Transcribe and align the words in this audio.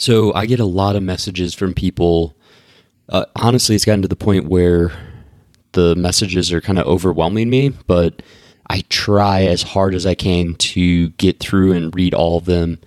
So 0.00 0.32
I 0.32 0.46
get 0.46 0.60
a 0.60 0.64
lot 0.64 0.96
of 0.96 1.02
messages 1.02 1.52
from 1.52 1.74
people. 1.74 2.34
Uh, 3.10 3.26
honestly, 3.36 3.74
it's 3.74 3.84
gotten 3.84 4.00
to 4.00 4.08
the 4.08 4.16
point 4.16 4.46
where 4.46 4.92
the 5.72 5.94
messages 5.94 6.50
are 6.50 6.62
kind 6.62 6.78
of 6.78 6.86
overwhelming 6.86 7.50
me, 7.50 7.68
but 7.86 8.22
I 8.70 8.82
try 8.88 9.42
as 9.42 9.62
hard 9.62 9.94
as 9.94 10.06
I 10.06 10.14
can 10.14 10.54
to 10.54 11.10
get 11.10 11.38
through 11.38 11.72
and 11.72 11.94
read 11.94 12.14
all 12.14 12.38
of 12.38 12.46
them 12.46 12.78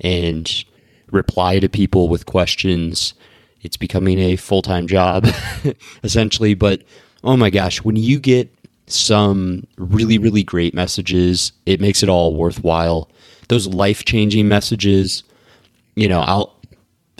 and 0.00 0.64
reply 1.12 1.60
to 1.60 1.68
people 1.68 2.08
with 2.08 2.26
questions. 2.26 3.14
It's 3.62 3.76
becoming 3.76 4.18
a 4.18 4.34
full 4.34 4.60
time 4.60 4.88
job, 4.88 5.28
essentially. 6.02 6.54
But 6.54 6.82
oh 7.22 7.36
my 7.36 7.48
gosh, 7.48 7.84
when 7.84 7.94
you 7.94 8.18
get 8.18 8.52
some 8.88 9.68
really, 9.78 10.18
really 10.18 10.42
great 10.42 10.74
messages, 10.74 11.52
it 11.64 11.80
makes 11.80 12.02
it 12.02 12.08
all 12.08 12.34
worthwhile. 12.34 13.08
Those 13.46 13.68
life 13.68 14.04
changing 14.04 14.48
messages, 14.48 15.22
you 15.94 16.08
know, 16.08 16.22
I'll 16.22 16.55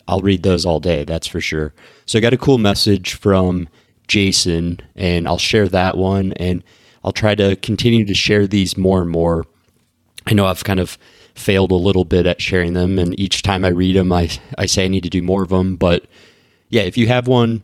I'll 0.09 0.21
read 0.21 0.43
those 0.43 0.65
all 0.65 0.81
day, 0.81 1.05
that's 1.05 1.27
for 1.27 1.41
sure. 1.41 1.75
So 2.05 2.19
I 2.19 2.23
got 2.23 2.33
a 2.33 2.39
cool 2.39 2.59
message 2.59 3.15
from 3.15 3.69
Jason, 4.07 4.81
and 4.95 5.27
I'll 5.27 5.39
share 5.39 5.69
that 5.69 5.97
one, 5.97 6.33
and 6.35 6.63
I'll 7.05 7.13
try 7.13 7.35
to 7.35 7.57
continue 7.57 8.05
to 8.05 8.15
share 8.15 8.47
these 8.47 8.77
more 8.77 9.03
and 9.03 9.11
more. 9.11 9.45
I 10.27 10.35
know 10.35 10.47
I've 10.47 10.65
kind 10.65 10.81
of 10.81 10.99
failed 11.35 11.71
a 11.71 11.77
little 11.77 12.05
bit 12.05 12.27
at 12.27 12.41
sharing 12.41 12.75
them, 12.75 12.99
and 12.99 13.19
each 13.19 13.43
time 13.43 13.65
I 13.65 13.69
read 13.69 13.97
them, 13.97 14.13
I, 14.13 14.31
I 14.59 14.67
say 14.67 14.85
I 14.85 14.89
need 14.89 15.05
to 15.05 15.11
do 15.11 15.23
more 15.23 15.43
of 15.43 15.51
them. 15.51 15.77
But 15.77 16.07
yeah, 16.69 16.83
if 16.83 16.97
you 16.97 17.09
have 17.09 17.29
one, 17.29 17.63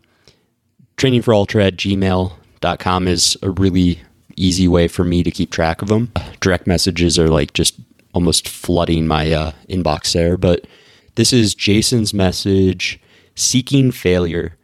trainingforultra 0.96 1.68
at 1.68 1.76
gmail.com 1.76 3.08
is 3.08 3.36
a 3.42 3.50
really 3.50 4.00
easy 4.36 4.68
way 4.68 4.88
for 4.88 5.04
me 5.04 5.22
to 5.22 5.30
keep 5.30 5.50
track 5.50 5.82
of 5.82 5.88
them. 5.88 6.12
Direct 6.40 6.66
messages 6.66 7.18
are 7.18 7.28
like 7.28 7.52
just 7.52 7.74
almost 8.14 8.48
flooding 8.48 9.06
my 9.06 9.32
uh, 9.32 9.52
inbox 9.68 10.12
there. 10.12 10.36
But 10.36 10.66
this 11.14 11.32
is 11.32 11.54
Jason's 11.54 12.14
message 12.14 12.98
Seeking 13.34 13.90
Failure. 13.90 14.56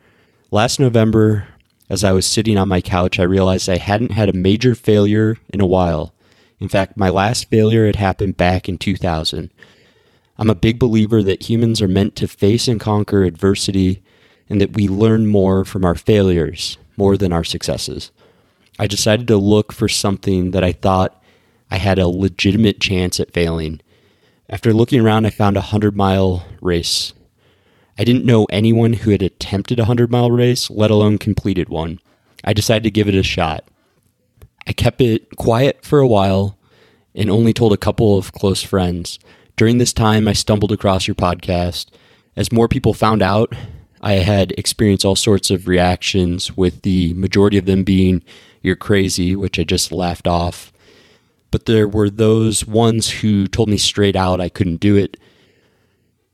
Last 0.51 0.81
November, 0.81 1.47
as 1.91 2.03
I 2.03 2.13
was 2.13 2.27
sitting 2.27 2.57
on 2.57 2.69
my 2.69 2.81
couch, 2.81 3.19
I 3.19 3.25
realized 3.25 3.69
I 3.69 3.77
hadn't 3.77 4.13
had 4.13 4.31
a 4.31 4.35
major 4.35 4.75
failure 4.75 5.37
in 5.51 5.61
a 5.61 5.67
while. 5.67 6.15
In 6.59 6.69
fact, 6.69 6.97
my 6.97 7.11
last 7.11 7.51
failure 7.51 7.85
had 7.85 7.97
happened 7.97 8.39
back 8.39 8.67
in 8.67 8.79
2000. 8.79 9.51
I'm 10.39 10.49
a 10.49 10.55
big 10.55 10.79
believer 10.79 11.23
that 11.23 11.51
humans 11.51 11.83
are 11.83 11.89
meant 11.89 12.17
to 12.17 12.27
face 12.27 12.67
and 12.67 12.81
conquer 12.81 13.25
adversity 13.25 14.03
and 14.49 14.59
that 14.59 14.73
we 14.73 14.89
learn 14.89 15.27
more 15.27 15.67
from 15.67 15.85
our 15.85 15.95
failures 15.95 16.79
more 16.97 17.19
than 17.19 17.33
our 17.33 17.45
successes. 17.45 18.11
I 18.79 18.87
decided 18.87 19.29
to 19.29 19.37
look 19.37 19.71
for 19.71 19.89
something 19.89 20.53
that 20.53 20.65
I 20.65 20.73
thought 20.73 21.23
I 21.71 21.77
had 21.77 21.99
a 21.99 22.09
legitimate 22.09 22.81
chance 22.81 23.21
at 23.21 23.35
failing. 23.35 23.83
After 24.49 24.73
looking 24.73 25.01
around, 25.01 25.27
I 25.27 25.31
found 25.31 25.57
a 25.57 25.61
100 25.61 25.97
mile 25.97 26.47
race 26.61 27.13
I 28.01 28.05
didn't 28.05 28.25
know 28.25 28.45
anyone 28.45 28.93
who 28.93 29.11
had 29.11 29.23
attempted 29.23 29.81
a 29.81 29.83
100 29.83 30.09
mile 30.09 30.31
race, 30.31 30.71
let 30.71 30.93
alone 30.93 31.19
completed 31.19 31.69
one. 31.69 31.99
I 32.45 32.53
decided 32.53 32.85
to 32.85 32.93
give 32.93 33.09
it 33.09 33.17
a 33.17 33.25
shot. 33.25 33.65
I 34.69 34.73
kept 34.73 35.01
it 35.01 35.35
quiet 35.37 35.85
for 35.85 35.99
a 35.99 36.07
while 36.07 36.57
and 37.13 37.29
only 37.29 37.53
told 37.53 37.73
a 37.73 37.77
couple 37.77 38.17
of 38.17 38.33
close 38.33 38.63
friends. 38.63 39.19
During 39.57 39.79
this 39.79 39.93
time, 39.93 40.29
I 40.29 40.33
stumbled 40.33 40.71
across 40.71 41.09
your 41.09 41.17
podcast. 41.17 41.87
As 42.37 42.53
more 42.53 42.69
people 42.69 42.95
found 42.95 43.21
out, 43.21 43.53
I 44.01 44.13
had 44.13 44.53
experienced 44.53 45.05
all 45.05 45.17
sorts 45.17 45.51
of 45.51 45.67
reactions, 45.67 46.57
with 46.57 46.83
the 46.83 47.15
majority 47.15 47.59
of 47.59 47.67
them 47.67 47.83
being, 47.83 48.23
You're 48.63 48.77
crazy, 48.77 49.35
which 49.35 49.59
I 49.59 49.65
just 49.65 49.91
laughed 49.91 50.29
off. 50.29 50.73
But 51.51 51.67
there 51.67 51.89
were 51.89 52.11
those 52.11 52.67
ones 52.67 53.11
who 53.11 53.47
told 53.47 53.69
me 53.69 53.79
straight 53.79 54.17
out 54.17 54.41
I 54.41 54.49
couldn't 54.49 54.81
do 54.81 54.97
it. 54.97 55.17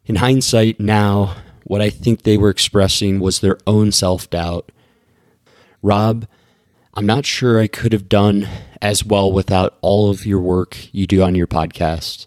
In 0.06 0.16
hindsight, 0.16 0.80
now 0.80 1.36
what 1.64 1.80
I 1.80 1.90
think 1.90 2.22
they 2.22 2.36
were 2.36 2.50
expressing 2.50 3.20
was 3.20 3.40
their 3.40 3.58
own 3.66 3.92
self 3.92 4.28
doubt. 4.28 4.70
Rob, 5.82 6.26
I'm 6.94 7.06
not 7.06 7.26
sure 7.26 7.60
I 7.60 7.66
could 7.66 7.92
have 7.92 8.08
done 8.08 8.48
as 8.80 9.05
well 9.05 9.30
without 9.33 9.78
all 9.80 10.11
of 10.11 10.27
your 10.27 10.40
work 10.40 10.89
you 10.92 11.06
do 11.06 11.22
on 11.22 11.34
your 11.34 11.46
podcast. 11.46 12.27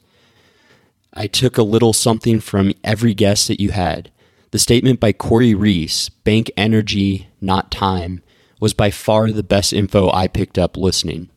I 1.13 1.27
took 1.27 1.57
a 1.57 1.63
little 1.63 1.93
something 1.93 2.39
from 2.39 2.73
every 2.83 3.13
guest 3.13 3.47
that 3.47 3.61
you 3.61 3.71
had. 3.71 4.11
The 4.51 4.59
statement 4.59 4.99
by 4.99 5.13
Cory 5.13 5.53
Reese, 5.53 6.09
bank 6.09 6.51
energy, 6.55 7.27
not 7.41 7.71
time, 7.71 8.21
was 8.59 8.73
by 8.73 8.91
far 8.91 9.31
the 9.31 9.43
best 9.43 9.73
info 9.73 10.11
I 10.11 10.27
picked 10.27 10.57
up 10.57 10.77
listening. 10.77 11.29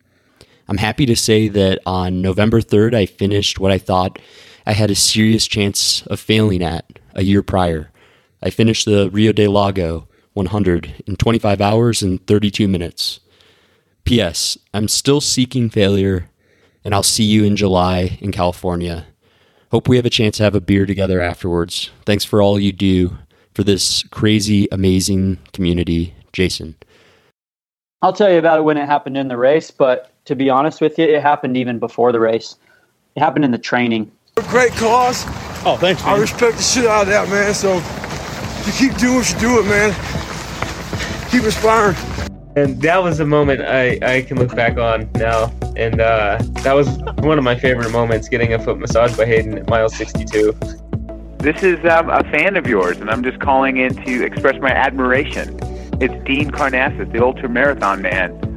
I'm 0.71 0.79
happy 0.79 1.05
to 1.07 1.17
say 1.17 1.49
that 1.49 1.81
on 1.85 2.23
November 2.23 2.61
3rd, 2.61 2.95
I 2.95 3.05
finished 3.05 3.59
what 3.59 3.73
I 3.73 3.79
thought 3.79 4.21
I 4.65 4.73
had 4.73 4.89
a 4.89 4.95
serious 4.95 5.49
chance 5.49 6.07
of 6.07 6.21
failing 6.21 6.63
at 6.63 7.01
a 7.15 7.25
year 7.25 7.43
prior. 7.43 7.91
I 8.41 8.51
finished 8.51 8.85
the 8.85 9.11
Rio 9.11 9.33
Del 9.33 9.51
Lago 9.51 10.07
100 10.35 11.03
in 11.09 11.17
25 11.17 11.61
hours 11.61 12.03
and 12.03 12.25
32 12.25 12.69
minutes. 12.69 13.19
P.S. 14.05 14.57
I'm 14.73 14.87
still 14.87 15.21
seeking 15.21 15.71
failure, 15.71 16.31
and 16.85 16.95
I'll 16.95 17.03
see 17.03 17.25
you 17.25 17.43
in 17.43 17.57
July 17.57 18.17
in 18.21 18.31
California. 18.31 19.09
Hope 19.73 19.89
we 19.89 19.97
have 19.97 20.07
a 20.07 20.11
chance 20.11 20.37
to 20.37 20.45
have 20.45 20.55
a 20.55 20.61
beer 20.61 20.87
together 20.87 21.21
afterwards. 21.21 21.91
Thanks 22.07 22.25
for 22.25 22.41
all 22.41 22.61
you 22.61 22.71
do 22.71 23.19
for 23.55 23.65
this 23.65 24.05
crazy, 24.05 24.69
amazing 24.71 25.39
community, 25.53 26.15
Jason. 26.33 26.77
I'll 28.03 28.13
tell 28.13 28.31
you 28.31 28.39
about 28.39 28.61
it 28.61 28.63
when 28.63 28.77
it 28.77 28.87
happened 28.87 29.17
in 29.17 29.27
the 29.27 29.37
race, 29.37 29.73
but 29.73 30.10
to 30.31 30.37
be 30.37 30.49
honest 30.49 30.81
with 30.81 30.97
you, 30.97 31.05
it 31.05 31.21
happened 31.21 31.57
even 31.57 31.81
before 31.81 32.13
the 32.13 32.21
race. 32.21 32.55
It 33.17 33.21
happened 33.21 33.45
in 33.45 33.51
the 33.51 33.59
training. 33.59 34.13
Great 34.37 34.71
cause. 34.75 35.25
Oh, 35.67 35.77
thanks. 35.77 36.05
Man. 36.05 36.15
I 36.15 36.19
respect 36.19 36.57
the 36.57 36.63
shit 36.63 36.87
out 36.87 37.03
of 37.03 37.09
that, 37.09 37.29
man. 37.29 37.53
So 37.53 37.75
you 38.65 38.73
keep 38.73 38.97
doing 38.97 39.17
what 39.17 39.29
you 39.29 39.39
do 39.41 39.59
it, 39.59 39.65
man. 39.65 39.91
Keep 41.31 41.43
inspiring. 41.43 41.97
And 42.55 42.81
that 42.81 43.03
was 43.03 43.19
a 43.19 43.27
moment 43.27 43.63
I, 43.63 43.99
I 44.03 44.23
can 44.23 44.39
look 44.39 44.55
back 44.55 44.79
on 44.79 45.11
now. 45.17 45.53
And 45.75 46.01
uh, 46.01 46.39
that 46.63 46.75
was 46.75 46.87
one 47.25 47.37
of 47.37 47.43
my 47.43 47.59
favorite 47.59 47.91
moments 47.91 48.29
getting 48.29 48.55
a 48.55 48.59
foot 48.61 48.79
massage 48.79 49.17
by 49.17 49.27
Hayden 49.27 49.59
at 49.59 49.69
mile 49.69 49.89
62. 49.89 50.53
This 51.39 51.65
is 51.65 51.85
um, 51.87 52.09
a 52.09 52.23
fan 52.31 52.57
of 52.57 52.69
yours, 52.69 52.99
and 52.99 53.11
I'm 53.11 53.25
just 53.25 53.41
calling 53.41 53.79
in 53.79 53.97
to 54.05 54.25
express 54.25 54.61
my 54.61 54.71
admiration. 54.71 55.59
It's 56.01 56.15
Dean 56.25 56.53
Karnazes, 56.53 57.11
the 57.11 57.21
ultra 57.21 57.49
marathon 57.49 58.03
man. 58.03 58.50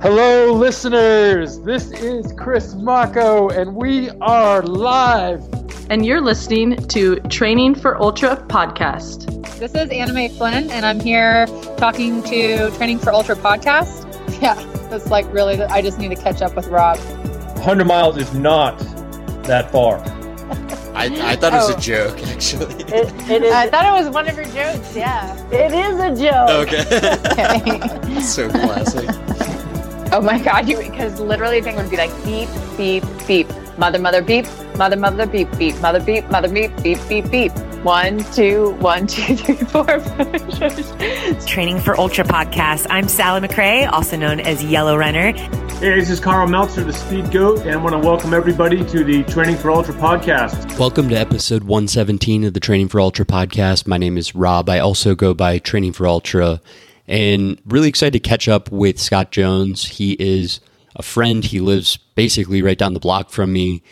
Hello, 0.00 0.52
listeners. 0.52 1.58
This 1.62 1.90
is 1.90 2.32
Chris 2.34 2.72
Mako, 2.74 3.48
and 3.48 3.74
we 3.74 4.10
are 4.20 4.62
live. 4.62 5.42
And 5.90 6.06
you're 6.06 6.20
listening 6.20 6.76
to 6.86 7.16
Training 7.22 7.74
for 7.74 8.00
Ultra 8.00 8.36
podcast. 8.36 9.26
This 9.58 9.74
is 9.74 9.90
Anime 9.90 10.28
Flynn, 10.28 10.70
and 10.70 10.86
I'm 10.86 11.00
here 11.00 11.46
talking 11.78 12.22
to 12.22 12.70
Training 12.76 13.00
for 13.00 13.12
Ultra 13.12 13.34
podcast. 13.34 14.04
Yeah, 14.40 14.54
that's 14.88 15.08
like 15.08 15.26
really, 15.32 15.60
I 15.60 15.82
just 15.82 15.98
need 15.98 16.10
to 16.10 16.14
catch 16.14 16.42
up 16.42 16.54
with 16.54 16.68
Rob. 16.68 16.98
100 16.98 17.84
miles 17.84 18.16
is 18.18 18.32
not 18.34 18.78
that 19.42 19.72
far. 19.72 19.98
I, 20.94 21.06
I 21.06 21.34
thought 21.34 21.52
it 21.52 21.56
was 21.56 21.70
oh. 21.70 21.76
a 21.76 21.80
joke, 21.80 22.20
actually. 22.28 22.74
It, 22.84 23.30
it 23.30 23.42
is. 23.44 23.52
I 23.52 23.68
thought 23.68 23.84
it 23.84 24.04
was 24.04 24.14
one 24.14 24.28
of 24.28 24.36
your 24.36 24.44
jokes, 24.44 24.94
yeah. 24.94 25.36
It 25.50 25.72
is 25.72 25.98
a 25.98 26.14
joke. 26.14 26.68
Okay. 26.68 28.06
okay. 28.12 28.20
so 28.22 28.48
classic. 28.48 29.08
Oh 30.10 30.22
my 30.22 30.38
god, 30.38 30.66
you 30.66 30.78
because 30.78 31.20
literally 31.20 31.60
thing 31.60 31.76
would 31.76 31.90
be 31.90 31.98
like 31.98 32.10
beep, 32.24 32.48
beep, 32.78 33.04
beep. 33.26 33.46
Mother, 33.76 33.98
mother, 33.98 34.22
beep, 34.22 34.46
mother, 34.78 34.96
mother, 34.96 35.26
beep, 35.26 35.48
beep, 35.58 35.78
mother, 35.80 36.00
beep, 36.00 36.28
mother, 36.30 36.48
beep, 36.48 36.70
beep, 36.82 36.98
beep, 37.08 37.30
beep. 37.30 37.52
One, 37.84 38.24
two, 38.32 38.70
one, 38.80 39.06
two, 39.06 39.36
three, 39.36 39.56
four, 39.56 39.84
five. 40.00 41.46
Training 41.46 41.78
for 41.80 42.00
Ultra 42.00 42.24
podcast. 42.24 42.86
I'm 42.88 43.06
Sally 43.06 43.46
McRae, 43.46 43.86
also 43.92 44.16
known 44.16 44.40
as 44.40 44.64
Yellow 44.64 44.96
Runner. 44.96 45.32
Hey, 45.32 45.94
this 46.00 46.08
is 46.08 46.20
Karl 46.20 46.48
Meltzer, 46.48 46.84
the 46.84 46.92
Speed 46.94 47.30
Goat, 47.30 47.60
and 47.60 47.70
I 47.70 47.76
want 47.76 47.92
to 47.92 47.98
welcome 47.98 48.32
everybody 48.32 48.82
to 48.86 49.04
the 49.04 49.24
Training 49.24 49.56
for 49.56 49.70
Ultra 49.70 49.94
podcast. 49.94 50.78
Welcome 50.78 51.10
to 51.10 51.16
episode 51.16 51.64
117 51.64 52.44
of 52.44 52.54
the 52.54 52.60
Training 52.60 52.88
for 52.88 52.98
Ultra 52.98 53.26
podcast. 53.26 53.86
My 53.86 53.98
name 53.98 54.16
is 54.16 54.34
Rob. 54.34 54.70
I 54.70 54.78
also 54.78 55.14
go 55.14 55.34
by 55.34 55.58
Training 55.58 55.92
for 55.92 56.06
Ultra 56.06 56.62
and 57.08 57.60
really 57.64 57.88
excited 57.88 58.22
to 58.22 58.28
catch 58.28 58.48
up 58.48 58.70
with 58.70 59.00
Scott 59.00 59.32
Jones. 59.32 59.84
He 59.86 60.12
is 60.12 60.60
a 60.94 61.02
friend. 61.02 61.44
He 61.44 61.58
lives 61.58 61.96
basically 61.96 62.62
right 62.62 62.78
down 62.78 62.94
the 62.94 63.00
block 63.00 63.30
from 63.30 63.52
me. 63.52 63.82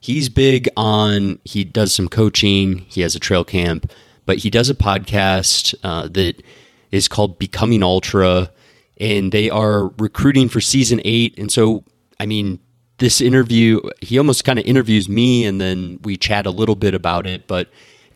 He's 0.00 0.30
big 0.30 0.68
on, 0.78 1.40
he 1.44 1.62
does 1.62 1.94
some 1.94 2.08
coaching, 2.08 2.86
he 2.88 3.02
has 3.02 3.14
a 3.14 3.20
trail 3.20 3.44
camp, 3.44 3.92
but 4.24 4.38
he 4.38 4.48
does 4.48 4.70
a 4.70 4.74
podcast 4.74 5.74
uh, 5.82 6.08
that 6.08 6.42
is 6.90 7.06
called 7.06 7.38
Becoming 7.38 7.82
Ultra, 7.82 8.50
and 8.98 9.30
they 9.30 9.50
are 9.50 9.88
recruiting 9.98 10.48
for 10.48 10.60
season 10.62 11.02
eight. 11.04 11.38
And 11.38 11.52
so, 11.52 11.84
I 12.18 12.24
mean, 12.24 12.60
this 12.96 13.20
interview, 13.20 13.80
he 14.00 14.16
almost 14.16 14.44
kind 14.44 14.58
of 14.58 14.64
interviews 14.64 15.06
me 15.06 15.44
and 15.44 15.60
then 15.60 15.98
we 16.02 16.16
chat 16.16 16.46
a 16.46 16.50
little 16.50 16.76
bit 16.76 16.94
about 16.94 17.26
it, 17.26 17.46
but 17.46 17.68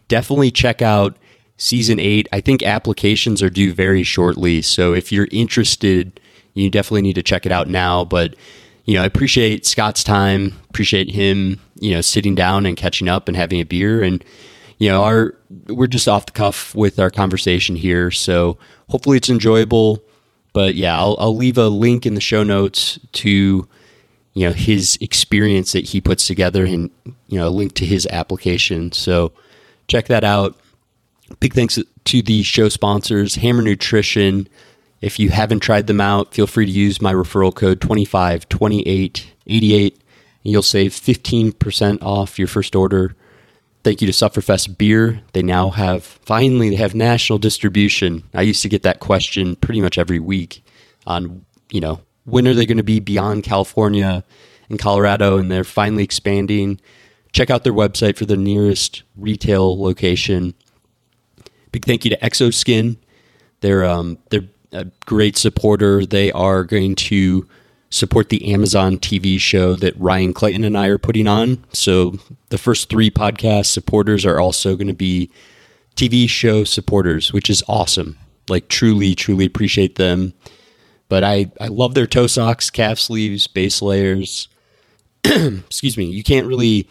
definitely 0.08 0.50
check 0.50 0.80
out 0.80 1.18
season 1.56 2.00
eight. 2.00 2.28
I 2.32 2.40
think 2.40 2.62
applications 2.62 3.42
are 3.42 3.50
due 3.50 3.72
very 3.72 4.02
shortly. 4.02 4.62
So 4.62 4.92
if 4.92 5.12
you're 5.12 5.28
interested, 5.30 6.20
you 6.54 6.70
definitely 6.70 7.02
need 7.02 7.14
to 7.14 7.22
check 7.22 7.46
it 7.46 7.52
out 7.52 7.68
now. 7.68 8.04
But, 8.04 8.34
you 8.84 8.94
know, 8.94 9.02
I 9.02 9.06
appreciate 9.06 9.66
Scott's 9.66 10.04
time, 10.04 10.54
appreciate 10.70 11.10
him, 11.10 11.60
you 11.78 11.94
know, 11.94 12.00
sitting 12.00 12.34
down 12.34 12.66
and 12.66 12.76
catching 12.76 13.08
up 13.08 13.28
and 13.28 13.36
having 13.36 13.60
a 13.60 13.64
beer. 13.64 14.02
And, 14.02 14.24
you 14.78 14.88
know, 14.88 15.02
our 15.02 15.34
we're 15.68 15.86
just 15.86 16.08
off 16.08 16.26
the 16.26 16.32
cuff 16.32 16.74
with 16.74 16.98
our 16.98 17.10
conversation 17.10 17.76
here, 17.76 18.10
so 18.10 18.58
hopefully 18.88 19.16
it's 19.16 19.30
enjoyable. 19.30 20.02
But 20.52 20.74
yeah, 20.74 20.98
I'll 20.98 21.16
I'll 21.18 21.36
leave 21.36 21.58
a 21.58 21.68
link 21.68 22.06
in 22.06 22.14
the 22.14 22.20
show 22.20 22.42
notes 22.42 22.98
to 23.12 23.68
you 24.34 24.46
know 24.46 24.52
his 24.52 24.98
experience 25.00 25.72
that 25.72 25.86
he 25.86 26.00
puts 26.00 26.26
together 26.26 26.64
and 26.64 26.90
you 27.28 27.38
know 27.38 27.48
a 27.48 27.50
link 27.50 27.74
to 27.74 27.86
his 27.86 28.06
application. 28.06 28.92
So 28.92 29.32
check 29.88 30.06
that 30.08 30.24
out. 30.24 30.58
Big 31.40 31.54
thanks 31.54 31.78
to 32.04 32.22
the 32.22 32.42
show 32.42 32.68
sponsors, 32.68 33.36
Hammer 33.36 33.62
Nutrition. 33.62 34.46
If 35.00 35.18
you 35.18 35.30
haven't 35.30 35.60
tried 35.60 35.86
them 35.86 36.00
out, 36.00 36.34
feel 36.34 36.46
free 36.46 36.66
to 36.66 36.72
use 36.72 37.00
my 37.00 37.12
referral 37.12 37.54
code 37.54 37.80
252888 37.80 40.04
and 40.44 40.52
you'll 40.52 40.62
save 40.62 40.92
15% 40.92 42.02
off 42.02 42.38
your 42.38 42.48
first 42.48 42.76
order. 42.76 43.16
Thank 43.82 44.02
you 44.02 44.10
to 44.10 44.12
Sufferfest 44.12 44.78
Beer. 44.78 45.20
They 45.32 45.42
now 45.42 45.70
have, 45.70 46.04
finally, 46.04 46.70
they 46.70 46.76
have 46.76 46.94
national 46.94 47.38
distribution. 47.38 48.24
I 48.32 48.42
used 48.42 48.62
to 48.62 48.68
get 48.68 48.82
that 48.82 49.00
question 49.00 49.56
pretty 49.56 49.80
much 49.80 49.98
every 49.98 50.20
week 50.20 50.64
on, 51.06 51.44
you 51.70 51.80
know, 51.80 52.00
when 52.24 52.48
are 52.48 52.54
they 52.54 52.66
going 52.66 52.78
to 52.78 52.82
be 52.82 53.00
beyond 53.00 53.44
California 53.44 54.24
and 54.70 54.78
Colorado? 54.78 55.38
And 55.38 55.50
they're 55.50 55.64
finally 55.64 56.04
expanding. 56.04 56.80
Check 57.32 57.50
out 57.50 57.64
their 57.64 57.74
website 57.74 58.16
for 58.16 58.24
the 58.24 58.36
nearest 58.36 59.02
retail 59.16 59.82
location. 59.82 60.54
Big 61.74 61.84
thank 61.84 62.04
you 62.04 62.10
to 62.10 62.16
Xoskin. 62.18 62.96
They're 63.60 63.84
um, 63.84 64.18
they're 64.30 64.46
a 64.70 64.84
great 65.06 65.36
supporter. 65.36 66.06
They 66.06 66.30
are 66.30 66.62
going 66.62 66.94
to 66.94 67.48
support 67.90 68.28
the 68.28 68.52
Amazon 68.52 68.96
TV 68.96 69.40
show 69.40 69.74
that 69.74 69.98
Ryan 69.98 70.32
Clayton 70.32 70.62
and 70.62 70.78
I 70.78 70.86
are 70.86 70.98
putting 70.98 71.26
on. 71.26 71.64
So 71.72 72.14
the 72.50 72.58
first 72.58 72.88
three 72.88 73.10
podcast 73.10 73.66
supporters 73.66 74.24
are 74.24 74.38
also 74.38 74.76
going 74.76 74.86
to 74.86 74.94
be 74.94 75.32
TV 75.96 76.28
show 76.28 76.62
supporters, 76.62 77.32
which 77.32 77.50
is 77.50 77.64
awesome. 77.66 78.18
Like 78.48 78.68
truly, 78.68 79.16
truly 79.16 79.44
appreciate 79.44 79.96
them. 79.96 80.32
But 81.08 81.24
I, 81.24 81.50
I 81.60 81.66
love 81.66 81.94
their 81.94 82.06
toe 82.06 82.28
socks, 82.28 82.70
calf 82.70 83.00
sleeves, 83.00 83.48
base 83.48 83.82
layers. 83.82 84.46
Excuse 85.24 85.96
me. 85.96 86.04
You 86.04 86.22
can't 86.22 86.46
really 86.46 86.88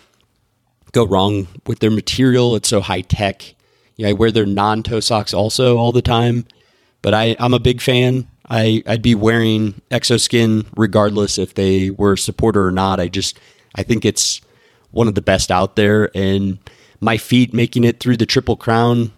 go 0.91 1.05
wrong 1.05 1.47
with 1.67 1.79
their 1.79 1.89
material. 1.89 2.57
It's 2.57 2.67
so 2.67 2.81
high 2.81 2.99
tech. 2.99 3.55
Yeah, 3.95 4.09
I 4.09 4.13
wear 4.13 4.31
their 4.31 4.45
non 4.45 4.83
toe 4.83 4.99
socks 4.99 5.33
also 5.33 5.77
all 5.77 5.91
the 5.91 6.01
time. 6.01 6.45
But 7.01 7.13
I, 7.13 7.35
I'm 7.39 7.53
a 7.53 7.59
big 7.59 7.81
fan. 7.81 8.27
I, 8.49 8.83
I'd 8.87 9.01
be 9.01 9.15
wearing 9.15 9.81
Xoskin 9.91 10.65
regardless 10.75 11.37
if 11.37 11.53
they 11.53 11.89
were 11.89 12.13
a 12.13 12.17
supporter 12.17 12.65
or 12.65 12.71
not. 12.71 12.99
I 12.99 13.07
just 13.07 13.39
I 13.75 13.83
think 13.83 14.05
it's 14.05 14.41
one 14.91 15.07
of 15.07 15.15
the 15.15 15.21
best 15.21 15.51
out 15.51 15.75
there, 15.75 16.09
and 16.15 16.59
my 16.99 17.17
feet 17.17 17.53
making 17.53 17.83
it 17.83 17.99
through 17.99 18.17
the 18.17 18.25
triple 18.25 18.55
crown 18.55 19.11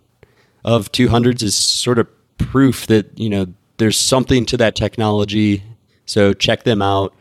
of 0.63 0.91
200s 0.91 1.43
is 1.43 1.55
sort 1.55 1.99
of 1.99 2.07
proof 2.37 2.87
that 2.87 3.17
you 3.19 3.29
know 3.29 3.47
there's 3.77 3.97
something 3.97 4.45
to 4.47 4.57
that 4.57 4.75
technology. 4.75 5.63
So 6.05 6.33
check 6.33 6.63
them 6.63 6.81
out. 6.81 7.13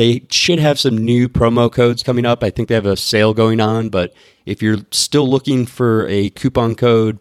They 0.00 0.22
should 0.30 0.58
have 0.60 0.80
some 0.80 0.96
new 0.96 1.28
promo 1.28 1.70
codes 1.70 2.02
coming 2.02 2.24
up. 2.24 2.42
I 2.42 2.48
think 2.48 2.70
they 2.70 2.74
have 2.74 2.86
a 2.86 2.96
sale 2.96 3.34
going 3.34 3.60
on, 3.60 3.90
but 3.90 4.14
if 4.46 4.62
you're 4.62 4.78
still 4.90 5.28
looking 5.28 5.66
for 5.66 6.08
a 6.08 6.30
coupon 6.30 6.74
code, 6.74 7.18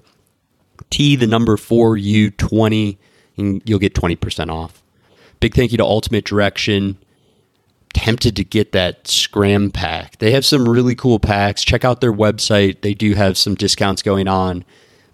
T 0.90 1.18
the 1.18 1.28
number 1.28 1.58
4U20 1.58 2.98
and 3.36 3.62
you'll 3.66 3.80
get 3.80 3.96
20% 3.96 4.50
off. 4.50 4.81
Big 5.42 5.54
thank 5.54 5.74
you 5.74 5.78
to 5.78 5.84
Ultimate 5.84 6.24
Direction. 6.24 6.98
Tempted 7.94 8.38
to 8.38 8.46
get 8.46 8.72
that 8.72 9.10
Scram 9.10 9.72
pack. 9.72 10.18
They 10.20 10.31
have 10.31 10.46
some 10.46 10.70
really 10.70 10.96
cool 10.96 11.20
packs. 11.20 11.66
Check 11.66 11.84
out 11.84 12.00
their 12.00 12.14
website. 12.14 12.80
They 12.80 12.94
do 12.94 13.14
have 13.14 13.38
some 13.38 13.56
discounts 13.56 14.02
going 14.02 14.30
on. 14.30 14.64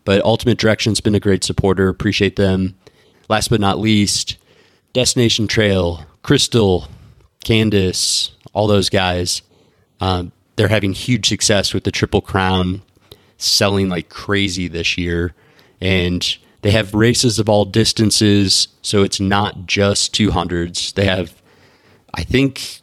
But 0.04 0.24
Ultimate 0.24 0.60
Direction's 0.60 1.02
been 1.02 1.16
a 1.16 1.20
great 1.20 1.44
supporter. 1.44 1.90
Appreciate 1.90 2.36
them. 2.36 2.76
Last 3.28 3.48
but 3.48 3.60
not 3.60 3.80
least, 3.80 4.38
Destination 4.94 5.48
Trail, 5.48 6.06
Crystal, 6.22 6.90
Candace, 7.46 8.32
all 8.54 8.68
those 8.68 8.90
guys. 8.90 9.42
Um, 10.02 10.34
they're 10.58 10.68
having 10.68 10.94
huge 10.94 11.30
success 11.30 11.74
with 11.74 11.86
the 11.86 11.92
Triple 11.92 12.22
Crown, 12.22 12.82
selling 13.38 13.88
like 13.88 14.10
crazy 14.10 14.68
this 14.68 14.98
year. 14.98 15.34
And 15.80 16.38
they 16.62 16.72
have 16.72 16.94
races 16.94 17.38
of 17.38 17.48
all 17.48 17.64
distances, 17.64 18.68
so 18.82 19.04
it's 19.04 19.20
not 19.20 19.68
just 19.68 20.14
200s. 20.16 20.94
They 20.94 21.06
have, 21.06 21.42
I 22.14 22.24
think, 22.24 22.82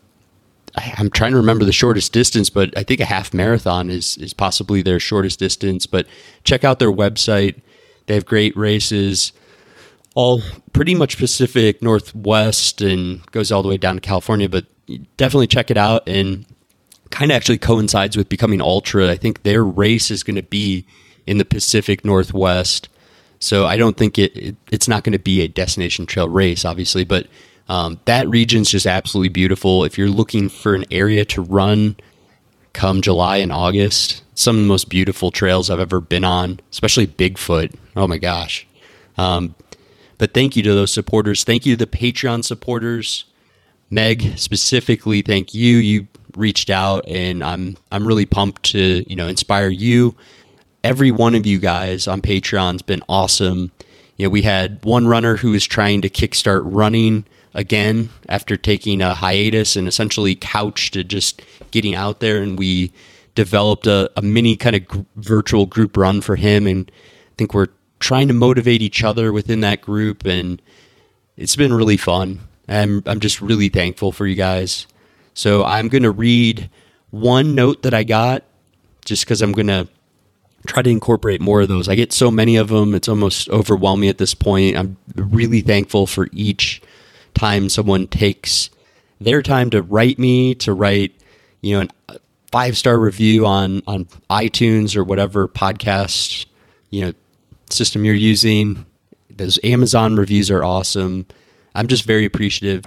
I'm 0.77 1.11
trying 1.11 1.33
to 1.33 1.39
remember 1.39 1.65
the 1.65 1.73
shortest 1.73 2.13
distance, 2.13 2.49
but 2.49 2.77
I 2.79 2.85
think 2.85 3.01
a 3.01 3.05
half 3.05 3.35
marathon 3.35 3.91
is 3.91 4.17
is 4.19 4.33
possibly 4.33 4.81
their 4.83 5.01
shortest 5.01 5.39
distance. 5.39 5.87
But 5.87 6.07
check 6.45 6.63
out 6.65 6.79
their 6.79 6.93
website; 6.93 7.61
they 8.07 8.15
have 8.15 8.25
great 8.25 8.57
races, 8.57 9.33
all 10.15 10.43
pretty 10.73 10.95
much 10.95 11.19
Pacific 11.19 11.83
Northwest, 11.83 12.81
and 12.81 13.25
goes 13.33 13.51
all 13.53 13.63
the 13.63 13.69
way 13.69 13.77
down 13.77 13.97
to 13.97 14.01
California. 14.01 14.49
But 14.49 14.67
definitely 15.17 15.47
check 15.47 15.71
it 15.71 15.77
out, 15.77 16.09
and 16.09 16.47
kind 17.11 17.31
of 17.31 17.37
actually 17.37 17.59
coincides 17.59 18.17
with 18.17 18.29
becoming 18.29 18.61
ultra. 18.61 19.11
I 19.11 19.17
think 19.17 19.43
their 19.43 19.63
race 19.65 20.11
is 20.11 20.23
going 20.23 20.37
to 20.37 20.43
be 20.43 20.87
in 21.27 21.39
the 21.39 21.45
Pacific 21.45 22.05
Northwest. 22.05 22.89
So 23.39 23.67
I 23.67 23.77
don't 23.77 23.97
think 23.97 24.19
it, 24.19 24.37
it 24.37 24.57
it's 24.71 24.89
not 24.89 25.05
going 25.05 25.13
to 25.13 25.19
be 25.19 25.41
a 25.41 25.49
destination 25.49 26.07
trail 26.07 26.29
race, 26.29 26.65
obviously, 26.65 27.05
but 27.05 27.27
um, 27.69 28.01
that 28.05 28.29
region's 28.29 28.71
just 28.71 28.87
absolutely 28.87 29.29
beautiful. 29.29 29.85
If 29.85 29.99
you're 29.99 30.09
looking 30.09 30.49
for 30.49 30.75
an 30.75 30.85
area 30.91 31.25
to 31.27 31.43
run 31.43 31.97
come 32.73 33.03
July 33.03 33.37
and 33.39 33.53
August, 33.53 34.23
some 34.35 34.57
of 34.57 34.63
the 34.63 34.69
most 34.69 34.89
beautiful 34.89 35.31
trails 35.31 35.71
I've 35.71 35.81
ever 35.81 36.01
been 36.01 36.25
on, 36.25 36.61
especially 36.71 37.07
Bigfoot. 37.07 37.75
Oh 37.97 38.07
my 38.07 38.19
gosh. 38.19 38.67
Um, 39.19 39.55
but 40.19 40.35
thank 40.35 40.57
you 40.57 40.63
to 40.63 40.75
those 40.75 40.93
supporters. 40.93 41.45
Thank 41.45 41.67
you 41.67 41.77
to 41.77 41.85
the 41.85 41.91
Patreon 41.91 42.45
supporters. 42.45 43.25
Meg, 43.91 44.39
specifically, 44.39 45.23
thank 45.23 45.53
you. 45.55 45.77
You 45.77 46.09
reached 46.37 46.71
out 46.71 47.07
and 47.07 47.45
I'm 47.45 47.77
I'm 47.91 48.07
really 48.07 48.25
pumped 48.25 48.63
to, 48.73 49.05
you 49.09 49.17
know, 49.17 49.29
inspire 49.29 49.69
you 49.69 50.17
every 50.85 51.11
one 51.11 51.35
of 51.35 51.47
you 51.47 51.59
guys 51.59 52.09
on 52.09 52.21
Patreon's 52.21 52.83
been 52.83 53.03
awesome. 53.09 53.71
You 54.17 54.27
know, 54.27 54.31
we 54.31 54.43
had 54.43 54.85
one 54.85 55.07
runner 55.07 55.37
who 55.37 55.53
was 55.53 55.65
trying 55.65 56.03
to 56.03 56.09
kickstart 56.09 56.63
running 56.65 57.25
again 57.55 58.09
after 58.29 58.57
taking 58.57 59.01
a 59.03 59.15
hiatus 59.15 59.77
and 59.77 59.87
essentially 59.87 60.35
couched 60.35 60.95
to 60.95 61.05
just 61.05 61.43
getting 61.71 61.95
out 61.95 62.21
there, 62.21 62.43
and 62.43 62.59
we 62.59 62.93
developed 63.35 63.87
a, 63.87 64.11
a 64.17 64.23
mini 64.23 64.57
kind 64.57 64.77
of 64.77 64.89
g- 64.89 65.07
virtual 65.17 65.67
group 65.67 65.97
run 65.97 66.21
for 66.21 66.37
him, 66.37 66.67
and 66.67 66.91
I 66.91 67.35
think 67.37 67.55
we're 67.55 67.69
trying 68.03 68.29
to 68.29 68.35
motivate 68.35 68.83
each 68.83 69.05
other 69.05 69.33
within 69.33 69.61
that 69.61 69.81
group, 69.81 70.27
and 70.27 70.61
it's 71.37 71.57
been 71.57 71.73
really 71.73 71.97
fun. 71.97 72.41
I'm 72.69 73.03
I'm 73.07 73.21
just 73.21 73.41
really 73.41 73.69
thankful 73.69 74.13
for 74.13 74.27
you 74.27 74.35
guys. 74.35 74.87
So 75.35 75.65
I'm 75.65 75.89
to 76.03 76.11
read 76.11 76.69
one 77.11 77.55
note 77.55 77.83
that 77.83 77.95
I 77.95 78.03
got 78.03 78.43
just 79.05 79.25
because 79.25 79.41
I'm 79.41 79.53
to 79.69 79.89
try 80.67 80.83
to 80.83 80.91
incorporate 80.91 81.41
more 81.41 81.63
of 81.63 81.69
those. 81.69 81.89
I 81.89 81.95
get 81.95 82.13
so 82.13 82.31
many 82.31 82.57
of 82.57 82.69
them, 82.69 82.95
it's 82.95 83.09
almost 83.09 83.49
overwhelming 83.49 84.09
at 84.09 84.19
this 84.19 84.35
point. 84.35 84.77
I'm 84.77 84.97
really 85.15 85.61
thankful 85.61 86.07
for 86.07 86.29
each 86.33 86.83
time 87.35 87.69
someone 87.69 88.07
takes 88.09 88.71
their 89.21 89.43
time 89.43 89.71
to 89.71 89.83
write 89.83 90.19
me, 90.19 90.55
to 90.57 90.73
write, 90.73 91.15
you 91.61 91.79
know, 91.79 91.89
a 92.09 92.13
uh, 92.13 92.19
five 92.51 92.77
star 92.77 92.99
review 92.99 93.47
on 93.47 93.83
on 93.87 94.05
iTunes 94.29 94.95
or 94.95 95.03
whatever 95.03 95.49
podcast, 95.49 96.47
you 96.91 97.01
know, 97.01 97.13
system 97.73 98.05
you're 98.05 98.15
using. 98.15 98.87
Those 99.31 99.59
Amazon 99.65 100.17
reviews 100.17 100.51
are 100.51 100.63
awesome. 100.63 101.27
I'm 101.75 101.87
just 101.87 102.05
very 102.05 102.25
appreciative. 102.25 102.85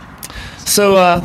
So, 0.60 0.96
uh, 0.96 1.20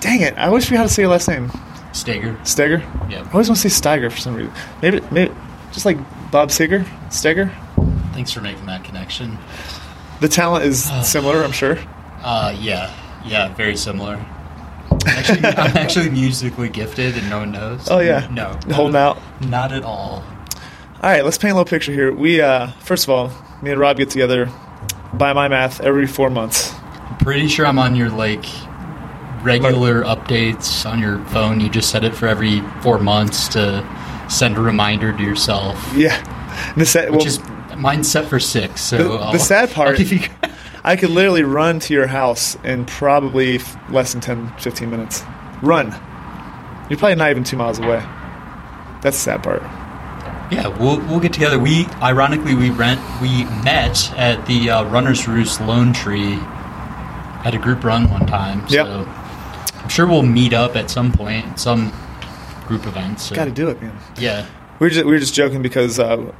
dang 0.00 0.20
it! 0.20 0.34
I 0.36 0.50
wish 0.50 0.70
we 0.70 0.76
had 0.76 0.84
to 0.84 0.88
say 0.88 1.02
your 1.02 1.10
last 1.10 1.28
name. 1.28 1.50
Stager. 1.92 2.38
Stager? 2.44 2.78
Yeah. 3.08 3.22
I 3.28 3.32
always 3.32 3.48
want 3.48 3.60
to 3.60 3.68
say 3.68 3.80
Steiger 3.90 4.12
for 4.12 4.18
some 4.18 4.34
reason. 4.34 4.52
Maybe, 4.82 5.00
maybe 5.10 5.34
just 5.72 5.84
like 5.84 5.98
Bob 6.30 6.50
Seger? 6.50 6.86
Steger? 7.12 7.50
Thanks 8.12 8.32
for 8.32 8.40
making 8.40 8.66
that 8.66 8.84
connection. 8.84 9.38
The 10.20 10.28
talent 10.28 10.64
is 10.64 10.84
similar, 11.02 11.42
I'm 11.42 11.52
sure. 11.52 11.78
Uh, 12.22 12.54
yeah. 12.58 12.94
Yeah, 13.24 13.52
very 13.54 13.76
similar. 13.76 14.24
Actually, 15.06 15.44
I'm 15.46 15.76
actually 15.76 16.10
musically 16.10 16.68
gifted 16.68 17.16
and 17.16 17.30
no 17.30 17.38
one 17.38 17.52
knows. 17.52 17.88
Oh, 17.90 18.00
yeah. 18.00 18.28
No. 18.30 18.58
Holding 18.74 18.96
out? 18.96 19.18
Not 19.40 19.72
at 19.72 19.82
all. 19.82 20.24
All 21.02 21.08
right, 21.08 21.24
let's 21.24 21.38
paint 21.38 21.52
a 21.52 21.54
little 21.54 21.64
picture 21.64 21.92
here. 21.92 22.12
We, 22.12 22.42
uh, 22.42 22.72
first 22.80 23.04
of 23.04 23.10
all, 23.10 23.32
me 23.62 23.70
and 23.70 23.80
Rob 23.80 23.96
get 23.96 24.10
together, 24.10 24.50
by 25.14 25.32
my 25.32 25.48
math, 25.48 25.80
every 25.80 26.06
four 26.06 26.28
months. 26.28 26.74
I'm 26.74 27.16
pretty 27.16 27.48
sure 27.48 27.64
I'm 27.64 27.78
on 27.78 27.96
your, 27.96 28.10
like, 28.10 28.44
regular 29.42 30.02
updates 30.02 30.84
on 30.84 30.98
your 30.98 31.24
phone. 31.26 31.58
You 31.58 31.70
just 31.70 31.88
set 31.88 32.04
it 32.04 32.14
for 32.14 32.28
every 32.28 32.60
four 32.82 32.98
months 32.98 33.48
to 33.48 33.82
send 34.28 34.58
a 34.58 34.60
reminder 34.60 35.16
to 35.16 35.22
yourself. 35.22 35.82
Yeah. 35.96 36.14
The 36.76 36.84
set, 36.84 37.10
Which 37.10 37.20
well, 37.20 37.26
is 37.26 37.40
mine's 37.78 38.10
set 38.10 38.28
for 38.28 38.38
six. 38.38 38.82
So 38.82 39.16
the, 39.16 39.32
the 39.32 39.38
sad 39.38 39.70
part, 39.72 39.98
I 40.84 40.96
could 40.96 41.08
literally 41.10 41.44
run 41.44 41.80
to 41.80 41.94
your 41.94 42.08
house 42.08 42.56
in 42.62 42.84
probably 42.84 43.56
f- 43.56 43.90
less 43.90 44.12
than 44.12 44.20
10, 44.20 44.52
15 44.58 44.90
minutes. 44.90 45.24
Run. 45.62 45.92
You're 46.90 46.98
probably 46.98 47.14
not 47.14 47.30
even 47.30 47.44
two 47.44 47.56
miles 47.56 47.78
away. 47.78 48.02
That's 49.00 49.16
the 49.16 49.22
sad 49.22 49.42
part. 49.42 49.62
Yeah, 50.50 50.68
we'll 50.68 50.98
we'll 51.06 51.20
get 51.20 51.32
together. 51.32 51.58
We 51.58 51.86
ironically 52.02 52.54
we 52.54 52.70
rent 52.70 53.00
we 53.20 53.44
met 53.64 54.12
at 54.16 54.46
the 54.46 54.70
uh, 54.70 54.84
Runners 54.84 55.28
Roost 55.28 55.60
Lone 55.60 55.92
Tree 55.92 56.34
at 57.44 57.54
a 57.54 57.58
group 57.58 57.84
run 57.84 58.10
one 58.10 58.26
time. 58.26 58.64
Yep. 58.68 58.86
So 58.86 59.08
I'm 59.82 59.88
sure 59.88 60.06
we'll 60.06 60.22
meet 60.22 60.52
up 60.52 60.76
at 60.76 60.90
some 60.90 61.12
point, 61.12 61.46
at 61.46 61.60
some 61.60 61.92
group 62.66 62.86
event. 62.86 63.20
So. 63.20 63.34
Got 63.34 63.46
to 63.46 63.50
do 63.50 63.68
it, 63.68 63.80
man. 63.80 63.96
Yeah. 64.18 64.46
We 64.78 64.86
were 64.86 64.90
just, 64.90 65.06
we 65.06 65.12
were 65.12 65.18
just 65.18 65.34
joking 65.34 65.62
because 65.62 65.98
uh, 65.98 66.32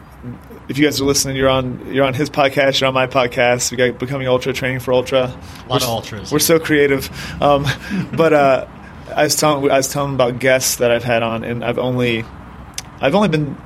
if 0.68 0.78
you 0.78 0.84
guys 0.84 1.00
are 1.00 1.04
listening, 1.04 1.36
you're 1.36 1.48
on 1.48 1.92
you're 1.92 2.04
on 2.04 2.14
his 2.14 2.30
podcast, 2.30 2.80
you're 2.80 2.88
on 2.88 2.94
my 2.94 3.06
podcast. 3.06 3.70
We 3.70 3.76
got 3.76 3.98
becoming 3.98 4.28
ultra 4.28 4.52
training 4.52 4.80
for 4.80 4.92
ultra. 4.92 5.18
A 5.18 5.68
lot 5.68 5.68
we're, 5.68 5.76
of 5.76 5.82
ultras. 5.84 6.32
We're 6.32 6.38
so 6.38 6.58
creative, 6.58 7.10
um, 7.42 7.66
but 8.12 8.32
uh, 8.32 8.66
I 9.14 9.24
was 9.24 9.36
telling 9.36 9.70
I 9.70 9.76
was 9.76 9.88
telling 9.88 10.14
about 10.14 10.38
guests 10.38 10.76
that 10.76 10.90
I've 10.90 11.04
had 11.04 11.22
on, 11.22 11.44
and 11.44 11.64
I've 11.64 11.78
only 11.78 12.24
I've 13.00 13.14
only 13.14 13.28
been 13.28 13.56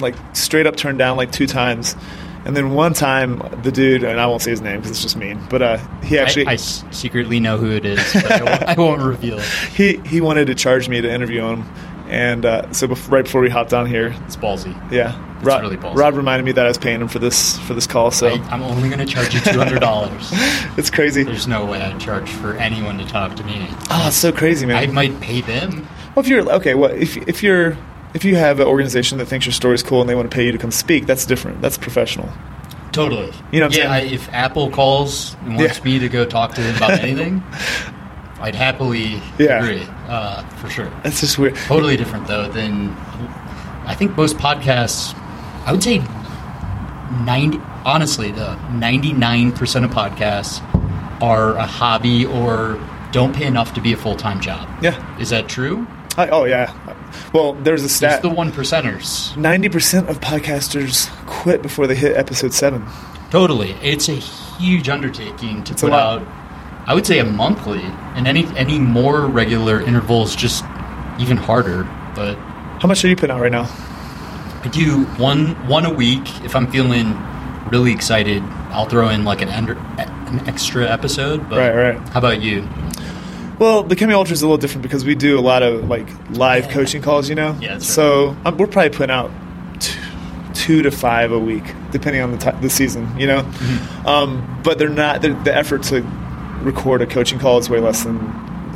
like 0.00 0.14
straight 0.34 0.66
up 0.66 0.76
turned 0.76 0.98
down 0.98 1.16
like 1.16 1.32
two 1.32 1.46
times. 1.46 1.96
And 2.42 2.56
then 2.56 2.72
one 2.72 2.94
time, 2.94 3.42
the 3.62 3.70
dude, 3.70 4.02
and 4.02 4.18
I 4.18 4.26
won't 4.26 4.40
say 4.40 4.50
his 4.50 4.62
name 4.62 4.76
because 4.76 4.92
it's 4.92 5.02
just 5.02 5.14
mean, 5.14 5.38
but 5.50 5.60
uh, 5.60 5.76
he 6.02 6.18
actually—I 6.18 6.56
secretly 6.56 7.38
know 7.38 7.58
who 7.58 7.70
it 7.70 7.84
is, 7.84 8.00
but 8.14 8.32
I, 8.32 8.42
won't, 8.42 8.62
I 8.62 8.74
won't 8.74 9.02
reveal 9.06 9.38
it. 9.38 9.44
he 9.44 9.98
he 10.08 10.22
wanted 10.22 10.46
to 10.46 10.54
charge 10.54 10.88
me 10.88 11.02
to 11.02 11.12
interview 11.12 11.44
him, 11.44 11.64
and 12.08 12.46
uh, 12.46 12.72
so 12.72 12.88
bef- 12.88 13.10
right 13.10 13.24
before 13.24 13.42
we 13.42 13.50
hopped 13.50 13.74
on 13.74 13.84
here, 13.84 14.14
It's 14.24 14.36
ballsy. 14.36 14.72
yeah, 14.90 15.36
It's 15.36 15.44
Rob, 15.44 15.60
really 15.60 15.76
ballsy. 15.76 15.96
Rob 15.96 16.14
reminded 16.14 16.46
me 16.46 16.52
that 16.52 16.64
I 16.64 16.68
was 16.68 16.78
paying 16.78 17.02
him 17.02 17.08
for 17.08 17.18
this 17.18 17.58
for 17.58 17.74
this 17.74 17.86
call. 17.86 18.10
So 18.10 18.28
I, 18.28 18.32
I'm 18.50 18.62
only 18.62 18.88
going 18.88 19.06
to 19.06 19.12
charge 19.12 19.34
you 19.34 19.40
two 19.40 19.58
hundred 19.58 19.80
dollars. 19.80 20.30
it's 20.78 20.88
crazy. 20.88 21.24
There's 21.24 21.46
no 21.46 21.66
way 21.66 21.82
I'd 21.82 22.00
charge 22.00 22.30
for 22.30 22.54
anyone 22.54 22.96
to 23.00 23.04
talk 23.06 23.36
to 23.36 23.44
me. 23.44 23.66
Oh, 23.90 24.04
it's 24.08 24.16
so 24.16 24.32
crazy, 24.32 24.64
man. 24.64 24.76
I 24.78 24.86
might 24.86 25.20
pay 25.20 25.42
them. 25.42 25.86
Well, 26.16 26.24
if 26.24 26.28
you're 26.28 26.50
okay, 26.52 26.74
well, 26.74 26.90
if 26.90 27.18
if 27.28 27.42
you're 27.42 27.76
if 28.14 28.24
you 28.24 28.36
have 28.36 28.60
an 28.60 28.66
organization 28.66 29.18
that 29.18 29.26
thinks 29.26 29.46
your 29.46 29.52
story's 29.52 29.82
cool 29.82 30.00
and 30.00 30.08
they 30.10 30.14
want 30.14 30.30
to 30.30 30.34
pay 30.34 30.44
you 30.46 30.52
to 30.52 30.58
come 30.58 30.70
speak, 30.70 31.06
that's 31.06 31.24
different. 31.26 31.60
That's 31.62 31.78
professional. 31.78 32.28
Totally. 32.92 33.32
You 33.52 33.60
know 33.60 33.66
what 33.66 33.76
I'm 33.76 33.82
yeah, 33.82 33.92
I, 33.92 33.98
if 34.00 34.28
Apple 34.32 34.68
calls 34.70 35.34
and 35.44 35.56
wants 35.56 35.78
Yeah. 35.78 35.84
me 35.84 35.98
to 36.00 36.08
go 36.08 36.24
talk 36.24 36.54
to 36.54 36.60
them 36.60 36.76
about 36.76 36.90
anything, 37.00 37.42
I'd 38.40 38.54
happily 38.56 39.22
Yeah. 39.38 39.62
agree, 39.62 39.86
uh, 40.08 40.42
for 40.56 40.68
sure. 40.70 40.90
That's 41.04 41.20
just 41.20 41.38
weird. 41.38 41.54
Totally 41.56 41.96
different, 41.96 42.26
though, 42.26 42.48
than 42.48 42.90
I 43.86 43.94
think 43.96 44.16
most 44.16 44.38
podcasts, 44.38 45.14
I 45.66 45.72
would 45.72 45.82
say 45.82 45.98
90, 47.24 47.60
honestly, 47.84 48.30
the 48.32 48.56
99% 48.72 49.84
of 49.84 49.90
podcasts 49.90 50.60
are 51.22 51.54
a 51.56 51.66
hobby 51.66 52.24
or 52.26 52.80
don't 53.12 53.34
pay 53.34 53.44
enough 53.46 53.74
to 53.74 53.80
be 53.80 53.92
a 53.92 53.96
full 53.96 54.16
time 54.16 54.40
job. 54.40 54.68
Yeah. 54.82 54.96
Is 55.20 55.30
that 55.30 55.48
true? 55.48 55.86
I, 56.16 56.28
oh 56.28 56.44
yeah. 56.44 56.72
Well, 57.32 57.54
there's 57.54 57.82
a 57.82 57.86
It's 57.86 57.94
stat. 57.94 58.22
the 58.22 58.28
one 58.28 58.52
percenters. 58.52 59.36
Ninety 59.36 59.68
percent 59.68 60.08
of 60.08 60.20
podcasters 60.20 61.08
quit 61.26 61.62
before 61.62 61.86
they 61.86 61.94
hit 61.94 62.16
episode 62.16 62.52
seven. 62.52 62.84
Totally, 63.30 63.72
it's 63.82 64.08
a 64.08 64.14
huge 64.14 64.88
undertaking 64.88 65.62
to 65.64 65.72
It's 65.72 65.82
put 65.82 65.92
out. 65.92 66.26
I 66.86 66.94
would 66.94 67.06
say 67.06 67.18
a 67.20 67.24
monthly, 67.24 67.82
and 68.16 68.26
any 68.26 68.44
any 68.56 68.78
more 68.78 69.26
regular 69.26 69.80
intervals 69.80 70.34
just 70.34 70.64
even 71.20 71.36
harder. 71.36 71.84
But 72.16 72.34
How 72.80 72.88
much 72.88 73.04
are 73.04 73.08
you 73.08 73.14
putting 73.16 73.34
out 73.36 73.40
right 73.40 73.52
now? 73.52 73.68
I 74.62 74.68
do 74.72 75.04
one 75.16 75.54
one 75.68 75.86
a 75.86 75.92
week 75.92 76.26
if 76.44 76.56
I'm 76.56 76.70
feeling 76.70 77.16
really 77.70 77.92
excited. 77.92 78.42
I'll 78.72 78.86
throw 78.86 79.08
in 79.10 79.24
like 79.24 79.40
an 79.42 79.48
under, 79.48 79.74
an 79.98 80.48
extra 80.48 80.88
episode. 80.90 81.48
But 81.48 81.58
Right, 81.58 81.74
right. 81.94 82.08
How 82.10 82.18
about 82.18 82.40
you? 82.42 82.62
Well, 83.60 83.82
Becoming 83.82 84.16
Ultra 84.16 84.32
is 84.32 84.40
a 84.40 84.46
little 84.46 84.56
different 84.56 84.82
because 84.82 85.04
we 85.04 85.14
do 85.14 85.38
a 85.38 85.42
lot 85.42 85.62
of 85.62 85.86
like 85.86 86.08
live 86.30 86.70
coaching 86.70 87.02
calls, 87.02 87.28
you 87.28 87.34
know. 87.34 87.56
Yeah. 87.60 87.78
So 87.78 88.34
um, 88.46 88.56
we're 88.56 88.66
probably 88.66 88.88
putting 88.88 89.14
out 89.14 89.30
two, 89.80 90.00
two 90.54 90.82
to 90.82 90.90
five 90.90 91.30
a 91.30 91.38
week, 91.38 91.64
depending 91.90 92.22
on 92.22 92.32
the 92.32 92.38
ti 92.38 92.50
the 92.62 92.70
season, 92.70 93.18
you 93.20 93.26
know. 93.26 93.42
Mm-hmm. 93.42 94.06
Um, 94.06 94.60
but 94.64 94.78
they're 94.78 94.88
not. 94.88 95.20
They're, 95.20 95.34
the 95.34 95.54
effort 95.54 95.82
to 95.84 96.00
record 96.62 97.02
a 97.02 97.06
coaching 97.06 97.38
call 97.38 97.58
is 97.58 97.68
way 97.68 97.80
less 97.80 98.02
than 98.02 98.16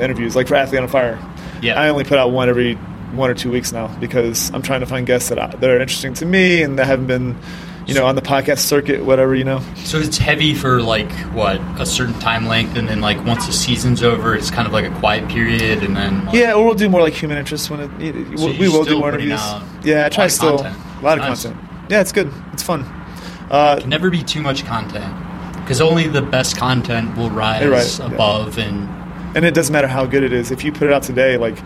interviews. 0.03 0.37
Like 0.37 0.49
for 0.49 0.55
Athlete 0.55 0.83
on 0.83 0.89
Fire, 0.89 1.19
Yeah. 1.63 1.81
I 1.81 1.89
only 1.89 2.05
put 2.05 2.19
out 2.19 2.31
one 2.31 2.51
every 2.51 2.75
one 3.15 3.31
or 3.31 3.35
two 3.35 3.51
weeks 3.51 3.73
now 3.73 3.87
because 3.99 4.53
I'm 4.53 4.61
trying 4.61 4.81
to 4.81 4.87
find 4.87 5.07
guests 5.07 5.31
that, 5.31 5.39
I, 5.39 5.47
that 5.47 5.71
are 5.71 5.81
interesting 5.81 6.13
to 6.15 6.27
me 6.27 6.63
and 6.63 6.79
that 6.79 6.87
haven't 6.87 7.07
been, 7.07 7.39
you 7.87 7.95
know, 7.95 8.07
on 8.07 8.15
the 8.15 8.23
podcast 8.23 8.59
circuit, 8.59 9.05
whatever, 9.05 9.35
you 9.35 9.45
know. 9.45 9.61
So 9.77 9.99
it's 9.99 10.19
heavy 10.19 10.55
for 10.55 10.81
like 10.83 11.11
what 11.35 11.61
a 11.81 11.87
certain 11.87 12.19
time 12.21 12.47
length, 12.47 12.77
and 12.77 12.89
then 12.89 13.01
like 13.01 13.23
once 13.25 13.47
the 13.47 13.53
season's 13.53 14.03
over, 14.03 14.35
it's 14.35 14.51
kind 14.51 14.67
of 14.67 14.73
like 14.73 14.85
a 14.85 14.95
quiet 15.01 15.29
period, 15.29 15.83
and 15.83 15.97
then 15.97 16.25
like, 16.27 16.35
Yeah, 16.35 16.55
or 16.55 16.65
we'll 16.65 16.75
do 16.75 16.89
more 16.89 17.01
like 17.03 17.13
human 17.15 17.37
interest 17.39 17.71
when 17.71 17.81
it. 17.81 17.91
it- 18.01 18.39
So 18.39 18.47
we 18.47 18.69
will 18.69 18.85
do 18.85 18.99
more 18.99 19.09
interviews. 19.11 19.41
Yeah, 19.83 20.07
I 20.07 20.09
try 20.09 20.29
still 20.29 20.59
content. 20.59 20.77
a 21.01 21.05
lot 21.05 21.19
of 21.19 21.25
Nice. 21.25 21.43
content. 21.45 21.63
Yeah, 21.91 22.01
it's 22.01 22.13
good. 22.13 22.33
It's 22.53 22.63
fun. 22.63 22.85
Uh, 23.51 23.79
can 23.81 23.91
never 23.91 24.09
be 24.11 24.23
too 24.23 24.41
much 24.41 24.65
content 24.65 25.15
because 25.61 25.81
only 25.81 26.09
the 26.09 26.23
best 26.23 26.57
content 26.57 27.15
will 27.17 27.31
rise 27.31 27.67
right, 27.67 27.99
yeah. 28.09 28.15
above 28.15 28.59
and 28.59 28.89
and 29.37 29.45
it 29.45 29.53
doesn't 29.53 29.73
matter 29.73 29.89
how 29.89 30.07
good 30.07 30.23
it 30.23 30.33
is. 30.33 30.51
If 30.51 30.65
you 30.65 30.73
put 30.73 30.85
it 30.85 30.93
out 30.93 31.03
today, 31.03 31.37
like 31.37 31.59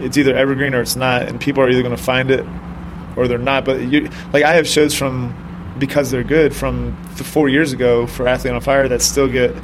it's 0.00 0.16
either 0.18 0.34
evergreen 0.34 0.74
or 0.74 0.80
it's 0.80 0.96
not, 0.96 1.22
and 1.28 1.38
people 1.40 1.62
are 1.62 1.68
either 1.70 1.82
going 1.82 1.94
to 1.96 2.02
find 2.02 2.30
it 2.30 2.44
or 3.16 3.28
they're 3.28 3.38
not. 3.38 3.64
But 3.64 3.80
you, 3.82 4.08
like 4.32 4.42
I 4.42 4.54
have 4.54 4.66
shows 4.66 4.94
from 4.94 5.34
because 5.80 6.10
they're 6.10 6.22
good 6.22 6.54
from 6.54 6.96
the 7.16 7.24
four 7.24 7.48
years 7.48 7.72
ago 7.72 8.06
for 8.06 8.28
Athlete 8.28 8.54
on 8.54 8.60
Fire 8.60 8.86
that 8.86 9.02
still 9.02 9.26
get 9.26 9.54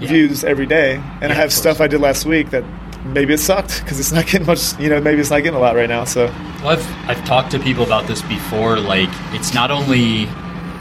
views 0.00 0.44
every 0.44 0.66
day, 0.66 1.02
and 1.22 1.32
I 1.32 1.34
have 1.34 1.52
stuff 1.52 1.80
I 1.80 1.86
did 1.86 2.00
last 2.00 2.26
week 2.26 2.50
that 2.50 2.64
maybe 3.04 3.34
it 3.34 3.38
sucked 3.38 3.82
because 3.82 3.98
it's 3.98 4.12
not 4.12 4.26
getting 4.30 4.46
much. 4.46 4.78
You 4.78 4.90
know, 4.90 5.00
maybe 5.00 5.20
it's 5.20 5.30
not 5.30 5.38
getting 5.38 5.54
a 5.54 5.60
lot 5.60 5.76
right 5.76 5.88
now. 5.88 6.04
So 6.04 6.26
Well, 6.62 6.68
I've, 6.70 7.08
I've 7.08 7.24
talked 7.24 7.50
to 7.52 7.58
people 7.58 7.84
about 7.84 8.06
this 8.06 8.22
before. 8.22 8.78
Like, 8.78 9.08
it's 9.32 9.54
not 9.54 9.70
only, 9.70 10.24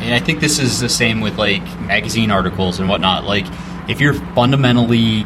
and 0.01 0.13
I 0.13 0.19
think 0.19 0.39
this 0.39 0.59
is 0.59 0.79
the 0.79 0.89
same 0.89 1.21
with 1.21 1.37
like 1.37 1.63
magazine 1.81 2.31
articles 2.31 2.79
and 2.79 2.89
whatnot. 2.89 3.23
Like, 3.23 3.45
if 3.87 4.01
you're 4.01 4.15
fundamentally 4.33 5.25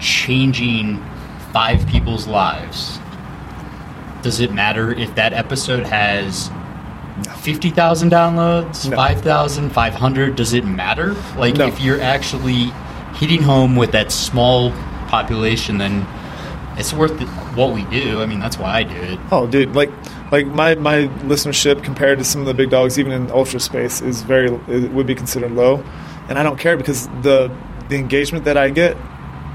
changing 0.00 1.04
five 1.52 1.86
people's 1.86 2.26
lives, 2.26 2.98
does 4.22 4.40
it 4.40 4.52
matter 4.52 4.92
if 4.92 5.14
that 5.14 5.32
episode 5.32 5.84
has 5.84 6.50
50,000 7.48 8.10
downloads, 8.12 8.94
5,000, 8.94 9.70
500? 9.70 10.36
Does 10.36 10.52
it 10.52 10.66
matter? 10.66 11.16
Like, 11.38 11.56
No. 11.56 11.66
if 11.66 11.80
you're 11.80 11.98
actually 11.98 12.70
hitting 13.14 13.40
home 13.42 13.74
with 13.74 13.92
that 13.92 14.12
small 14.12 14.70
population, 15.08 15.78
then 15.78 16.06
it's 16.76 16.92
worth 16.92 17.18
it, 17.22 17.26
what 17.56 17.72
we 17.72 17.84
do. 17.84 18.20
I 18.20 18.26
mean, 18.26 18.38
that's 18.38 18.58
why 18.58 18.80
I 18.80 18.82
do 18.82 18.94
it. 18.94 19.18
Oh, 19.32 19.46
dude, 19.46 19.74
like 19.74 19.90
like 20.30 20.46
my 20.46 20.74
my 20.74 21.08
listenership 21.24 21.82
compared 21.82 22.18
to 22.18 22.24
some 22.24 22.42
of 22.42 22.46
the 22.46 22.52
big 22.52 22.68
dogs, 22.68 22.98
even 22.98 23.12
in 23.12 23.30
ultra 23.30 23.60
space, 23.60 24.02
is 24.02 24.20
very 24.20 24.48
it 24.68 24.92
would 24.92 25.06
be 25.06 25.14
considered 25.14 25.52
low, 25.52 25.82
and 26.28 26.38
I 26.38 26.42
don't 26.42 26.58
care 26.58 26.76
because 26.76 27.08
the 27.22 27.50
the 27.88 27.96
engagement 27.96 28.44
that 28.44 28.58
I 28.58 28.68
get 28.68 28.94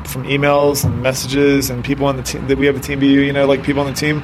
from 0.05 0.23
emails 0.23 0.83
and 0.83 1.03
messages 1.03 1.69
and 1.69 1.83
people 1.85 2.07
on 2.07 2.17
the 2.17 2.23
team 2.23 2.47
that 2.47 2.57
we 2.57 2.65
have 2.65 2.75
a 2.75 2.79
team 2.79 2.99
BU, 2.99 3.05
you 3.29 3.33
know, 3.33 3.45
like 3.45 3.61
people 3.61 3.81
on 3.83 3.87
the 3.93 3.99
team, 4.05 4.23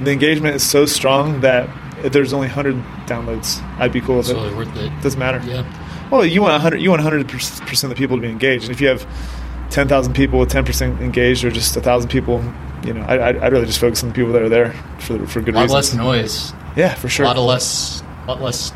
the 0.00 0.10
engagement 0.10 0.56
is 0.56 0.62
so 0.62 0.86
strong 0.86 1.42
that 1.42 1.68
if 2.04 2.12
there's 2.12 2.32
only 2.32 2.46
100 2.48 2.76
downloads, 3.06 3.60
I'd 3.78 3.92
be 3.92 4.00
cool 4.00 4.18
with 4.18 4.28
It's 4.30 4.38
it. 4.38 4.42
really 4.42 4.54
worth 4.54 4.76
it. 4.76 4.92
Doesn't 5.02 5.18
matter. 5.18 5.40
Yeah. 5.46 5.64
Well, 6.10 6.24
you 6.24 6.42
want 6.42 6.52
100. 6.52 6.80
You 6.80 6.90
want 6.90 7.02
100 7.02 7.28
percent 7.28 7.84
of 7.84 7.88
the 7.90 7.94
people 7.96 8.16
to 8.16 8.20
be 8.22 8.28
engaged, 8.28 8.64
and 8.64 8.72
if 8.72 8.80
you 8.80 8.88
have 8.88 9.06
10,000 9.70 10.12
people 10.14 10.38
with 10.38 10.50
10 10.50 10.64
percent 10.64 11.00
engaged, 11.00 11.44
or 11.44 11.50
just 11.50 11.74
thousand 11.74 12.10
people, 12.10 12.44
you 12.84 12.92
know, 12.94 13.00
I, 13.02 13.28
I'd, 13.28 13.36
I'd 13.38 13.52
rather 13.52 13.66
just 13.66 13.80
focus 13.80 14.02
on 14.02 14.10
the 14.10 14.14
people 14.14 14.32
that 14.32 14.42
are 14.42 14.48
there 14.48 14.72
for 14.98 15.26
for 15.26 15.40
good 15.40 15.54
reasons. 15.54 15.70
A 15.70 15.74
lot 15.74 15.78
reasons. 15.78 15.94
less 15.94 15.94
noise. 15.94 16.52
Yeah, 16.76 16.94
for 16.94 17.08
sure. 17.08 17.24
A 17.24 17.28
lot 17.28 17.36
of 17.38 17.44
less, 17.44 18.02
lot 18.28 18.40
less 18.42 18.70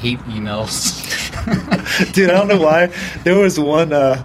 hate 0.00 0.18
emails. 0.20 1.00
Dude, 2.12 2.30
I 2.30 2.34
don't 2.34 2.48
know 2.48 2.60
why. 2.60 2.86
There 3.24 3.36
was 3.38 3.58
one. 3.60 3.92
Uh, 3.92 4.24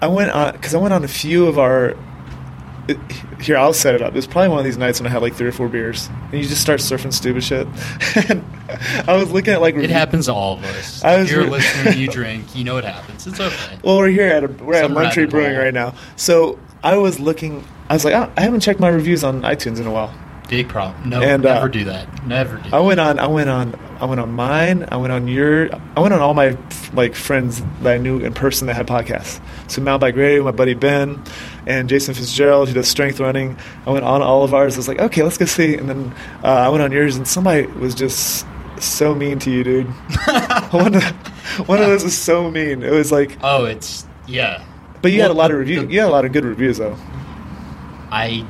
I 0.00 0.06
went 0.06 0.30
on 0.30 0.52
because 0.52 0.74
I 0.74 0.78
went 0.78 0.94
on 0.94 1.04
a 1.04 1.08
few 1.08 1.46
of 1.46 1.58
our. 1.58 1.96
It- 2.88 2.98
here, 3.40 3.56
I'll 3.56 3.72
set 3.72 3.94
it 3.94 4.02
up. 4.02 4.08
It 4.12 4.16
was 4.16 4.26
probably 4.26 4.48
one 4.48 4.58
of 4.58 4.64
these 4.64 4.78
nights 4.78 4.98
when 5.00 5.06
I 5.06 5.10
had 5.10 5.22
like 5.22 5.34
three 5.34 5.46
or 5.48 5.52
four 5.52 5.68
beers, 5.68 6.08
and 6.32 6.34
you 6.34 6.48
just 6.48 6.60
start 6.60 6.80
surfing 6.80 7.12
stupid 7.12 7.44
shit. 7.44 7.66
and 8.28 8.44
I 9.08 9.16
was 9.16 9.30
looking 9.30 9.54
at 9.54 9.60
like 9.60 9.74
It 9.76 9.90
happens 9.90 10.26
to 10.26 10.32
all 10.34 10.54
of 10.58 10.64
us. 10.64 11.02
I 11.04 11.18
was 11.20 11.30
you're 11.30 11.42
a 11.42 11.50
listener, 11.50 11.92
you 11.92 12.08
drink, 12.10 12.54
you 12.56 12.64
know 12.64 12.76
it 12.78 12.84
happens. 12.84 13.26
It's 13.26 13.38
okay. 13.40 13.78
Well, 13.84 13.98
we're 13.98 14.08
here 14.08 14.26
at 14.28 14.44
a, 14.44 14.48
we're 14.48 14.74
at 14.74 14.82
Some 14.82 14.94
Muntree 14.94 15.30
Brewing 15.30 15.54
hole. 15.54 15.64
right 15.64 15.74
now. 15.74 15.94
So 16.16 16.58
I 16.82 16.96
was 16.96 17.20
looking. 17.20 17.64
I 17.88 17.94
was 17.94 18.04
like, 18.04 18.14
oh, 18.14 18.30
I 18.36 18.42
haven't 18.42 18.60
checked 18.60 18.80
my 18.80 18.88
reviews 18.88 19.24
on 19.24 19.42
iTunes 19.42 19.78
in 19.80 19.86
a 19.86 19.90
while. 19.90 20.12
Big 20.48 20.68
problem. 20.68 21.08
No, 21.10 21.20
And, 21.22 21.44
uh, 21.44 21.54
never 21.54 21.68
do 21.68 21.84
that. 21.84 22.26
Never 22.26 22.56
do. 22.56 22.70
I 22.72 22.80
went 22.80 23.00
on. 23.00 23.18
I 23.18 23.26
went 23.26 23.48
on. 23.50 23.78
I 24.00 24.04
went 24.04 24.20
on 24.20 24.32
mine. 24.32 24.86
I 24.90 24.96
went 24.96 25.12
on 25.12 25.26
your. 25.28 25.70
I 25.96 26.00
went 26.00 26.14
on 26.14 26.20
all 26.20 26.34
my 26.34 26.56
like 26.92 27.14
friends 27.14 27.62
that 27.82 27.94
I 27.94 27.98
knew 27.98 28.20
in 28.20 28.32
person 28.32 28.66
that 28.68 28.74
had 28.74 28.86
podcasts. 28.86 29.40
So 29.70 29.82
Mal 29.82 29.98
by 29.98 30.10
Gray, 30.12 30.38
my 30.40 30.52
buddy 30.52 30.74
Ben, 30.74 31.22
and 31.66 31.88
Jason 31.88 32.14
Fitzgerald, 32.14 32.68
who 32.68 32.74
does 32.74 32.86
strength 32.88 33.18
running. 33.20 33.56
I 33.86 33.90
went 33.90 34.04
on 34.04 34.22
all 34.22 34.44
of 34.44 34.54
ours. 34.54 34.74
I 34.74 34.78
was 34.78 34.88
like, 34.88 35.00
okay, 35.00 35.22
let's 35.22 35.36
go 35.36 35.46
see. 35.46 35.74
And 35.76 35.88
then 35.88 36.14
uh, 36.44 36.46
I 36.46 36.68
went 36.68 36.82
on 36.82 36.92
yours, 36.92 37.16
and 37.16 37.26
somebody 37.26 37.66
was 37.66 37.94
just 37.94 38.46
so 38.78 39.14
mean 39.14 39.40
to 39.40 39.50
you, 39.50 39.64
dude. 39.64 39.86
one, 40.70 40.94
of, 40.94 41.02
one 41.68 41.80
of 41.80 41.86
those 41.86 42.04
was 42.04 42.16
so 42.16 42.50
mean. 42.50 42.82
It 42.84 42.92
was 42.92 43.10
like, 43.10 43.36
Oh, 43.42 43.64
it's 43.64 44.06
yeah. 44.28 44.64
but 45.02 45.10
you 45.10 45.20
had 45.20 45.30
a 45.32 45.34
lot 45.34 45.50
of 45.50 45.58
reviews. 45.58 45.90
You 45.92 45.98
had 46.00 46.08
a 46.08 46.12
lot 46.12 46.24
of 46.24 46.32
good 46.32 46.44
reviews, 46.44 46.78
though. 46.78 46.96
I 48.10 48.46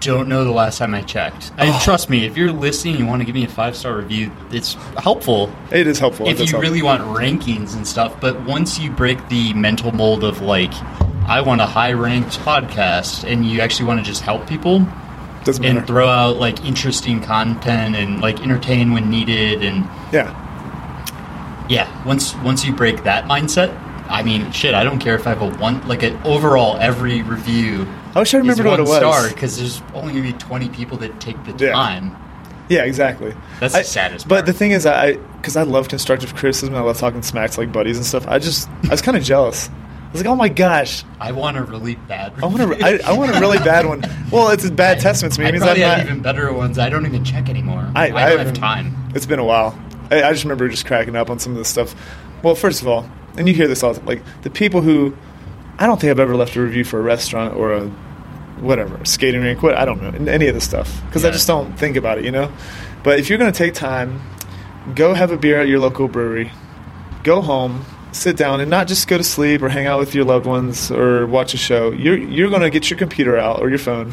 don't 0.00 0.28
know 0.28 0.44
the 0.44 0.50
last 0.50 0.78
time 0.78 0.94
I 0.94 1.02
checked. 1.02 1.52
I, 1.56 1.68
Oh. 1.68 1.80
Trust 1.84 2.08
me, 2.10 2.24
if 2.24 2.36
you're 2.36 2.52
listening, 2.52 2.94
and 2.96 3.04
you 3.04 3.06
want 3.08 3.20
to 3.20 3.26
give 3.26 3.34
me 3.34 3.44
a 3.44 3.48
five 3.48 3.76
star 3.76 3.96
review. 3.96 4.32
It's 4.50 4.74
helpful. 4.98 5.52
It 5.70 5.86
is 5.86 5.98
helpful. 5.98 6.26
if 6.28 6.40
you 6.40 6.46
help. 6.46 6.62
really 6.62 6.82
want 6.82 7.02
rankings 7.02 7.76
and 7.76 7.86
stuff. 7.86 8.20
But 8.20 8.40
once 8.44 8.78
you 8.78 8.90
break 8.90 9.28
the 9.28 9.52
mental 9.54 9.92
mold 9.92 10.24
of 10.24 10.40
like, 10.40 10.72
I 11.28 11.40
want 11.42 11.60
a 11.60 11.66
high 11.66 11.92
ranked 11.92 12.38
podcast, 12.40 13.24
and 13.30 13.44
you 13.46 13.60
actually 13.60 13.86
want 13.86 14.00
to 14.00 14.04
just 14.04 14.22
help 14.22 14.46
people. 14.48 14.86
Doesn't 15.44 15.64
and 15.64 15.76
matter. 15.76 15.86
throw 15.86 16.08
out 16.08 16.36
like 16.36 16.64
interesting 16.66 17.22
content 17.22 17.96
and 17.96 18.20
like 18.20 18.40
entertain 18.42 18.92
when 18.92 19.08
needed 19.08 19.62
and 19.64 19.84
yeah 20.12 20.36
yeah 21.68 22.04
once 22.04 22.34
once 22.36 22.62
you 22.64 22.74
break 22.74 23.04
that 23.04 23.24
mindset 23.24 23.74
i 24.10 24.22
mean 24.22 24.50
shit 24.52 24.74
i 24.74 24.84
don't 24.84 24.98
care 24.98 25.14
if 25.14 25.26
i 25.26 25.30
have 25.30 25.40
a 25.40 25.48
one 25.58 25.86
like 25.88 26.02
an 26.02 26.14
overall 26.24 26.76
every 26.78 27.22
review 27.22 27.86
I 28.14 28.18
wish 28.20 28.34
I 28.34 28.38
remembered 28.38 28.66
what 28.66 28.80
it 28.80 28.86
was. 28.86 28.96
star 28.98 29.28
because 29.28 29.58
there's 29.58 29.82
only 29.94 30.12
gonna 30.12 30.24
be 30.32 30.38
20 30.38 30.68
people 30.70 30.96
that 30.98 31.20
take 31.20 31.36
the 31.44 31.64
Yeah. 31.64 31.72
time 31.72 32.16
Yeah, 32.68 32.82
exactly. 32.84 33.34
That's 33.58 33.74
I- 33.74 33.78
the 33.82 33.84
saddest 33.84 34.28
But 34.28 34.46
the 34.46 34.52
thing 34.52 34.70
is, 34.70 34.86
I 34.86 35.14
because 35.36 35.56
I 35.56 35.62
love 35.64 35.88
constructive 35.88 36.34
criticism. 36.36 36.74
I 36.76 36.80
love 36.80 36.98
talking 36.98 37.22
smack 37.22 37.50
to 37.52 37.60
like 37.60 37.72
buddies 37.72 37.96
and 37.96 38.06
stuff. 38.06 38.26
I 38.28 38.38
just 38.38 38.68
I 38.84 38.88
was 38.90 39.02
kind 39.02 39.16
of 39.16 39.24
jealous. 39.24 39.68
I 39.68 40.12
was 40.12 40.22
like, 40.24 40.30
oh 40.32 40.34
my 40.36 40.48
gosh, 40.48 41.04
i 41.20 41.30
want 41.30 41.56
a 41.56 41.62
really 41.62 41.94
bad 41.94 42.32
I 42.42 42.46
want 42.46 42.60
a 42.60 42.84
I, 42.84 42.98
I 43.10 43.12
want 43.16 43.34
a 43.34 43.38
really 43.40 43.58
bad 43.58 43.86
one. 43.86 44.02
Well, 44.32 44.48
it's 44.50 44.64
a 44.64 44.70
bad 44.72 44.98
testament 45.06 45.34
to 45.34 45.40
me. 45.40 45.46
I 45.46 45.50
means 45.52 45.62
probably 45.62 45.84
I'm 45.84 45.90
have 45.90 45.98
not. 45.98 46.06
even 46.06 46.20
better 46.22 46.52
ones 46.52 46.78
i 46.80 46.88
don't 46.88 47.06
even 47.06 47.24
check 47.24 47.48
anymore 47.48 47.88
I, 47.94 48.06
i, 48.06 48.08
don't 48.08 48.16
I 48.18 48.44
have 48.44 48.52
time 48.54 48.96
It's 49.14 49.26
been 49.26 49.38
a 49.38 49.44
while. 49.44 49.78
I, 50.10 50.22
I 50.24 50.32
just 50.32 50.42
remember 50.44 50.68
just 50.68 50.84
cracking 50.86 51.14
up 51.14 51.30
on 51.30 51.38
some 51.38 51.52
of 51.52 51.58
this 51.58 51.68
stuff. 51.68 51.94
Well, 52.42 52.54
first 52.56 52.82
of 52.82 52.88
all, 52.88 53.08
and 53.38 53.46
you 53.46 53.54
hear 53.54 53.68
this 53.68 53.82
all 53.84 53.94
the 53.94 54.04
like 54.04 54.22
the 54.42 54.50
people 54.50 54.80
who 54.80 55.16
I 55.80 55.86
don't 55.86 55.98
think 55.98 56.10
I've 56.10 56.20
ever 56.20 56.36
left 56.36 56.54
a 56.56 56.60
review 56.60 56.84
for 56.84 56.98
a 56.98 57.02
restaurant 57.02 57.54
or 57.54 57.72
a 57.72 57.86
whatever 58.60 59.02
skating 59.06 59.40
rink. 59.40 59.62
What 59.62 59.76
I 59.76 59.86
don't 59.86 60.02
know 60.02 60.30
any 60.30 60.46
of 60.46 60.54
this 60.54 60.64
stuff 60.64 61.02
because 61.06 61.24
I 61.24 61.30
just 61.30 61.46
don't 61.46 61.72
think 61.78 61.96
about 61.96 62.18
it, 62.18 62.24
you 62.24 62.30
know. 62.30 62.52
But 63.02 63.18
if 63.18 63.30
you're 63.30 63.38
going 63.38 63.50
to 63.50 63.56
take 63.56 63.72
time, 63.72 64.20
go 64.94 65.14
have 65.14 65.30
a 65.30 65.38
beer 65.38 65.58
at 65.58 65.68
your 65.68 65.80
local 65.80 66.06
brewery. 66.06 66.52
Go 67.24 67.40
home, 67.40 67.86
sit 68.12 68.36
down, 68.36 68.60
and 68.60 68.70
not 68.70 68.88
just 68.88 69.08
go 69.08 69.16
to 69.16 69.24
sleep 69.24 69.62
or 69.62 69.70
hang 69.70 69.86
out 69.86 69.98
with 69.98 70.14
your 70.14 70.26
loved 70.26 70.44
ones 70.44 70.90
or 70.90 71.26
watch 71.26 71.54
a 71.54 71.56
show. 71.56 71.92
You're 71.92 72.18
you're 72.18 72.50
going 72.50 72.60
to 72.62 72.70
get 72.70 72.90
your 72.90 72.98
computer 72.98 73.38
out 73.38 73.60
or 73.60 73.70
your 73.70 73.78
phone, 73.78 74.12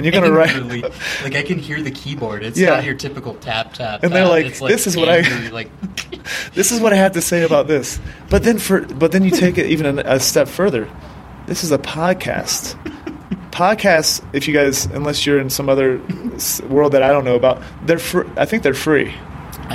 and 0.00 0.04
you're 0.06 0.12
going 0.12 0.24
to 0.24 0.32
write. 0.32 0.82
Like 1.22 1.34
i 1.36 1.42
can 1.42 1.58
hear 1.58 1.82
the 1.82 1.90
keyboard 1.90 2.42
it's 2.42 2.58
Yeah. 2.58 2.70
not 2.70 2.84
your 2.84 2.94
typical 2.94 3.34
tap 3.34 3.74
tap 3.74 4.02
And 4.02 4.12
they're 4.12 4.26
like, 4.26 4.46
It's 4.46 4.60
"This 4.60 4.86
is 4.86 4.96
what 4.96 5.08
I- 5.08 5.48
like 5.50 5.70
this 6.54 6.72
is 6.72 6.80
what 6.80 6.92
I 6.92 6.96
have 7.04 7.12
to 7.12 7.20
say 7.20 7.42
about 7.42 7.66
this. 7.68 8.00
But 8.30 8.42
then 8.42 8.58
for 8.58 8.80
but 8.82 9.12
then 9.12 9.22
you 9.24 9.30
take 9.30 9.58
it 9.58 9.66
even 9.66 9.98
a, 9.98 10.02
a 10.16 10.20
step 10.20 10.48
further. 10.48 10.88
This 11.46 11.64
is 11.64 11.72
a 11.72 11.78
podcast. 11.78 12.76
Podcasts, 13.50 14.22
if 14.32 14.46
you 14.48 14.54
guys, 14.54 14.86
unless 14.86 15.26
you're 15.26 15.40
in 15.40 15.50
some 15.50 15.68
other 15.68 16.00
world 16.68 16.92
that 16.92 17.02
I 17.02 17.08
don't 17.08 17.24
know 17.24 17.34
about, 17.34 17.62
they're 17.84 17.98
fr- 17.98 18.26
I 18.36 18.46
think 18.46 18.62
they're 18.62 18.74
free. 18.74 19.12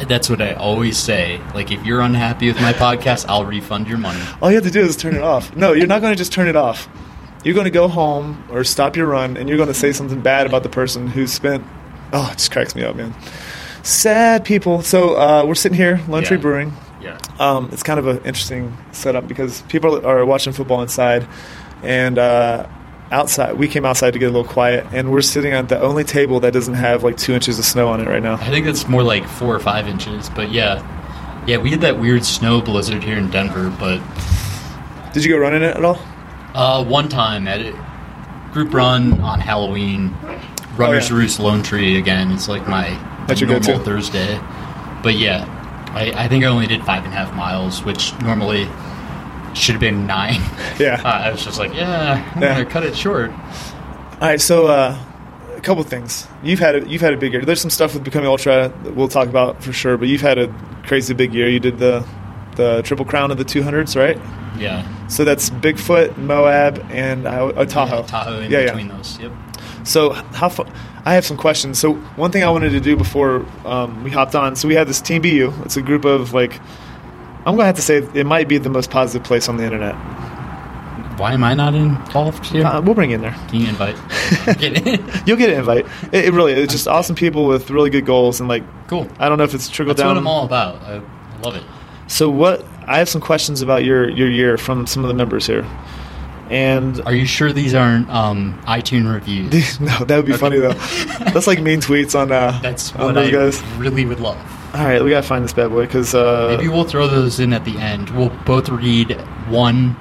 That's 0.08 0.29
what 0.29 0.41
I 0.41 0.53
always 0.53 0.98
say. 0.98 1.39
Like, 1.53 1.72
if 1.72 1.86
you're 1.86 2.01
unhappy 2.01 2.48
with 2.48 2.60
my 2.62 2.74
podcast, 2.74 3.25
I'll 3.29 3.46
refund 3.46 3.88
your 3.88 3.98
money. 3.98 4.20
All 4.41 4.50
you 4.50 4.55
have 4.55 4.63
to 4.65 4.72
do 4.72 4.82
is 4.82 4.96
turn 4.98 5.15
it 5.15 5.22
off. 5.22 5.55
No, 5.55 5.72
you're 5.74 5.88
not 5.88 6.01
going 6.01 6.12
to 6.13 6.17
just 6.17 6.34
turn 6.34 6.48
it 6.48 6.55
off. 6.55 6.88
You're 7.45 7.53
going 7.53 7.65
to 7.65 7.71
go 7.71 7.87
home 7.87 8.43
or 8.51 8.63
stop 8.65 8.97
your 8.97 9.05
run, 9.07 9.37
and 9.37 9.47
you're 9.47 9.57
going 9.57 9.67
to 9.69 9.73
say 9.73 9.93
something 9.93 10.19
bad 10.19 10.45
about 10.47 10.63
the 10.63 10.69
person 10.69 11.07
who 11.07 11.27
spent. 11.27 11.63
Oh, 12.11 12.27
it 12.31 12.39
just 12.39 12.51
cracks 12.51 12.75
me 12.75 12.83
up, 12.83 12.95
man. 12.97 13.13
Sad 13.83 14.43
people. 14.43 14.81
So 14.81 15.15
uh, 15.15 15.45
we're 15.45 15.55
sitting 15.55 15.77
here, 15.77 16.01
Lone 16.07 16.23
Tree 16.23 16.37
Yeah. 16.37 16.41
Brewing. 16.41 16.73
Yeah. 17.01 17.19
Um, 17.39 17.69
it's 17.71 17.83
kind 17.83 17.99
of 17.99 18.07
an 18.07 18.17
interesting 18.25 18.75
setup 18.91 19.27
because 19.27 19.61
people 19.63 20.05
are 20.05 20.25
watching 20.25 20.53
football 20.53 20.81
inside, 20.81 21.27
and 21.83 22.17
uh, 22.17 22.67
outside 23.11 23.53
we 23.57 23.67
came 23.67 23.85
outside 23.85 24.13
to 24.13 24.19
get 24.19 24.25
a 24.25 24.31
little 24.31 24.51
quiet, 24.51 24.87
and 24.91 25.11
we're 25.11 25.21
sitting 25.21 25.53
at 25.53 25.69
the 25.69 25.79
only 25.79 26.03
table 26.03 26.39
that 26.39 26.51
doesn't 26.51 26.73
have 26.73 27.03
like 27.03 27.15
two 27.15 27.33
inches 27.33 27.59
of 27.59 27.65
snow 27.65 27.87
on 27.89 28.01
it 28.01 28.07
right 28.07 28.23
now. 28.23 28.33
I 28.35 28.49
think 28.49 28.65
that's 28.65 28.87
more 28.87 29.03
like 29.03 29.27
four 29.27 29.53
or 29.55 29.59
five 29.59 29.87
inches, 29.87 30.29
but 30.31 30.51
yeah. 30.51 30.81
Yeah, 31.45 31.57
we 31.57 31.69
had 31.69 31.81
that 31.81 31.99
weird 31.99 32.25
snow 32.25 32.59
blizzard 32.59 33.03
here 33.03 33.19
in 33.19 33.29
Denver, 33.29 33.71
but 33.79 34.01
Did 35.13 35.23
you 35.23 35.31
go 35.31 35.38
running 35.38 35.62
it 35.62 35.77
at 35.77 35.86
all? 35.86 35.99
Uh, 36.56 36.84
one 36.84 37.10
time 37.10 37.48
at 37.48 37.60
a 37.62 37.72
group 38.54 38.74
run 38.74 39.20
on 39.22 39.39
Halloween, 39.39 40.15
Runners 40.78 41.12
Oh, 41.12 41.15
yeah. 41.15 41.22
Roost 41.22 41.39
Lone 41.39 41.62
Tree 41.63 41.98
again. 41.98 42.32
It's 42.32 42.48
like 42.48 42.68
my 42.68 42.89
That's 43.28 43.39
your 43.41 43.50
normal 43.50 43.74
go-to? 43.74 43.84
Thursday. 43.84 44.38
But 45.04 45.15
yeah, 45.15 45.46
I, 45.94 46.12
I 46.26 46.28
think 46.28 46.44
I 46.44 46.48
only 46.48 46.68
did 46.68 46.84
five 46.84 47.04
and 47.06 47.13
a 47.13 47.15
half 47.15 47.34
miles, 47.36 47.84
which 47.84 48.13
normally 48.22 48.68
should 49.54 49.74
have 49.74 49.80
been 49.82 50.08
nine. 50.08 50.41
Yeah. 50.80 51.02
Uh, 51.06 51.08
I 51.08 51.32
was 51.32 51.44
just 51.46 51.58
like, 51.60 51.74
yeah, 51.74 52.32
I'm 52.36 52.41
Yeah. 52.41 52.54
gonna 52.56 52.65
cut 52.65 52.84
it 52.84 52.96
short. 52.98 53.32
All 53.32 54.18
right, 54.22 54.41
so 54.41 54.68
uh, 54.68 54.98
a 55.56 55.62
couple 55.62 55.82
things. 55.84 56.28
You've 56.44 56.60
had 56.60 56.76
a, 56.76 56.88
you've 56.88 57.02
had 57.02 57.13
a 57.13 57.18
big 57.18 57.32
year. 57.32 57.44
There's 57.46 57.62
some 57.62 57.70
stuff 57.70 57.94
with 57.94 58.04
becoming 58.04 58.28
ultra 58.28 58.74
that 58.84 58.96
we'll 58.96 59.08
talk 59.08 59.30
about 59.30 59.63
for 59.63 59.72
sure, 59.72 59.98
but 59.98 60.10
you've 60.10 60.20
had 60.22 60.38
a 60.38 60.54
crazy 60.86 61.13
big 61.13 61.34
year. 61.34 61.48
You 61.48 61.60
did 61.62 61.78
the 61.80 62.06
the 62.56 62.82
triple 62.84 63.06
crown 63.06 63.32
of 63.32 63.38
the 63.38 63.46
200s, 63.46 63.96
right? 63.96 64.18
Yeah. 64.60 64.86
So 65.08 65.24
that's 65.26 65.50
Bigfoot, 65.50 66.18
Moab, 66.18 66.84
and 66.89 67.28
uh, 67.28 67.48
uh, 67.48 67.65
Tahoe. 67.65 67.98
Yeah, 68.02 68.02
Tahoe 68.08 68.39
in 68.39 68.52
Yeah, 68.52 68.60
yeah. 68.60 68.65
between 68.68 68.88
those. 68.89 69.20
Yep. 69.20 69.32
So 69.84 70.10
how 70.13 70.50
fu- 70.50 70.65
I 71.06 71.13
have 71.13 71.26
some 71.26 71.38
questions. 71.38 71.78
So 71.78 71.94
one 72.15 72.32
thing 72.32 72.44
I 72.44 72.50
wanted 72.50 72.70
to 72.72 72.80
do 72.80 72.96
before 72.96 73.46
um, 73.65 74.04
we 74.04 74.10
hopped 74.12 74.34
on. 74.36 74.56
So 74.56 74.68
we 74.68 74.74
had 74.76 74.88
this 74.88 75.02
Team 75.02 75.22
BU. 75.22 75.54
It's 75.63 75.78
a 75.78 75.82
group 75.82 76.06
of 76.06 76.34
like. 76.34 76.60
I'm 77.48 77.56
gonna 77.56 77.65
have 77.65 77.76
to 77.76 77.82
say 77.84 77.98
it 77.98 78.26
might 78.26 78.48
be 78.48 78.58
the 78.58 78.72
most 78.72 78.89
positive 78.89 79.24
place 79.28 79.48
on 79.48 79.58
the 79.58 79.63
internet. 79.63 79.94
Why 81.20 81.34
am 81.34 81.44
I 81.44 81.54
not 81.54 81.76
involved 81.76 82.46
here? 82.48 82.65
Uh, 82.65 82.82
we'll 82.82 82.96
bring 82.96 83.12
you 83.12 83.15
in 83.18 83.22
there. 83.22 83.36
Can 83.50 83.62
you 83.62 83.68
invite? 83.70 83.96
You'll 85.28 85.38
get 85.38 85.50
an 85.52 85.60
invite. 85.60 85.86
It, 86.12 86.26
it 86.26 86.34
really 86.34 86.54
it's 86.54 86.74
just 86.74 86.88
awesome 86.88 87.15
people 87.15 87.46
with 87.46 87.70
really 87.70 87.89
good 87.91 88.06
goals 88.06 88.39
and 88.39 88.50
like. 88.50 88.63
Cool. 88.88 89.08
I 89.20 89.30
don't 89.30 89.38
know 89.38 89.44
if 89.44 89.54
it's 89.54 89.70
trickled 89.70 89.98
That's 89.98 90.04
down. 90.04 90.15
what 90.15 90.18
I'm 90.22 90.28
all 90.28 90.46
about. 90.46 90.82
I 90.82 91.02
love 91.41 91.56
it. 91.56 91.63
So 92.08 92.30
what? 92.30 92.65
I 92.88 93.00
have 93.00 93.10
some 93.10 93.22
questions 93.22 93.62
about 93.62 93.84
your 93.84 94.10
your 94.10 94.30
year 94.30 94.58
from 94.58 94.86
some 94.86 95.04
of 95.04 95.08
the 95.08 95.15
members 95.15 95.48
here, 95.48 95.65
and 96.52 97.02
Are 97.02 97.15
you 97.15 97.26
sure 97.26 97.52
these 97.52 97.74
aren't 97.74 98.08
um, 98.10 98.60
iTunes 98.68 99.12
reviews? 99.12 99.80
no, 99.80 100.06
that 100.06 100.15
would 100.15 100.26
be 100.28 100.34
funny 100.34 100.60
though. 100.60 100.74
That's 101.34 101.48
like 101.48 101.60
mean 101.62 101.82
tweets 101.82 102.18
on 102.20 102.32
uh 102.32 102.60
That's 102.62 102.94
on 102.96 103.15
what 103.15 103.18
I 103.18 103.32
guys. 103.32 103.62
really 103.78 104.06
would 104.06 104.20
love. 104.20 104.38
All 104.76 104.84
right, 104.86 105.02
we 105.04 105.10
gotta 105.10 105.26
find 105.26 105.44
this 105.44 105.54
bad 105.54 105.70
boy 105.70 105.86
because 105.86 106.13
uh, 106.13 106.56
Maybe 106.56 106.68
we'll 106.70 106.84
throw 106.84 107.08
those 107.08 107.39
in 107.39 107.54
at 107.54 107.63
the 107.65 107.78
end. 107.78 108.10
We'll 108.12 108.30
both 108.46 108.70
read 108.70 109.12
one 109.50 109.91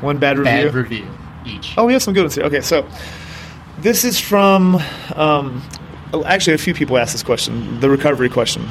one 0.00 0.18
bad 0.18 0.38
review. 0.38 0.64
bad 0.64 0.74
review 0.74 1.06
each. 1.46 1.74
Oh, 1.76 1.86
we 1.86 1.92
have 1.94 2.02
some 2.02 2.14
good 2.14 2.22
ones 2.22 2.34
here. 2.36 2.44
Okay, 2.44 2.60
so 2.60 2.86
this 3.78 4.04
is 4.04 4.20
from 4.20 4.80
um, 5.16 5.60
actually 6.26 6.54
a 6.54 6.58
few 6.58 6.74
people 6.74 6.98
asked 6.98 7.12
this 7.12 7.22
question, 7.22 7.80
the 7.80 7.88
recovery 7.90 8.28
question. 8.28 8.68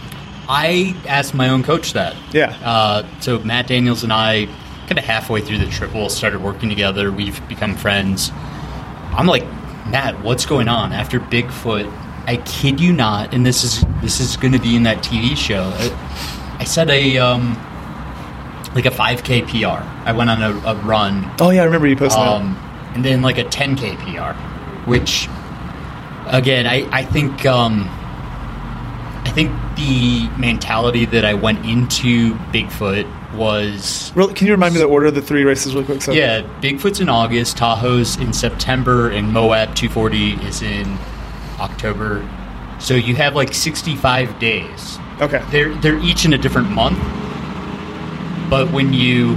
I 0.54 0.94
asked 1.08 1.34
my 1.34 1.48
own 1.48 1.64
coach 1.64 1.94
that. 1.94 2.14
Yeah. 2.34 2.50
Uh, 2.62 3.08
so 3.22 3.40
Matt 3.40 3.68
Daniels 3.68 4.04
and 4.04 4.12
I, 4.12 4.48
kind 4.88 5.00
of 5.00 5.06
halfway 5.06 5.40
through 5.40 5.60
the 5.60 5.68
triple, 5.68 6.10
started 6.10 6.42
working 6.44 6.68
together. 6.68 7.10
We've 7.10 7.48
become 7.48 7.78
friends. 7.78 8.32
I'm 9.14 9.28
like, 9.28 9.46
Matt, 9.88 10.22
what's 10.24 10.46
going 10.46 10.68
on 10.68 10.92
after 10.92 11.22
Bigfoot? 11.22 11.90
I 12.28 12.36
kid 12.36 12.82
you 12.82 12.92
not, 12.92 13.34
and 13.34 13.46
this 13.46 13.64
is 13.64 13.86
this 14.02 14.20
is 14.20 14.36
going 14.36 14.52
to 14.52 14.60
be 14.60 14.76
in 14.76 14.84
that 14.84 14.98
TV 14.98 15.38
show. 15.38 15.72
I, 15.74 16.58
I 16.60 16.64
said 16.66 16.90
a 16.90 17.18
um, 17.18 17.56
like 18.76 18.86
a 18.86 18.92
5K 18.92 19.48
PR. 19.48 19.84
I 20.06 20.12
went 20.12 20.30
on 20.30 20.44
a, 20.44 20.52
a 20.68 20.76
run. 20.84 21.32
Oh 21.40 21.50
yeah, 21.50 21.62
I 21.62 21.66
remember 21.66 21.88
you 21.88 21.96
posted 21.96 22.22
um, 22.22 22.58
and 22.94 23.06
then 23.06 23.22
like 23.22 23.38
a 23.38 23.46
10K 23.46 23.98
PR, 24.00 24.38
which 24.90 25.30
again, 26.28 26.68
I 26.68 26.88
I 26.92 27.06
think 27.06 27.46
um, 27.46 27.90
I 29.32 29.34
think 29.34 29.52
the 29.78 30.28
mentality 30.38 31.06
that 31.06 31.24
I 31.24 31.36
went 31.36 31.66
into 31.66 32.36
Bigfoot 32.52 33.06
was 33.34 34.10
that. 34.10 34.18
Real, 34.18 34.34
can 34.34 34.46
you 34.46 34.52
remind 34.52 34.74
me 34.74 34.82
the 34.82 34.88
order 34.88 35.06
of 35.06 35.16
the 35.16 35.22
three 35.22 35.46
races 35.46 35.74
real 35.74 35.86
quick? 35.86 36.02
So 36.02 36.12
yeah, 36.12 36.42
Bigfoot's 36.60 37.00
in 37.00 37.08
August, 37.08 37.56
Tahoe's 37.56 38.18
in 38.18 38.34
September, 38.34 39.10
and 39.10 39.32
Moab 39.32 39.74
240 39.74 40.34
is 40.46 40.62
in 40.62 40.98
October. 41.62 42.28
So 42.80 42.94
you 42.96 43.16
have 43.16 43.34
like 43.34 43.54
65 43.54 44.38
days. 44.38 45.00
Okay. 45.22 45.42
They're 45.50 45.74
they're 45.76 46.00
each 46.00 46.26
in 46.26 46.34
a 46.34 46.38
different 46.38 46.70
month. 46.70 47.00
But 48.50 48.70
when 48.74 48.92
you 48.92 49.36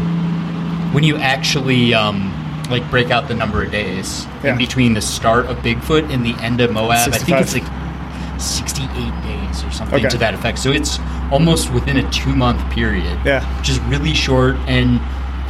when 0.90 1.04
you 1.04 1.18
actually 1.18 1.94
um, 1.94 2.32
like 2.68 2.90
break 2.90 3.12
out 3.12 3.28
the 3.28 3.34
number 3.34 3.62
of 3.62 3.70
days 3.70 4.26
Yeah. 4.42 4.52
in 4.52 4.58
between 4.58 4.94
the 4.94 5.00
start 5.00 5.46
of 5.46 5.58
Bigfoot 5.58 6.12
and 6.12 6.26
the 6.26 6.34
end 6.42 6.60
of 6.60 6.72
Moab, 6.72 7.12
I 7.12 7.18
think 7.18 7.38
it's 7.40 7.54
like 7.54 8.40
68 8.40 8.88
days 9.22 9.33
or 9.62 9.70
something 9.70 10.00
Okay. 10.00 10.08
to 10.08 10.18
that 10.18 10.34
effect. 10.34 10.58
So 10.58 10.70
it's 10.72 10.98
almost 11.30 11.70
within 11.72 11.96
a 11.98 12.10
two 12.10 12.34
month 12.34 12.60
period 12.70 13.18
Yeah. 13.24 13.44
which 13.58 13.68
is 13.68 13.78
really 13.80 14.14
short. 14.14 14.56
And 14.66 15.00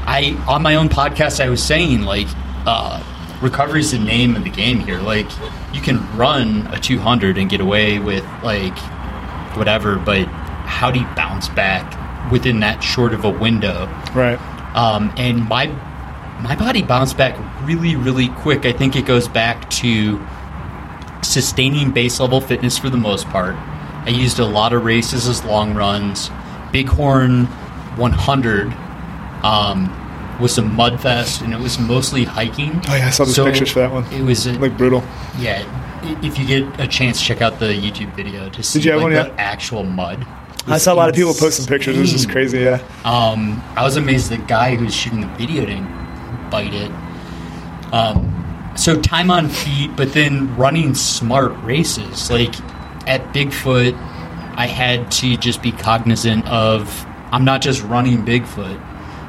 I, 0.07 0.37
on 0.49 0.63
my 0.63 0.75
own 0.75 0.89
podcast, 0.89 1.43
I 1.43 1.49
was 1.49 1.63
saying 1.63 2.03
like, 2.03 2.27
uh, 2.67 3.01
recovery 3.41 3.81
is 3.81 3.93
the 3.93 3.99
name 3.99 4.37
of 4.37 4.45
the 4.45 4.51
game 4.51 4.81
here. 4.81 4.99
Like, 5.01 5.27
you 5.73 5.81
can 5.81 6.01
run 6.17 6.69
a 6.73 6.79
200 6.79 7.39
and 7.39 7.49
get 7.49 7.61
away 7.61 7.99
with 7.99 8.25
like 8.43 8.77
whatever, 9.57 9.97
but 9.97 10.27
how 10.67 10.91
do 10.91 10.99
you 11.01 11.07
bounce 11.15 11.49
back 11.51 12.31
within 12.33 12.61
that 12.61 12.83
short 12.83 13.13
of 13.15 13.25
a 13.25 13.31
window? 13.31 13.89
Right. 14.15 14.39
Um, 14.75 15.13
and 15.17 15.49
my 15.49 15.71
my 16.41 16.57
body 16.57 16.83
bounced 16.83 17.17
back 17.17 17.37
really, 17.65 17.95
really 17.97 18.29
quick. 18.29 18.67
I 18.67 18.73
think 18.73 18.97
it 18.97 19.07
goes 19.07 19.29
back 19.29 19.71
to 19.71 20.21
sustaining 21.23 21.91
base 21.91 22.21
level 22.21 22.41
fitness 22.41 22.77
for 22.77 22.91
the 22.91 22.97
most 22.97 23.27
part. 23.29 23.55
I 24.07 24.11
used 24.11 24.39
a 24.39 24.45
lot 24.45 24.73
of 24.73 24.85
races 24.85 25.29
as 25.29 25.45
long 25.45 25.75
runs. 25.75 26.31
Bighorn 26.73 27.47
100 27.97 28.73
um, 29.43 30.39
was 30.41 30.59
a 30.59 30.63
mud 30.63 31.01
fest, 31.01 31.43
and 31.43 31.55
it 31.55 31.61
was 31.61 31.79
mostly 31.79 32.25
hiking. 32.25 32.81
Oh 32.89 32.95
yeah, 32.95 33.07
I 33.07 33.11
saw 33.11 33.25
the 33.25 33.33
So 33.33 33.45
pictures 33.45 33.71
for 33.71 33.81
that 33.81 33.93
one. 33.93 34.05
It 34.13 34.23
was 34.23 34.47
a, 34.47 34.53
like 34.55 34.77
brutal. 34.77 35.03
yeah. 35.39 35.65
If 36.23 36.39
you 36.39 36.47
get 36.47 36.81
a 36.81 36.87
chance, 36.87 37.23
check 37.23 37.41
out 37.41 37.59
the 37.61 37.67
YouTube 37.67 38.15
video 38.15 38.51
to 38.51 38.63
see 38.63 38.81
you 38.81 38.91
have 38.91 39.01
like, 39.01 39.15
one 39.15 39.27
the 39.27 39.41
actual 39.41 39.85
mud. 39.85 40.27
I 40.67 40.77
saw 40.77 40.93
a 40.93 40.97
lot 40.97 41.09
of 41.09 41.15
people 41.15 41.33
posting 41.33 41.67
pictures. 41.67 41.97
It 41.97 42.01
was 42.01 42.13
just 42.13 42.31
crazy. 42.31 42.61
Yeah. 42.61 42.83
Um, 43.05 43.63
I 43.75 43.85
was 43.85 43.97
amazed 43.97 44.31
the 44.31 44.37
guy 44.37 44.77
who's 44.77 44.95
shooting 44.95 45.23
the 45.23 45.27
video 45.29 45.65
didn't 45.65 46.51
bite 46.51 46.75
it. 46.75 46.91
Um, 47.93 48.73
so 48.77 49.01
time 49.01 49.31
on 49.31 49.49
feet, 49.49 49.97
but 49.97 50.13
then 50.13 50.55
running 50.57 50.95
smart 50.95 51.53
races. 51.63 52.31
Like 52.31 52.55
at 53.07 53.21
Bigfoot, 53.35 53.95
I 54.57 54.67
had 54.67 55.11
to 55.13 55.37
just 55.37 55.63
be 55.63 55.73
cognizant 55.73 56.47
of 56.49 57.05
I'm 57.33 57.45
not 57.45 57.61
just 57.63 57.83
running 57.83 58.25
Bigfoot. 58.25 58.81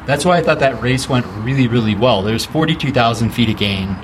That's 0.05 0.23
why 0.23 0.37
I 0.37 0.43
thought 0.43 0.59
that 0.59 0.81
race 0.81 1.09
went 1.09 1.25
really, 1.43 1.67
really 1.67 1.95
well. 1.95 2.21
There's 2.21 2.45
42,000 2.45 3.31
feet 3.31 3.49
of 3.49 3.57
gain. 3.57 3.97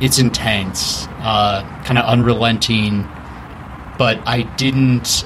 It's 0.00 0.18
intense, 0.18 1.06
uh, 1.20 1.62
kind 1.84 1.96
of 1.98 2.04
unrelenting, 2.06 3.08
but 3.98 4.18
I 4.26 4.42
didn't. 4.56 5.24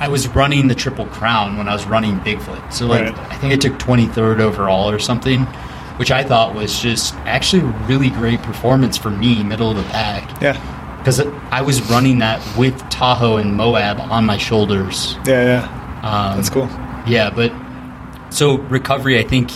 I 0.00 0.08
was 0.08 0.28
running 0.28 0.68
the 0.68 0.74
Triple 0.74 1.06
Crown 1.06 1.56
when 1.56 1.66
I 1.66 1.72
was 1.72 1.86
running 1.86 2.18
Bigfoot. 2.20 2.72
So, 2.72 2.86
like, 2.86 3.04
Right. 3.16 3.18
I 3.32 3.36
think 3.36 3.54
I 3.54 3.56
took 3.56 3.78
23rd 3.78 4.40
overall 4.40 4.90
or 4.90 4.98
something, 4.98 5.44
which 5.96 6.10
I 6.10 6.22
thought 6.22 6.54
was 6.54 6.78
just 6.78 7.14
actually 7.24 7.62
a 7.62 7.72
really 7.86 8.10
great 8.10 8.42
performance 8.42 8.98
for 8.98 9.08
me, 9.08 9.42
middle 9.42 9.70
of 9.70 9.78
the 9.78 9.82
pack. 9.84 10.42
Yeah. 10.42 10.58
Because 11.04 11.20
I 11.50 11.60
was 11.60 11.82
running 11.90 12.20
that 12.20 12.40
with 12.56 12.74
Tahoe 12.88 13.36
and 13.36 13.54
Moab 13.54 14.00
on 14.00 14.24
my 14.24 14.38
shoulders. 14.38 15.16
Yeah, 15.26 15.44
yeah. 15.44 16.00
Um, 16.02 16.36
That's 16.38 16.48
cool. 16.48 16.66
Yeah, 17.06 17.28
but 17.28 17.52
so 18.30 18.56
recovery, 18.56 19.18
I 19.18 19.22
think 19.22 19.50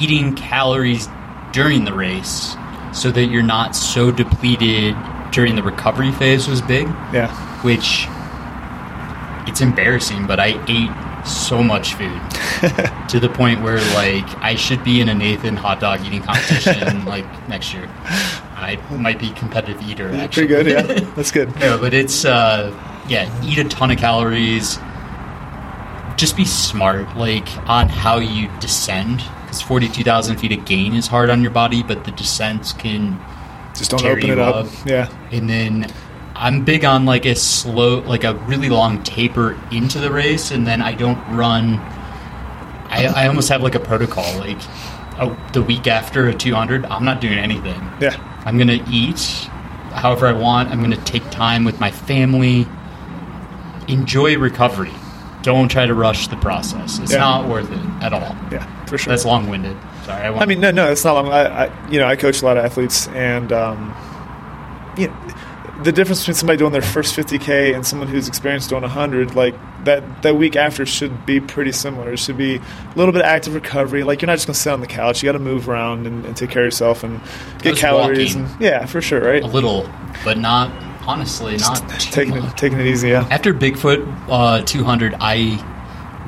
eating 0.00 0.34
calories 0.34 1.06
during 1.52 1.84
the 1.84 1.92
race 1.92 2.56
so 2.94 3.10
that 3.10 3.26
you're 3.26 3.42
not 3.42 3.76
so 3.76 4.10
depleted 4.10 4.96
during 5.30 5.56
the 5.56 5.62
recovery 5.62 6.10
phase 6.12 6.48
was 6.48 6.62
big. 6.62 6.86
Yeah. 7.12 7.28
Which 7.62 8.06
it's 9.46 9.60
embarrassing, 9.60 10.26
but 10.26 10.40
I 10.40 10.58
ate 10.68 11.26
so 11.26 11.62
much 11.62 11.94
food 11.94 12.20
to 13.08 13.20
the 13.20 13.28
point 13.28 13.60
where 13.62 13.78
like 13.94 14.26
I 14.38 14.54
should 14.54 14.82
be 14.84 15.00
in 15.02 15.08
a 15.10 15.14
Nathan 15.14 15.56
hot 15.56 15.80
dog 15.80 16.04
eating 16.06 16.22
competition 16.22 17.04
like 17.04 17.26
next 17.48 17.74
year. 17.74 17.90
I 18.58 18.76
might 18.96 19.18
be 19.18 19.30
competitive 19.30 19.80
eater. 19.82 20.10
Actually. 20.10 20.46
Pretty 20.46 20.64
good. 20.64 20.66
Yeah. 20.66 21.10
That's 21.16 21.30
good. 21.30 21.54
No, 21.60 21.78
but 21.78 21.94
it's 21.94 22.24
uh, 22.24 22.74
yeah, 23.08 23.44
eat 23.44 23.58
a 23.58 23.64
ton 23.64 23.90
of 23.90 23.98
calories. 23.98 24.78
Just 26.16 26.36
be 26.36 26.44
smart, 26.44 27.16
like 27.16 27.48
on 27.68 27.88
how 27.88 28.18
you 28.18 28.48
descend, 28.60 29.22
because 29.42 29.62
forty-two 29.62 30.02
thousand 30.02 30.38
feet 30.38 30.52
of 30.52 30.64
gain 30.64 30.94
is 30.94 31.06
hard 31.06 31.30
on 31.30 31.42
your 31.42 31.52
body, 31.52 31.82
but 31.82 32.04
the 32.04 32.10
descents 32.10 32.72
can 32.72 33.20
Just 33.76 33.92
don't 33.92 34.00
tear 34.00 34.12
open 34.12 34.26
you 34.26 34.32
it 34.32 34.38
up. 34.38 34.66
Yeah. 34.84 35.08
And 35.30 35.48
then 35.48 35.92
I'm 36.34 36.64
big 36.64 36.84
on 36.84 37.04
like 37.04 37.24
a 37.24 37.36
slow, 37.36 38.00
like 38.00 38.24
a 38.24 38.34
really 38.34 38.68
long 38.68 39.02
taper 39.04 39.56
into 39.70 40.00
the 40.00 40.10
race, 40.10 40.50
and 40.50 40.66
then 40.66 40.82
I 40.82 40.94
don't 40.94 41.18
run. 41.36 41.74
I, 42.90 43.06
I 43.06 43.28
almost 43.28 43.48
have 43.50 43.62
like 43.62 43.76
a 43.76 43.80
protocol, 43.80 44.24
like 44.38 44.58
oh, 45.20 45.36
the 45.52 45.62
week 45.62 45.86
after 45.86 46.28
a 46.28 46.34
200, 46.34 46.86
I'm 46.86 47.04
not 47.04 47.20
doing 47.20 47.38
anything. 47.38 47.80
Yeah. 48.00 48.16
I'm 48.48 48.56
gonna 48.56 48.82
eat 48.90 49.20
however 49.92 50.26
I 50.26 50.32
want. 50.32 50.70
I'm 50.70 50.80
gonna 50.80 50.96
take 51.04 51.28
time 51.30 51.64
with 51.64 51.78
my 51.80 51.90
family. 51.90 52.66
Enjoy 53.88 54.38
recovery. 54.38 54.90
Don't 55.42 55.68
try 55.68 55.84
to 55.84 55.92
rush 55.94 56.28
the 56.28 56.36
process. 56.36 56.98
It's 56.98 57.12
Yeah. 57.12 57.18
not 57.18 57.46
worth 57.46 57.70
it 57.70 57.78
at 58.02 58.14
all. 58.14 58.34
Yeah, 58.50 58.66
for 58.86 58.96
sure. 58.96 59.10
That's 59.10 59.26
long-winded. 59.26 59.76
Sorry. 60.06 60.22
I, 60.22 60.32
I 60.34 60.46
mean, 60.46 60.60
no, 60.60 60.70
no, 60.70 60.90
it's 60.90 61.04
not 61.04 61.12
long. 61.14 61.28
I, 61.28 61.66
I, 61.66 61.88
you 61.90 61.98
know, 61.98 62.06
I 62.06 62.16
coach 62.16 62.40
a 62.40 62.44
lot 62.46 62.56
of 62.56 62.64
athletes, 62.64 63.06
and 63.08 63.52
um, 63.52 63.94
you 64.98 65.08
know, 65.08 65.34
the 65.82 65.92
difference 65.92 66.20
between 66.20 66.34
somebody 66.34 66.56
doing 66.56 66.72
their 66.72 66.82
first 66.82 67.14
50k 67.14 67.74
and 67.74 67.86
someone 67.86 68.08
who's 68.08 68.26
experienced 68.26 68.68
doing 68.68 68.82
100, 68.82 69.36
like 69.36 69.54
that, 69.84 70.22
that 70.22 70.36
week 70.36 70.56
after 70.56 70.84
should 70.84 71.24
be 71.24 71.40
pretty 71.40 71.70
similar. 71.70 72.12
It 72.12 72.18
should 72.18 72.36
be 72.36 72.56
a 72.56 72.62
little 72.96 73.12
bit 73.12 73.20
of 73.20 73.26
active 73.26 73.54
recovery. 73.54 74.02
Like 74.02 74.20
you're 74.20 74.26
not 74.26 74.34
just 74.34 74.48
going 74.48 74.54
to 74.54 74.60
sit 74.60 74.72
on 74.72 74.80
the 74.80 74.88
couch. 74.88 75.22
You 75.22 75.28
got 75.28 75.32
to 75.32 75.38
move 75.38 75.68
around 75.68 76.06
and, 76.06 76.26
and 76.26 76.36
take 76.36 76.50
care 76.50 76.62
of 76.62 76.66
yourself 76.66 77.04
and 77.04 77.20
get 77.58 77.70
Just 77.70 77.80
calories. 77.80 78.34
And 78.34 78.48
yeah, 78.60 78.86
for 78.86 79.00
sure, 79.00 79.20
right? 79.20 79.42
a 79.42 79.46
little, 79.46 79.88
but 80.24 80.36
not 80.36 80.70
honestly, 81.06 81.56
not 81.58 81.82
taking 82.00 82.38
much. 82.38 82.52
it, 82.52 82.56
taking 82.56 82.80
it 82.80 82.86
easy. 82.86 83.10
Yeah. 83.10 83.28
After 83.30 83.54
Bigfoot 83.54 84.26
uh, 84.28 84.62
200, 84.62 85.14
I 85.20 85.64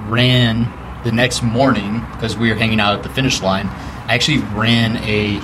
ran 0.09 0.72
the 1.02 1.12
next 1.12 1.42
morning 1.42 2.04
because 2.12 2.37
we 2.37 2.50
were 2.50 2.56
hanging 2.56 2.78
out 2.78 2.94
at 2.94 3.02
the 3.02 3.09
finish 3.09 3.42
line. 3.42 3.66
I 3.66 4.14
actually 4.14 4.38
ran 4.38 4.96
a 4.98 5.40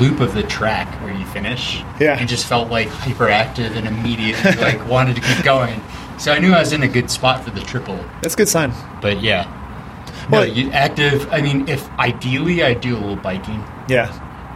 loop 0.00 0.20
of 0.20 0.34
the 0.34 0.42
track 0.42 1.00
where 1.02 1.12
you 1.14 1.24
finish. 1.26 1.82
Yeah. 2.00 2.18
And 2.18 2.28
just 2.28 2.46
felt 2.46 2.70
like 2.70 2.88
hyperactive 2.88 3.76
and 3.76 3.86
immediately 3.86 4.52
like 4.62 4.86
wanted 4.88 5.16
to 5.16 5.22
keep 5.22 5.44
going. 5.44 5.80
So 6.18 6.32
I 6.32 6.38
knew 6.38 6.52
I 6.52 6.60
was 6.60 6.72
in 6.72 6.82
a 6.82 6.88
good 6.88 7.10
spot 7.10 7.42
for 7.44 7.50
the 7.50 7.60
triple. 7.62 7.96
That's 8.22 8.34
a 8.34 8.36
good 8.36 8.48
sign. 8.48 8.72
But 9.00 9.20
yeah. 9.22 9.50
No, 10.30 10.42
you 10.42 10.70
active. 10.70 11.30
I 11.32 11.42
mean, 11.42 11.68
if 11.68 11.88
ideally 11.98 12.62
I 12.62 12.74
do 12.74 12.94
a 12.96 12.98
little 12.98 13.16
biking, 13.16 13.62
Yeah. 13.88 14.12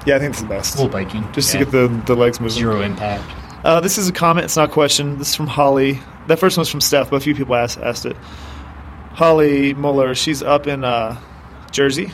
Yeah, 0.06 0.16
I 0.16 0.18
think 0.20 0.30
it's 0.30 0.40
the 0.40 0.48
best. 0.48 0.74
a 0.76 0.78
little 0.82 0.92
biking, 0.92 1.30
Just 1.32 1.52
yeah. 1.52 1.58
to 1.60 1.64
get 1.66 1.72
the, 1.72 2.02
the 2.06 2.14
legs 2.14 2.40
moving. 2.40 2.56
zero 2.56 2.80
impact. 2.80 3.24
Uh, 3.64 3.80
this 3.80 3.98
is 3.98 4.08
a 4.08 4.12
comment. 4.12 4.44
It's 4.44 4.56
not 4.56 4.70
a 4.70 4.72
question. 4.72 5.18
This 5.18 5.30
is 5.30 5.34
from 5.34 5.48
Holly. 5.48 6.00
That 6.28 6.38
first 6.38 6.56
one 6.56 6.62
was 6.62 6.70
from 6.70 6.80
Steph, 6.80 7.10
but 7.10 7.16
a 7.16 7.20
few 7.20 7.34
people 7.34 7.54
asked, 7.56 7.78
asked 7.78 8.06
it. 8.06 8.16
Holly 9.12 9.74
Muller. 9.74 10.14
She's 10.14 10.42
up 10.42 10.66
in 10.66 10.84
uh, 10.84 11.20
Jersey. 11.72 12.12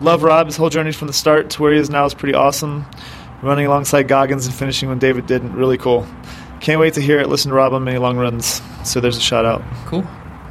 Love 0.00 0.22
Rob. 0.22 0.46
His 0.46 0.56
whole 0.56 0.70
journey 0.70 0.92
from 0.92 1.06
the 1.08 1.14
start 1.14 1.50
to 1.50 1.62
where 1.62 1.72
he 1.72 1.78
is 1.78 1.90
now 1.90 2.04
is 2.04 2.14
pretty 2.14 2.34
awesome. 2.34 2.86
Running 3.42 3.66
alongside 3.66 4.08
Goggins 4.08 4.46
and 4.46 4.54
finishing 4.54 4.88
when 4.88 4.98
David 4.98 5.26
didn't. 5.26 5.54
Really 5.54 5.78
cool. 5.78 6.06
Can't 6.60 6.80
wait 6.80 6.94
to 6.94 7.00
hear 7.00 7.20
it. 7.20 7.28
Listen 7.28 7.50
to 7.50 7.54
Rob 7.56 7.72
on 7.72 7.84
many 7.84 7.98
long 7.98 8.16
runs. 8.16 8.62
So 8.84 9.00
there's 9.00 9.16
a 9.16 9.20
shout 9.20 9.44
out. 9.44 9.62
Cool. 9.86 10.06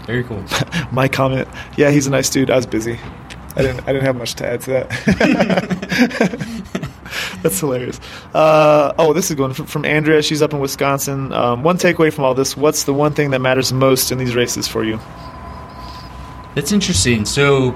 Very 0.05 0.23
cool. 0.23 0.43
My 0.91 1.07
comment. 1.07 1.47
Yeah, 1.77 1.91
he's 1.91 2.07
a 2.07 2.09
nice 2.11 2.29
dude. 2.29 2.49
I 2.51 2.55
was 2.57 2.65
busy. 2.65 2.99
I 3.55 3.61
didn't. 3.61 3.81
I 3.81 3.93
didn't 3.93 4.03
have 4.03 4.15
much 4.15 4.33
to 4.35 4.47
add 4.47 4.61
to 4.61 4.71
that. 4.71 4.89
That's 7.43 7.59
hilarious. 7.59 7.99
Uh, 8.33 8.93
oh, 8.97 9.13
this 9.13 9.29
is 9.29 9.35
going 9.35 9.53
from, 9.53 9.67
from 9.67 9.85
Andrea. 9.85 10.23
She's 10.23 10.41
up 10.41 10.53
in 10.53 10.59
Wisconsin. 10.59 11.31
Um, 11.33 11.61
one 11.63 11.77
takeaway 11.77 12.11
from 12.11 12.23
all 12.23 12.33
this: 12.33 12.57
What's 12.57 12.83
the 12.83 12.93
one 12.93 13.13
thing 13.13 13.29
that 13.31 13.39
matters 13.39 13.71
most 13.71 14.11
in 14.11 14.17
these 14.17 14.35
races 14.35 14.67
for 14.67 14.83
you? 14.83 14.99
That's 16.55 16.71
interesting. 16.71 17.25
So, 17.25 17.71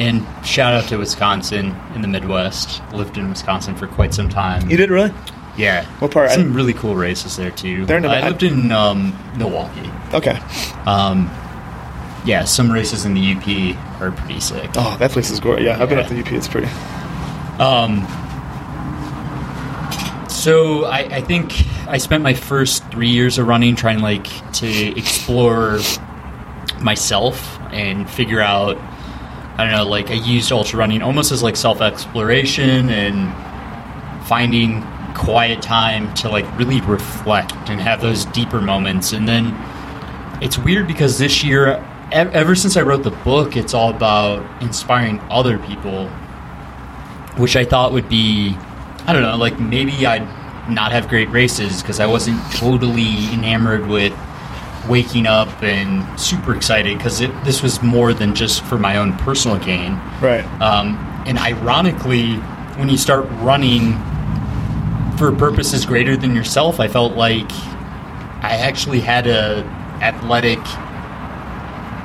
and 0.00 0.26
shout 0.46 0.72
out 0.72 0.88
to 0.88 0.96
Wisconsin 0.96 1.76
in 1.94 2.00
the 2.00 2.08
Midwest. 2.08 2.82
Lived 2.92 3.18
in 3.18 3.28
Wisconsin 3.28 3.76
for 3.76 3.86
quite 3.86 4.14
some 4.14 4.28
time. 4.28 4.68
You 4.70 4.76
did 4.78 4.88
really? 4.90 5.12
Yeah. 5.56 5.84
What 5.98 6.10
part? 6.10 6.30
Some 6.30 6.54
really 6.54 6.72
cool 6.72 6.96
races 6.96 7.36
there 7.36 7.50
too. 7.50 7.84
They're 7.84 7.98
in 7.98 8.06
I 8.06 8.26
lived 8.26 8.42
in 8.42 8.72
um, 8.72 9.16
Milwaukee. 9.36 9.90
Okay. 10.14 10.40
Um, 10.86 11.30
yeah, 12.24 12.44
some 12.44 12.72
races 12.72 13.04
in 13.04 13.14
the 13.14 13.32
UP 13.32 14.00
are 14.00 14.10
pretty 14.10 14.40
sick. 14.40 14.70
Oh, 14.76 14.96
that 14.98 15.10
place 15.10 15.30
is 15.30 15.38
gorgeous. 15.38 15.66
Yeah, 15.66 15.82
I've 15.82 15.88
been 15.88 15.98
up 15.98 16.08
the 16.08 16.20
UP. 16.20 16.32
It's 16.32 16.48
pretty. 16.48 16.68
Um, 17.58 18.06
so 20.30 20.86
I, 20.86 21.00
I 21.00 21.20
think 21.20 21.66
I 21.86 21.98
spent 21.98 22.22
my 22.22 22.32
first 22.32 22.84
three 22.90 23.10
years 23.10 23.36
of 23.36 23.46
running 23.46 23.76
trying 23.76 24.00
like 24.00 24.26
to 24.54 24.98
explore 24.98 25.78
myself 26.80 27.60
and 27.70 28.08
figure 28.08 28.40
out. 28.40 28.78
I 29.60 29.64
don't 29.64 29.72
know, 29.72 29.84
like 29.84 30.10
I 30.10 30.14
used 30.14 30.50
ultra 30.52 30.78
running 30.78 31.02
almost 31.02 31.32
as 31.32 31.42
like 31.42 31.54
self 31.54 31.82
exploration 31.82 32.88
and 32.88 34.26
finding 34.26 34.82
quiet 35.14 35.60
time 35.60 36.14
to 36.14 36.30
like 36.30 36.46
really 36.58 36.80
reflect 36.80 37.52
and 37.68 37.78
have 37.78 38.00
those 38.00 38.24
deeper 38.24 38.62
moments. 38.62 39.12
And 39.12 39.28
then 39.28 39.54
it's 40.40 40.56
weird 40.56 40.86
because 40.86 41.18
this 41.18 41.44
year, 41.44 41.84
ever 42.10 42.54
since 42.54 42.78
I 42.78 42.80
wrote 42.80 43.02
the 43.02 43.10
book, 43.10 43.54
it's 43.54 43.74
all 43.74 43.90
about 43.90 44.62
inspiring 44.62 45.20
other 45.28 45.58
people 45.58 46.08
which 47.36 47.54
I 47.54 47.64
thought 47.64 47.92
would 47.92 48.08
be, 48.08 48.56
I 49.06 49.12
don't 49.12 49.22
know, 49.22 49.36
like 49.36 49.60
maybe 49.60 50.06
I'd 50.06 50.26
not 50.70 50.92
have 50.92 51.08
great 51.08 51.28
races 51.28 51.82
because 51.82 52.00
I 52.00 52.06
wasn't 52.06 52.40
totally 52.52 53.32
enamored 53.32 53.86
with 53.88 54.12
waking 54.88 55.26
up 55.26 55.62
and 55.62 56.18
super 56.18 56.54
excited 56.54 56.96
because 56.96 57.18
this 57.18 57.62
was 57.62 57.82
more 57.82 58.12
than 58.14 58.34
just 58.34 58.64
for 58.64 58.78
my 58.78 58.96
own 58.96 59.16
personal 59.18 59.58
gain. 59.58 59.92
Right. 60.20 60.44
Um, 60.60 60.96
and 61.26 61.38
ironically, 61.38 62.36
when 62.76 62.88
you 62.88 62.96
start 62.96 63.26
running 63.40 63.92
for 65.16 65.32
purposes 65.32 65.84
greater 65.84 66.16
than 66.16 66.34
yourself, 66.34 66.80
I 66.80 66.88
felt 66.88 67.14
like 67.14 67.50
I 68.42 68.56
actually 68.58 69.00
had 69.00 69.26
a 69.26 69.64
athletic 70.00 70.58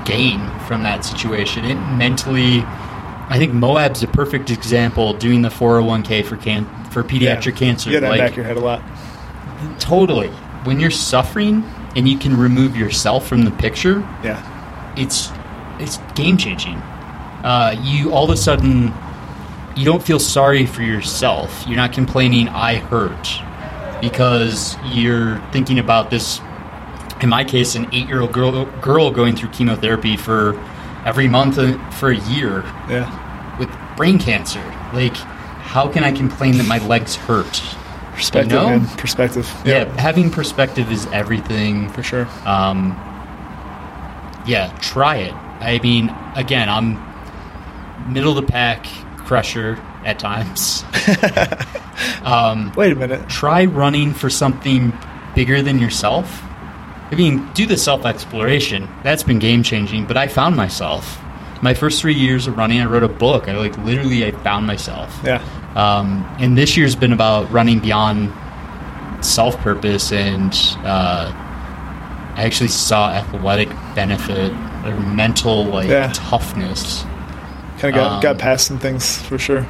gain 0.06 0.40
from 0.68 0.84
that 0.84 1.06
situation. 1.06 1.64
It 1.66 1.76
mentally, 1.96 2.62
I 3.30 3.36
think 3.38 3.54
Moab's 3.54 4.04
a 4.04 4.08
perfect 4.08 4.50
example. 4.50 5.14
Doing 5.14 5.42
the 5.42 5.50
401k 5.50 6.26
for 6.26 6.36
can 6.36 6.66
for 6.90 7.04
pediatric 7.04 7.46
yeah. 7.46 7.52
cancer, 7.52 7.90
You 7.90 8.00
got 8.00 8.08
that 8.08 8.10
like 8.10 8.20
back 8.20 8.36
your 8.36 8.46
head 8.46 8.58
a 8.58 8.60
lot. 8.60 8.82
totally. 9.80 10.28
When 10.66 10.80
you're 10.80 10.92
suffering 10.92 11.64
and 11.96 12.08
you 12.08 12.18
can 12.18 12.36
remove 12.38 12.76
yourself 12.76 13.28
from 13.28 13.44
the 13.46 13.52
picture, 13.52 14.00
Yeah. 14.24 14.42
it's 14.98 15.32
it's 15.80 15.98
game 16.16 16.38
changing. 16.38 16.78
Uh, 17.44 17.76
you 17.84 18.12
all 18.14 18.24
of 18.26 18.30
a 18.30 18.38
sudden 18.38 18.94
you 19.76 19.84
don't 19.86 20.02
feel 20.02 20.20
sorry 20.20 20.66
for 20.66 20.84
yourself. 20.84 21.66
You're 21.68 21.76
not 21.78 21.92
complaining 21.94 22.48
I 22.50 22.76
hurt 22.76 23.28
because 24.02 24.78
you're 24.86 25.40
thinking 25.52 25.80
about 25.80 26.10
this. 26.10 26.40
In 27.22 27.30
my 27.30 27.44
case, 27.44 27.76
an 27.76 27.88
eight-year-old 27.94 28.32
girl 28.34 28.66
girl 28.82 29.10
going 29.12 29.36
through 29.36 29.50
chemotherapy 29.50 30.18
for 30.18 30.58
every 31.06 31.28
month 31.28 31.58
uh, 31.58 31.78
for 31.92 32.10
a 32.12 32.18
year 32.18 32.64
Yeah. 32.90 33.58
with 33.60 33.70
brain 33.96 34.18
cancer. 34.20 34.64
Like, 34.94 35.16
how 35.16 35.88
can 35.90 36.04
I 36.04 36.12
complain 36.12 36.58
that 36.58 36.68
my 36.68 36.80
legs 36.88 37.16
hurt? 37.16 37.62
Perspective, 38.16 38.52
You 38.54 38.58
know? 38.58 38.70
man. 38.80 38.88
Perspective. 38.98 39.54
Yeah, 39.66 39.86
having 40.00 40.30
perspective 40.32 40.92
is 40.92 41.06
everything 41.08 41.90
for 41.90 42.02
sure. 42.02 42.28
Um, 42.46 42.92
yeah, 44.48 44.76
try 44.82 45.18
it. 45.18 45.34
I 45.62 45.80
mean, 45.84 46.14
again, 46.36 46.70
I'm 46.70 47.00
middle 48.12 48.38
of 48.38 48.46
the 48.46 48.52
pack 48.52 48.86
crusher 49.18 49.78
at 50.06 50.20
times. 50.20 50.84
um, 52.24 52.72
Wait 52.76 52.92
a 52.92 52.96
minute. 52.96 53.28
Try 53.30 53.66
running 53.66 54.14
for 54.14 54.30
something 54.30 54.94
bigger 55.34 55.62
than 55.62 55.80
yourself. 55.80 56.42
I 57.12 57.16
mean, 57.16 57.48
do 57.54 57.66
the 57.66 57.78
self 57.78 58.06
exploration. 58.06 58.88
That's 59.04 59.24
been 59.24 59.40
game 59.40 59.64
changing. 59.64 60.06
But 60.06 60.18
I 60.18 60.28
found 60.28 60.56
myself. 60.56 61.20
My 61.62 61.74
first 61.74 62.02
three 62.02 62.14
years 62.14 62.48
of 62.48 62.58
running, 62.58 62.82
I 62.82 62.86
wrote 62.86 63.04
a 63.04 63.08
book. 63.08 63.48
I 63.48 63.56
like 63.58 63.78
literally, 63.80 64.26
I 64.26 64.32
found 64.32 64.68
myself. 64.68 65.18
Yeah. 65.24 65.44
Um, 65.76 66.26
and 66.40 66.58
this 66.58 66.78
year's 66.78 66.96
been 66.96 67.12
about 67.14 67.52
running 67.52 67.80
beyond 67.80 68.32
self 69.24 69.58
purpose, 69.58 70.12
and 70.12 70.54
uh, 70.84 71.32
I 72.36 72.44
actually 72.44 72.70
saw 72.70 73.10
athletic 73.12 73.70
benefit 73.96 74.52
or 74.86 75.00
mental 75.00 75.66
like 75.66 75.88
Yeah. 75.90 76.12
toughness. 76.14 77.04
Kind 77.80 77.96
of 77.96 78.02
got, 78.02 78.12
Um, 78.14 78.20
got 78.22 78.38
past 78.38 78.68
some 78.68 78.78
things 78.80 79.18
for 79.24 79.38
sure. 79.38 79.66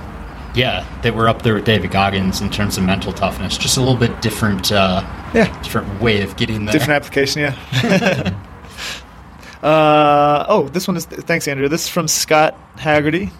Yeah, 0.53 0.85
they 1.01 1.11
were 1.11 1.27
up 1.27 1.41
there 1.41 1.55
with 1.55 1.65
David 1.65 1.91
Goggins 1.91 2.39
in 2.39 2.49
terms 2.49 2.77
of 2.77 2.83
mental 2.83 3.11
toughness. 3.11 3.57
Just 3.57 3.75
a 3.77 3.81
little 3.81 3.97
bit 3.97 4.21
different. 4.21 4.71
Uh, 4.71 5.03
Yeah. 5.33 5.45
different 5.63 6.01
way 6.01 6.21
of 6.21 6.35
getting 6.37 6.65
there. 6.65 6.71
Different 6.73 6.93
application, 7.03 7.41
yeah. 7.41 8.31
uh, 9.63 10.45
oh, 10.47 10.69
this 10.71 10.87
one 10.87 10.95
is 10.97 11.05
thanks, 11.05 11.47
Andrew. 11.47 11.67
This 11.67 11.83
is 11.85 11.89
from 11.89 12.07
Scott 12.07 12.55
Haggerty, 12.77 13.31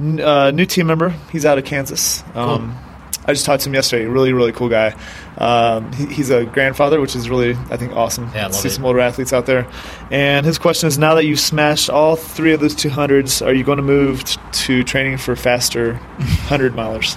uh, 0.00 0.50
new 0.52 0.66
team 0.66 0.86
member. 0.86 1.10
He's 1.32 1.44
out 1.46 1.58
of 1.58 1.64
Kansas. 1.64 2.22
Um, 2.34 2.76
I 3.28 3.32
just 3.32 3.44
talked 3.44 3.62
to 3.64 3.68
him 3.68 3.74
yesterday. 3.74 4.04
Really, 4.04 4.32
really 4.32 4.52
cool 4.52 4.68
guy. 4.68 4.94
Um, 5.38 5.92
he, 5.92 6.06
he's 6.06 6.30
a 6.30 6.44
grandfather, 6.44 7.00
which 7.00 7.16
is 7.16 7.28
really, 7.28 7.54
I 7.70 7.76
think, 7.76 7.92
awesome. 7.92 8.30
Yeah, 8.34 8.46
I 8.46 8.50
See 8.52 8.68
it. 8.68 8.72
some 8.72 8.84
older 8.84 9.00
athletes 9.00 9.32
out 9.32 9.46
there. 9.46 9.66
And 10.10 10.46
his 10.46 10.58
question 10.58 10.86
is: 10.86 10.96
Now 10.96 11.14
that 11.14 11.24
you've 11.24 11.40
smashed 11.40 11.90
all 11.90 12.14
three 12.14 12.52
of 12.52 12.60
those 12.60 12.74
two 12.74 12.88
hundreds, 12.88 13.42
are 13.42 13.52
you 13.52 13.64
going 13.64 13.78
to 13.78 13.82
move 13.82 14.22
t- 14.24 14.38
to 14.52 14.84
training 14.84 15.18
for 15.18 15.34
faster 15.34 15.94
hundred 16.48 16.74
milers? 16.74 17.16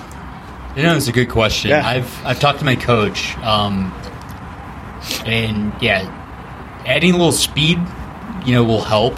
You 0.75 0.83
know, 0.83 0.95
it's 0.95 1.07
a 1.07 1.11
good 1.11 1.29
question. 1.29 1.69
Yeah. 1.71 1.85
I've 1.87 2.25
I've 2.25 2.39
talked 2.39 2.59
to 2.59 2.65
my 2.65 2.75
coach, 2.75 3.37
um, 3.39 3.93
and 5.25 5.73
yeah, 5.81 6.07
adding 6.87 7.11
a 7.13 7.17
little 7.17 7.31
speed, 7.31 7.77
you 8.45 8.53
know, 8.53 8.63
will 8.63 8.81
help. 8.81 9.13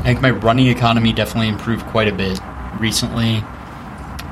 I 0.00 0.02
think 0.04 0.22
my 0.22 0.30
running 0.30 0.66
economy 0.68 1.12
definitely 1.12 1.48
improved 1.48 1.86
quite 1.86 2.08
a 2.08 2.12
bit 2.12 2.40
recently. 2.80 3.44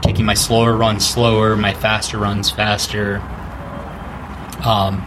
Taking 0.02 0.24
my 0.24 0.34
slower 0.34 0.76
runs 0.76 1.06
slower, 1.06 1.56
my 1.56 1.74
faster 1.74 2.18
runs 2.18 2.50
faster. 2.50 3.18
Um, 4.64 5.04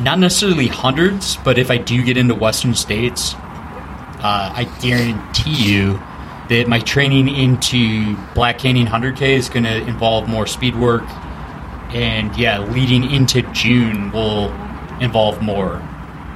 not 0.00 0.18
necessarily 0.18 0.66
hundreds, 0.66 1.36
but 1.38 1.58
if 1.58 1.70
I 1.70 1.78
do 1.78 2.04
get 2.04 2.16
into 2.16 2.34
Western 2.34 2.74
states, 2.74 3.34
uh, 3.34 4.52
I 4.54 4.64
guarantee 4.80 5.72
you 5.72 6.00
that 6.48 6.66
my 6.68 6.80
training 6.80 7.28
into 7.28 8.16
Black 8.34 8.58
Canyon 8.58 8.86
100K 8.86 9.22
is 9.22 9.48
going 9.48 9.64
to 9.64 9.76
involve 9.86 10.28
more 10.28 10.46
speed 10.46 10.76
work. 10.76 11.04
And 11.94 12.36
yeah, 12.36 12.58
leading 12.58 13.10
into 13.10 13.42
June 13.52 14.10
will 14.12 14.52
involve 15.00 15.40
more. 15.40 15.76
Um, 15.76 15.82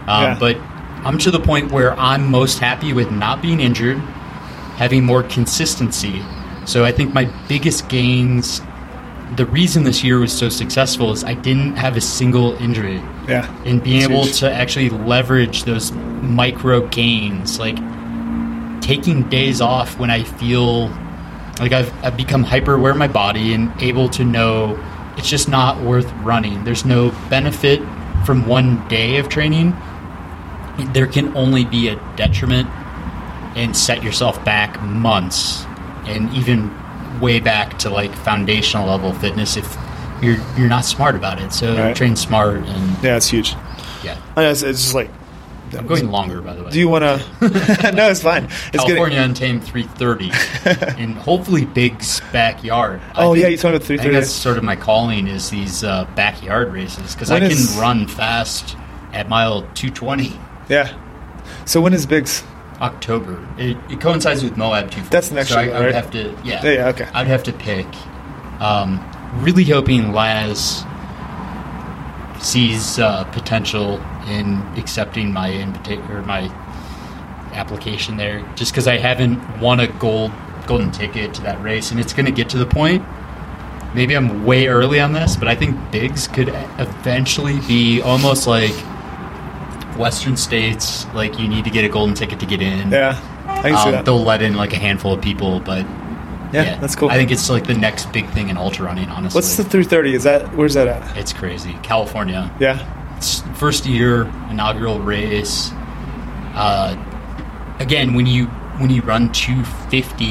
Yeah. 0.06 0.36
But 0.38 0.56
I'm 1.04 1.18
to 1.18 1.30
the 1.30 1.40
point 1.40 1.72
where 1.72 1.98
I'm 1.98 2.30
most 2.30 2.58
happy 2.58 2.92
with 2.92 3.10
not 3.10 3.40
being 3.40 3.60
injured, 3.60 4.02
having 4.80 5.04
more 5.04 5.22
consistency. 5.22 6.22
So 6.64 6.86
I 6.86 6.90
think 6.90 7.12
my 7.12 7.26
biggest 7.48 7.86
gains, 7.90 8.62
the 9.36 9.44
reason 9.44 9.84
this 9.84 10.02
year 10.02 10.18
was 10.18 10.32
so 10.32 10.48
successful 10.48 11.12
is 11.12 11.22
I 11.22 11.34
didn't 11.34 11.76
have 11.76 11.98
a 11.98 12.00
single 12.00 12.54
injury 12.54 13.02
Yeah. 13.28 13.44
and 13.66 13.82
being 13.82 14.00
able 14.00 14.24
huge. 14.24 14.38
to 14.38 14.50
actually 14.50 14.88
leverage 14.88 15.64
those 15.64 15.92
micro 16.22 16.86
gains, 16.88 17.60
like 17.60 17.76
taking 18.80 19.28
days 19.28 19.60
off 19.60 19.98
when 19.98 20.10
I 20.10 20.22
feel 20.24 20.88
like 21.60 21.72
I've, 21.72 21.92
I've 22.02 22.16
become 22.16 22.42
hyper 22.42 22.72
aware 22.74 22.92
of 22.92 22.96
my 22.96 23.06
body 23.08 23.52
and 23.52 23.70
able 23.82 24.08
to 24.08 24.24
know 24.24 24.82
it's 25.18 25.28
just 25.28 25.46
not 25.46 25.78
worth 25.82 26.10
running. 26.22 26.64
There's 26.64 26.86
no 26.86 27.10
benefit 27.28 27.80
from 28.24 28.46
one 28.46 28.88
day 28.88 29.18
of 29.18 29.28
training. 29.28 29.76
There 30.94 31.06
can 31.06 31.36
only 31.36 31.66
be 31.66 31.88
a 31.88 31.96
detriment 32.16 32.70
and 33.60 33.76
set 33.76 34.02
yourself 34.02 34.42
back 34.44 34.80
months 34.82 35.64
and 36.06 36.32
even 36.34 36.70
way 37.20 37.38
back 37.40 37.78
to 37.80 37.90
like 37.90 38.12
foundational 38.14 38.86
level 38.88 39.12
fitness 39.12 39.56
if 39.56 39.76
you're 40.22 40.38
you're 40.56 40.68
not 40.68 40.84
smart 40.84 41.14
about 41.14 41.40
it. 41.40 41.52
So 41.52 41.76
Right. 41.76 41.94
train 41.96 42.16
smart 42.16 42.56
and 42.56 43.02
Yeah, 43.02 43.16
it's 43.16 43.28
huge. 43.28 43.54
yeah. 44.02 44.16
It's, 44.36 44.62
it's 44.62 44.82
just 44.82 44.94
like. 44.94 45.10
I'm 45.78 45.86
going 45.86 46.10
longer, 46.10 46.40
by 46.42 46.54
the 46.56 46.64
way. 46.64 46.70
Do 46.72 46.80
you 46.80 46.88
want 46.88 47.04
to? 47.04 47.92
no, 47.94 48.10
it's 48.10 48.20
fine. 48.22 48.46
It's 48.72 48.82
California 48.82 49.20
Untamed 49.20 49.62
330, 49.62 50.32
and 51.00 51.14
hopefully 51.28 51.64
Big's 51.64 52.20
backyard. 52.32 53.00
Oh, 53.14 53.34
think- 53.34 53.42
yeah, 53.44 53.48
you 53.50 53.56
me 53.56 53.60
about 53.76 53.82
I 53.82 53.86
think 53.86 54.00
330. 54.00 54.14
that's 54.16 54.30
sort 54.32 54.58
of 54.58 54.64
my 54.64 54.74
calling 54.74 55.28
is 55.28 55.48
these 55.48 55.84
uh, 55.84 56.06
backyard 56.16 56.72
races 56.72 57.14
because 57.14 57.30
I 57.30 57.38
can 57.38 57.52
is- 57.52 57.76
run 57.80 58.08
fast 58.08 58.76
at 59.12 59.28
mile 59.28 59.60
220. 59.74 60.32
Yeah. 60.68 60.92
So 61.66 61.80
when 61.80 61.94
is 61.94 62.04
Biggs? 62.04 62.42
October. 62.80 63.46
It, 63.58 63.76
it 63.90 64.00
coincides 64.00 64.42
with 64.42 64.56
Moab 64.56 64.90
too. 64.90 65.02
That's 65.02 65.30
next 65.30 65.50
so 65.50 65.58
I, 65.58 65.64
year, 65.64 65.74
I 65.74 65.78
would 65.78 65.84
right? 65.86 65.94
have 65.94 66.10
to, 66.12 66.36
yeah. 66.44 66.64
Yeah, 66.64 66.88
okay. 66.88 67.08
I'd 67.12 67.26
have 67.26 67.42
to 67.44 67.52
pick. 67.52 67.86
Um, 68.60 69.04
really 69.42 69.64
hoping 69.64 70.12
Laz 70.12 70.84
sees 72.40 72.98
uh, 72.98 73.24
potential 73.24 74.00
in 74.28 74.62
accepting 74.76 75.32
my 75.32 75.52
invitation 75.52 76.10
or 76.10 76.22
my 76.22 76.48
application 77.52 78.16
there, 78.16 78.40
just 78.54 78.72
because 78.72 78.86
I 78.86 78.96
haven't 78.96 79.60
won 79.60 79.80
a 79.80 79.86
gold 79.86 80.32
golden 80.66 80.92
ticket 80.92 81.34
to 81.34 81.42
that 81.42 81.60
race, 81.62 81.90
and 81.90 81.98
it's 81.98 82.12
going 82.12 82.26
to 82.26 82.32
get 82.32 82.48
to 82.50 82.58
the 82.58 82.66
point. 82.66 83.04
Maybe 83.94 84.14
I'm 84.14 84.44
way 84.44 84.68
early 84.68 85.00
on 85.00 85.12
this, 85.12 85.36
but 85.36 85.48
I 85.48 85.56
think 85.56 85.76
Biggs 85.90 86.28
could 86.28 86.48
eventually 86.78 87.58
be 87.66 88.00
almost 88.00 88.46
like 88.46 88.74
Western 90.00 90.36
states. 90.36 91.06
Like 91.14 91.38
you 91.38 91.46
need 91.46 91.64
to 91.64 91.70
get 91.70 91.84
a 91.84 91.88
golden 91.88 92.14
ticket 92.14 92.40
to 92.40 92.46
get 92.46 92.60
in. 92.60 92.90
Yeah, 92.90 93.20
I 93.46 93.70
Um, 93.70 93.92
that. 93.92 94.04
They'll 94.04 94.22
let 94.22 94.42
in 94.42 94.54
like 94.56 94.72
a 94.72 94.78
handful 94.78 95.12
of 95.12 95.20
people, 95.20 95.60
but 95.60 95.86
Yeah, 96.52 96.80
that's 96.80 96.96
cool. 96.96 97.10
I 97.10 97.14
think 97.14 97.30
it's 97.30 97.48
like 97.48 97.66
the 97.66 97.74
next 97.74 98.12
big 98.12 98.28
thing 98.30 98.48
in 98.48 98.56
ultra 98.56 98.86
running. 98.86 99.08
Honestly, 99.08 99.36
What's 99.38 99.54
the 99.56 99.62
330? 99.62 100.14
Is 100.14 100.24
that 100.24 100.52
where's 100.56 100.74
that 100.74 100.88
at? 100.88 101.16
It's 101.16 101.32
crazy. 101.32 101.76
California. 101.82 102.50
Yeah. 102.58 102.84
It's 103.16 103.42
first 103.54 103.86
year 103.86 104.22
inaugural 104.50 104.98
race. 104.98 105.70
Uh, 106.54 106.96
again, 107.78 108.14
when 108.14 108.26
you 108.26 108.46
when 108.78 108.90
you 108.90 109.02
run 109.02 109.30
250 109.32 110.24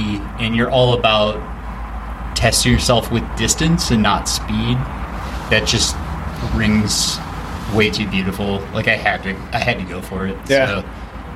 and 0.44 0.56
you're 0.56 0.72
all 0.72 0.94
about 0.94 1.38
testing 2.36 2.72
yourself 2.74 3.12
with 3.12 3.24
distance 3.38 3.92
and 3.92 4.02
not 4.02 4.28
speed, 4.28 4.76
that 5.52 5.64
just 5.68 5.96
rings 6.56 7.20
way 7.76 7.90
too 7.90 8.08
beautiful. 8.10 8.60
Like 8.74 8.88
I 8.88 8.96
had 8.96 9.24
to 9.24 9.36
I 9.54 9.60
had 9.60 9.78
to 9.80 9.84
go 9.86 10.02
for 10.02 10.26
it. 10.28 10.38
Yeah. 10.48 10.82
So 10.82 10.90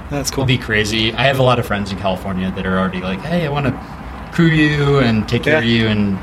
That's 0.10 0.30
cool. 0.32 0.44
It'll 0.44 0.48
be 0.48 0.58
crazy. 0.58 1.14
I 1.14 1.24
have 1.24 1.40
a 1.40 1.44
lot 1.44 1.60
of 1.60 1.66
friends 1.66 1.92
in 1.92 1.98
California 1.98 2.52
that 2.56 2.66
are 2.66 2.78
already 2.78 3.02
like, 3.02 3.20
"Hey, 3.22 3.46
I 3.46 3.50
want 3.50 3.66
to 3.68 4.32
crew 4.34 4.48
you 4.48 5.00
and 5.00 5.28
take 5.28 5.44
care 5.44 5.58
of 5.58 5.64
you," 5.64 5.88
and 5.88 6.18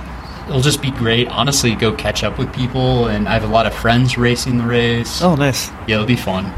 it'll 0.48 0.60
just 0.60 0.82
be 0.82 0.90
great. 0.92 1.28
Honestly, 1.28 1.74
go 1.74 1.92
catch 1.92 2.22
up 2.24 2.38
with 2.38 2.52
people, 2.52 3.06
and 3.06 3.28
I 3.28 3.32
have 3.34 3.44
a 3.44 3.52
lot 3.52 3.66
of 3.66 3.74
friends 3.74 4.16
racing 4.18 4.58
the 4.58 4.64
race. 4.64 5.22
Oh, 5.22 5.34
nice. 5.34 5.70
Yeah, 5.86 5.96
it'll 5.96 6.06
be 6.06 6.16
fun. 6.16 6.52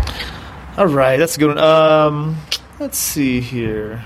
All 0.77 0.87
right, 0.87 1.17
that's 1.19 1.37
a 1.37 1.39
good 1.41 1.49
one. 1.49 1.59
Um, 1.59 2.37
let's 2.81 2.97
see 2.99 3.41
here. 3.41 4.03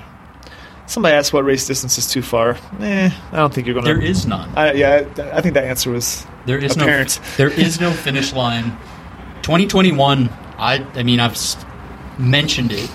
Somebody 0.88 1.14
asked 1.16 1.32
what 1.32 1.44
race 1.44 1.66
distance 1.66 1.98
is 1.98 2.06
too 2.08 2.22
far. 2.22 2.56
Eh, 2.80 3.10
I 3.32 3.36
don't 3.36 3.52
think 3.52 3.66
you're 3.66 3.74
going 3.74 3.86
to. 3.86 3.94
There 3.94 4.02
is 4.02 4.24
none. 4.26 4.50
I, 4.56 4.72
yeah, 4.74 5.04
I, 5.18 5.30
I 5.38 5.40
think 5.40 5.54
that 5.54 5.64
answer 5.64 5.90
was 5.90 6.24
There 6.46 6.58
is 6.58 6.76
apparent. 6.76 7.18
no 7.20 7.26
there 7.36 7.50
is 7.50 7.80
no 7.80 7.90
finish 7.92 8.32
line. 8.32 8.76
2021. 9.46 10.28
I 10.58 10.84
I 10.94 11.04
mean 11.04 11.20
I've 11.20 11.36
mentioned 12.18 12.72
it. 12.72 12.90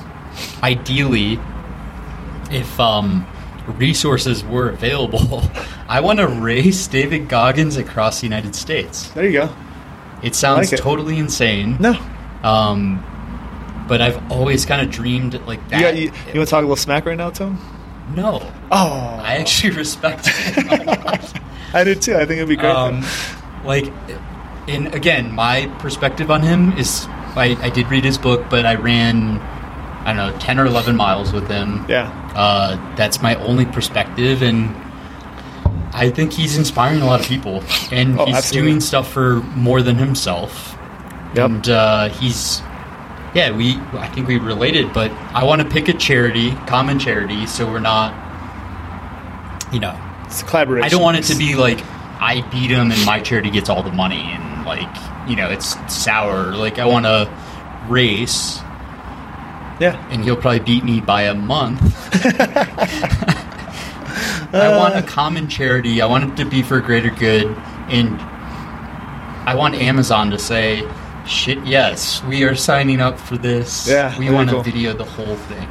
Ideally, 0.61 1.39
if 2.51 2.77
um, 2.77 3.25
resources 3.77 4.43
were 4.43 4.67
available, 4.69 5.43
I 5.87 6.01
want 6.01 6.19
to 6.19 6.27
race 6.27 6.87
David 6.87 7.29
Goggins 7.29 7.77
across 7.77 8.19
the 8.19 8.25
United 8.27 8.53
States. 8.53 9.07
There 9.11 9.25
you 9.25 9.31
go. 9.31 9.55
It 10.23 10.35
sounds 10.35 10.71
like 10.71 10.79
it. 10.79 10.83
totally 10.83 11.19
insane. 11.19 11.77
No. 11.79 11.93
Um, 12.43 13.01
but 13.87 14.01
I've 14.01 14.31
always 14.31 14.65
kind 14.65 14.81
of 14.85 14.91
dreamed 14.93 15.35
like 15.47 15.59
You, 15.63 15.69
that. 15.69 15.81
got, 15.81 15.95
you, 15.95 16.03
you 16.33 16.39
want 16.39 16.47
to 16.49 16.51
talk 16.51 16.59
a 16.59 16.61
little 16.61 16.75
smack 16.75 17.05
right 17.05 17.17
now, 17.17 17.29
Tom? 17.29 17.59
no. 18.13 18.41
Oh, 18.71 19.19
I 19.23 19.37
actually 19.37 19.73
respect 19.77 20.23
it. 20.27 21.41
I 21.73 21.83
did 21.85 22.01
too. 22.01 22.15
I 22.15 22.25
think 22.25 22.37
it'd 22.39 22.49
be 22.49 22.57
great. 22.57 22.75
Um, 22.75 23.03
like, 23.63 23.85
and 24.67 24.93
again, 24.93 25.31
my 25.33 25.67
perspective 25.79 26.29
on 26.31 26.41
him 26.41 26.73
is 26.77 27.05
I, 27.35 27.57
I 27.61 27.69
did 27.69 27.87
read 27.89 28.03
his 28.03 28.17
book, 28.17 28.45
but 28.49 28.65
I 28.65 28.75
ran, 28.75 29.39
I 30.05 30.13
don't 30.13 30.17
know, 30.33 30.39
10 30.39 30.59
or 30.59 30.65
11 30.65 30.95
miles 30.95 31.31
with 31.33 31.47
him. 31.47 31.85
yeah. 31.87 32.17
Uh, 32.35 32.95
that's 32.95 33.21
my 33.21 33.35
only 33.35 33.65
perspective, 33.65 34.41
and 34.41 34.73
I 35.93 36.09
think 36.09 36.31
he's 36.31 36.57
inspiring 36.57 37.01
a 37.01 37.05
lot 37.05 37.19
of 37.19 37.25
people, 37.27 37.61
and 37.91 38.17
Oh, 38.19 38.25
he's 38.25 38.35
absolutely. 38.37 38.69
doing 38.69 38.81
stuff 38.81 39.11
for 39.11 39.35
more 39.55 39.81
than 39.81 39.97
himself. 39.97 40.77
Yep. 41.35 41.49
And 41.49 41.69
uh, 41.69 42.07
he's, 42.09 42.61
yeah, 43.33 43.51
we 43.55 43.75
I 43.93 44.07
think 44.07 44.27
we 44.29 44.37
related, 44.37 44.93
but 44.93 45.11
I 45.33 45.43
want 45.43 45.61
to 45.61 45.67
pick 45.67 45.89
a 45.89 45.93
charity, 45.93 46.51
common 46.67 46.99
charity, 46.99 47.45
so 47.47 47.65
we're 47.69 47.79
not, 47.79 48.13
you 49.73 49.79
know, 49.79 49.97
It's 50.25 50.41
a 50.41 50.45
collaboration. 50.45 50.85
I 50.85 50.89
don't 50.89 51.01
want 51.01 51.17
it 51.17 51.23
to 51.23 51.35
be 51.37 51.55
like 51.55 51.79
I 52.21 52.41
beat 52.51 52.69
him 52.71 52.91
and 52.91 53.05
my 53.05 53.19
charity 53.19 53.49
gets 53.49 53.69
all 53.69 53.83
the 53.83 53.91
money 53.91 54.21
and 54.21 54.43
like 54.71 55.29
you 55.29 55.35
know 55.35 55.49
it's 55.49 55.75
sour. 55.93 56.55
Like 56.55 56.79
I 56.79 56.85
want 56.85 57.05
to 57.05 57.29
race 57.89 58.59
Yeah. 59.79 59.95
and 60.11 60.23
he'll 60.23 60.35
probably 60.37 60.59
beat 60.59 60.83
me 60.83 61.01
by 61.01 61.23
a 61.23 61.33
month. 61.33 61.81
I 64.53 64.77
want 64.77 64.95
a 64.95 64.97
uh. 64.97 65.01
common 65.03 65.47
charity. 65.47 66.01
I 66.01 66.05
want 66.05 66.23
it 66.25 66.43
to 66.43 66.49
be 66.49 66.61
for 66.61 66.79
greater 66.81 67.09
good, 67.09 67.47
and 67.89 68.19
I 69.47 69.55
want 69.55 69.75
Amazon 69.75 70.29
to 70.31 70.37
say, 70.39 70.83
"Shit, 71.25 71.65
yes, 71.65 72.23
we 72.23 72.43
are 72.43 72.55
signing 72.55 72.99
up 73.01 73.19
for 73.19 73.37
this. 73.37 73.87
Yeah, 73.87 74.17
we 74.19 74.29
want 74.29 74.49
to 74.49 74.55
cool. 74.55 74.63
video 74.63 74.93
the 74.93 75.05
whole 75.05 75.35
thing." 75.35 75.67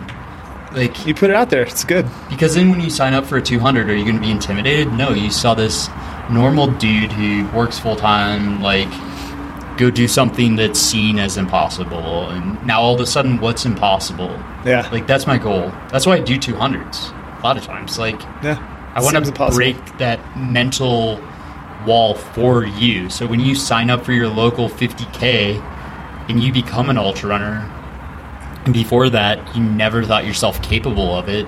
Like 0.72 1.04
You 1.04 1.14
put 1.14 1.30
it 1.30 1.36
out 1.36 1.50
there. 1.50 1.62
It's 1.62 1.82
good. 1.84 2.06
because 2.30 2.54
then 2.54 2.70
when 2.70 2.80
you 2.80 2.90
sign 2.90 3.12
up 3.12 3.26
for 3.26 3.36
a 3.38 3.42
200, 3.42 3.90
are 3.90 3.94
you 3.94 4.04
going 4.04 4.14
to 4.14 4.22
be 4.22 4.30
intimidated? 4.30 4.92
No, 4.92 5.10
you 5.10 5.28
saw 5.30 5.52
this 5.52 5.88
normal 6.30 6.68
dude 6.68 7.12
who 7.12 7.46
works 7.56 7.78
full 7.78 7.96
time, 7.96 8.62
like, 8.62 8.88
go 9.76 9.90
do 9.90 10.06
something 10.06 10.56
that's 10.56 10.78
seen 10.78 11.18
as 11.18 11.36
impossible. 11.36 12.28
And 12.30 12.64
now 12.66 12.80
all 12.80 12.94
of 12.94 13.00
a 13.00 13.06
sudden, 13.06 13.40
what's 13.40 13.64
impossible? 13.64 14.30
Yeah. 14.64 14.88
Like, 14.92 15.06
that's 15.06 15.26
my 15.26 15.38
goal. 15.38 15.72
That's 15.90 16.06
why 16.06 16.16
I 16.16 16.20
do 16.20 16.38
200s 16.38 17.12
a 17.40 17.42
lot 17.42 17.56
of 17.56 17.64
times. 17.64 17.98
Like, 17.98 18.20
Yeah. 18.42 18.58
I 18.94 19.00
want 19.02 19.24
to 19.24 19.50
break 19.52 19.76
that 19.98 20.18
mental 20.36 21.20
wall 21.86 22.14
for 22.14 22.64
you. 22.64 23.08
So 23.08 23.26
when 23.26 23.38
you 23.40 23.54
sign 23.54 23.88
up 23.88 24.04
for 24.04 24.12
your 24.12 24.28
local 24.28 24.68
50K 24.68 25.62
and 26.28 26.42
you 26.42 26.52
become 26.52 26.90
an 26.90 26.98
ultra 26.98 27.28
runner, 27.30 27.70
and 28.64 28.74
before 28.74 29.08
that, 29.10 29.56
you 29.56 29.62
never 29.62 30.04
thought 30.04 30.26
yourself 30.26 30.60
capable 30.60 31.14
of 31.16 31.28
it. 31.28 31.46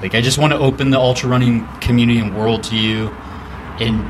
Like, 0.00 0.14
I 0.14 0.20
just 0.20 0.38
want 0.38 0.52
to 0.52 0.58
open 0.58 0.90
the 0.90 0.98
ultra 0.98 1.28
running 1.28 1.66
community 1.80 2.20
and 2.20 2.34
world 2.36 2.62
to 2.64 2.76
you. 2.76 3.14
And 3.80 4.04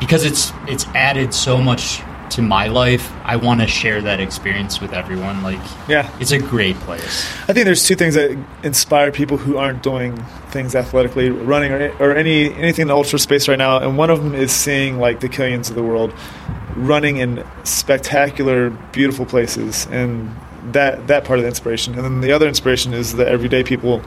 because 0.00 0.24
it's 0.24 0.52
it's 0.66 0.86
added 0.94 1.34
so 1.34 1.58
much 1.58 2.00
to 2.30 2.42
my 2.42 2.68
life, 2.68 3.10
I 3.24 3.34
want 3.36 3.60
to 3.60 3.66
share 3.66 4.00
that 4.02 4.20
experience 4.20 4.80
with 4.80 4.92
everyone. 4.92 5.42
Like, 5.42 5.58
Yeah. 5.88 6.08
it's 6.20 6.30
a 6.30 6.38
great 6.38 6.76
place. 6.76 7.26
I 7.48 7.52
think 7.52 7.64
there's 7.64 7.84
two 7.84 7.96
things 7.96 8.14
that 8.14 8.38
inspire 8.62 9.10
people 9.10 9.36
who 9.36 9.56
aren't 9.56 9.82
doing 9.82 10.16
things 10.52 10.76
athletically, 10.76 11.30
running 11.30 11.72
or, 11.72 11.92
or 11.98 12.14
any 12.14 12.54
anything 12.54 12.82
in 12.82 12.88
the 12.88 12.94
ultra 12.94 13.18
space 13.18 13.48
right 13.48 13.58
now. 13.58 13.78
And 13.78 13.98
one 13.98 14.10
of 14.10 14.22
them 14.22 14.34
is 14.34 14.52
seeing 14.52 14.98
like 15.00 15.18
the 15.20 15.28
Killians 15.28 15.70
of 15.70 15.74
the 15.76 15.82
world 15.82 16.12
running 16.76 17.16
in 17.16 17.44
spectacular, 17.64 18.70
beautiful 18.92 19.26
places, 19.26 19.88
and 19.90 20.30
that 20.72 21.08
that 21.08 21.24
part 21.24 21.40
of 21.40 21.42
the 21.42 21.48
inspiration. 21.48 21.94
And 21.94 22.04
then 22.04 22.20
the 22.20 22.30
other 22.32 22.46
inspiration 22.46 22.94
is 22.94 23.14
the 23.16 23.28
everyday 23.28 23.64
people 23.64 24.02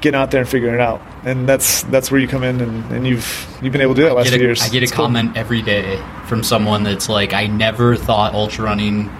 getting 0.00 0.18
out 0.18 0.30
there 0.30 0.40
and 0.40 0.48
figuring 0.48 0.74
it 0.74 0.80
out. 0.80 1.00
And 1.24 1.48
that's 1.48 1.82
that's 1.84 2.10
where 2.10 2.20
you 2.20 2.28
come 2.28 2.42
in, 2.44 2.60
and, 2.60 2.90
and 2.92 3.06
you've 3.06 3.58
you've 3.62 3.72
been 3.72 3.80
able 3.82 3.94
to 3.94 4.00
do 4.02 4.06
that 4.08 4.14
last 4.14 4.30
get 4.30 4.34
few 4.34 4.42
years. 4.46 4.62
I 4.62 4.68
get 4.68 4.82
a 4.82 4.86
cool. 4.86 5.04
comment 5.06 5.36
every 5.36 5.62
day 5.62 6.02
from 6.26 6.42
someone 6.42 6.82
that's 6.84 7.08
like, 7.08 7.32
I 7.34 7.46
never 7.46 7.96
thought 7.96 8.34
ultra 8.34 8.64
running 8.64 9.10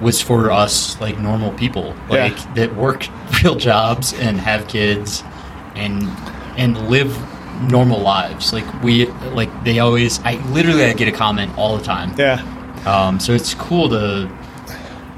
was 0.00 0.20
for 0.20 0.50
us 0.50 1.00
like 1.00 1.18
normal 1.20 1.52
people, 1.52 1.94
Yeah. 2.10 2.24
like 2.24 2.54
that 2.54 2.74
work 2.74 3.06
real 3.44 3.54
jobs 3.54 4.12
and 4.14 4.38
have 4.40 4.66
kids 4.68 5.22
and 5.76 6.02
and 6.58 6.88
live 6.88 7.16
normal 7.70 8.00
lives. 8.00 8.52
Like 8.52 8.82
we 8.82 9.06
like 9.34 9.50
they 9.64 9.78
always. 9.78 10.18
I 10.24 10.34
literally 10.52 10.84
I 10.84 10.92
get 10.94 11.06
a 11.08 11.12
comment 11.12 11.56
all 11.56 11.76
the 11.78 11.84
time. 11.84 12.14
Yeah. 12.18 12.42
Um, 12.84 13.20
so 13.20 13.32
it's 13.32 13.54
cool 13.54 13.88
to 13.90 14.28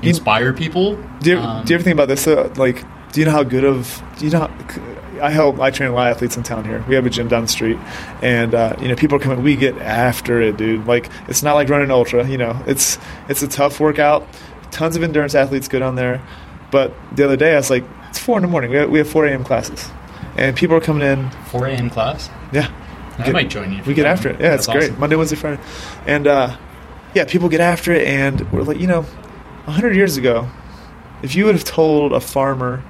inspire 0.03 0.53
people. 0.53 0.97
Do 1.21 1.31
you, 1.31 1.39
Um, 1.39 1.65
do 1.65 1.73
you 1.73 1.77
ever 1.77 1.83
think 1.85 1.95
about 1.95 2.09
this? 2.09 2.27
Uh, 2.27 2.53
like, 2.57 2.85
do 3.15 3.21
you 3.21 3.27
know 3.27 3.33
how 3.33 3.45
good 3.45 3.63
of? 3.65 4.03
Do 4.19 4.25
you 4.25 4.33
know? 4.33 4.51
I 5.23 5.31
help. 5.31 5.61
I 5.61 5.71
train 5.71 5.91
a 5.91 5.95
lot 5.95 6.11
of 6.11 6.17
athletes 6.17 6.37
in 6.37 6.43
town 6.43 6.65
here. 6.65 6.85
We 6.89 6.97
have 6.97 7.07
a 7.07 7.11
gym 7.11 7.29
down 7.29 7.43
the 7.43 7.49
street, 7.49 7.79
and 8.23 8.53
uh, 8.53 8.75
you 8.81 8.89
know, 8.89 8.97
people 8.97 9.17
are 9.17 9.21
coming. 9.21 9.45
We 9.45 9.55
get 9.55 9.79
after 9.79 10.43
it, 10.43 10.57
dude. 10.57 10.89
Like, 10.89 11.09
it's 11.29 11.41
not 11.41 11.55
like 11.55 11.69
running 11.69 11.93
ultra. 11.93 12.29
You 12.29 12.39
know, 12.39 12.61
it's 12.67 12.99
it's 13.29 13.41
a 13.41 13.47
tough 13.47 13.79
workout. 13.79 14.27
Tons 14.73 14.97
of 14.97 15.05
endurance 15.05 15.37
athletes 15.37 15.69
go 15.69 15.79
down 15.79 15.95
there, 15.95 16.21
but 16.73 16.93
the 17.15 17.25
other 17.25 17.37
day 17.37 17.53
I 17.53 17.57
was 17.57 17.71
like, 17.71 17.85
it's 18.11 18.19
four 18.19 18.37
in 18.37 18.43
the 18.43 18.49
morning. 18.49 18.73
We 18.73 18.79
have, 18.79 18.91
we 18.91 18.99
have 18.99 19.09
four 19.09 19.27
a.m. 19.27 19.45
classes, 19.45 19.89
and 20.37 20.57
people 20.57 20.75
are 20.77 20.81
coming 20.81 21.07
in. 21.07 21.31
4 21.53 21.69
a.m. 21.69 21.91
class. 21.91 22.29
Yeah, 22.53 22.69
I 23.19 23.31
might 23.31 23.49
join 23.49 23.73
you. 23.73 23.81
We 23.85 23.95
get 23.95 24.07
after 24.07 24.31
it. 24.31 24.41
Yeah, 24.41 24.57
it's 24.57 24.67
great. 24.67 24.91
awesome. 24.91 24.99
Monday, 24.99 25.15
Wednesday, 25.15 25.37
Friday, 25.37 25.63
and 26.05 26.27
uh, 26.27 26.57
yeah, 27.15 27.27
people 27.27 27.49
get 27.49 27.61
after 27.61 27.93
it, 27.93 28.09
and 28.09 28.51
we're 28.51 28.63
like, 28.63 28.81
you 28.81 28.89
know, 28.89 29.07
hundred 29.67 29.95
years 29.95 30.17
ago, 30.17 30.49
if 31.23 31.37
you 31.37 31.45
would 31.45 31.55
have 31.55 31.65
told 31.65 32.13
a 32.13 32.21
farmer 32.21 32.83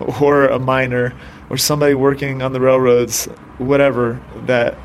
or 0.20 0.46
a 0.46 0.58
miner 0.58 1.12
or 1.50 1.56
somebody 1.56 1.94
working 1.94 2.42
on 2.42 2.52
the 2.52 2.60
railroads, 2.60 3.26
whatever, 3.58 4.20
that 4.46 4.76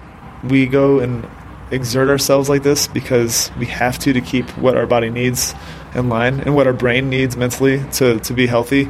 we 0.43 0.65
go 0.65 0.99
and 0.99 1.27
exert 1.71 2.09
ourselves 2.09 2.49
like 2.49 2.63
this 2.63 2.87
because 2.87 3.49
we 3.57 3.65
have 3.65 3.97
to 3.99 4.13
to 4.13 4.21
keep 4.21 4.47
what 4.57 4.75
our 4.75 4.85
body 4.85 5.09
needs 5.09 5.55
in 5.95 6.09
line 6.09 6.39
and 6.41 6.55
what 6.55 6.67
our 6.67 6.73
brain 6.73 7.09
needs 7.09 7.35
mentally 7.37 7.83
to, 7.93 8.19
to 8.19 8.33
be 8.33 8.45
healthy, 8.47 8.87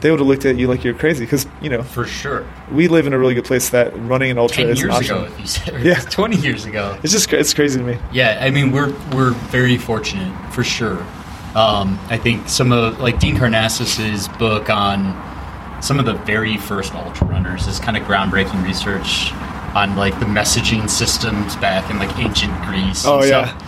they 0.00 0.10
would 0.10 0.18
have 0.18 0.26
looked 0.26 0.44
at 0.44 0.56
you 0.56 0.66
like 0.66 0.82
you're 0.82 0.94
crazy 0.94 1.24
because 1.24 1.46
you 1.60 1.68
know 1.70 1.82
For 1.82 2.06
sure. 2.06 2.44
we 2.72 2.88
live 2.88 3.06
in 3.06 3.12
a 3.12 3.18
really 3.18 3.34
good 3.34 3.44
place 3.44 3.68
that 3.70 3.96
running 4.00 4.30
an 4.32 4.38
ultra 4.38 4.64
10 4.64 4.70
is 4.72 4.80
an 4.82 4.86
years 4.88 4.96
option. 5.10 5.16
ago, 5.24 5.44
said, 5.44 5.82
Yeah. 5.84 6.00
20 6.10 6.36
years 6.38 6.64
ago. 6.64 6.98
It's 7.04 7.12
just 7.12 7.32
it's 7.32 7.54
crazy 7.54 7.78
to 7.78 7.84
me. 7.84 7.98
Yeah, 8.12 8.38
I 8.40 8.50
mean 8.50 8.72
we're 8.72 8.92
we're 9.14 9.30
very 9.30 9.76
fortunate 9.78 10.32
for 10.52 10.64
sure. 10.64 10.98
Um, 11.54 11.98
I 12.08 12.16
think 12.18 12.48
some 12.48 12.72
of 12.72 12.98
like 12.98 13.20
Dean 13.20 13.36
Karnazes's 13.36 14.26
book 14.38 14.70
on 14.70 15.12
some 15.82 15.98
of 15.98 16.06
the 16.06 16.14
very 16.14 16.56
first 16.56 16.94
ultra 16.94 17.26
runners 17.26 17.66
is 17.66 17.78
kind 17.78 17.96
of 17.96 18.04
groundbreaking 18.04 18.64
research 18.64 19.32
on 19.74 19.96
like 19.96 20.18
the 20.20 20.26
messaging 20.26 20.88
systems 20.88 21.56
back 21.56 21.90
in 21.90 21.98
like 21.98 22.16
ancient 22.18 22.52
Greece. 22.62 23.04
Oh, 23.06 23.22
yeah. 23.24 23.58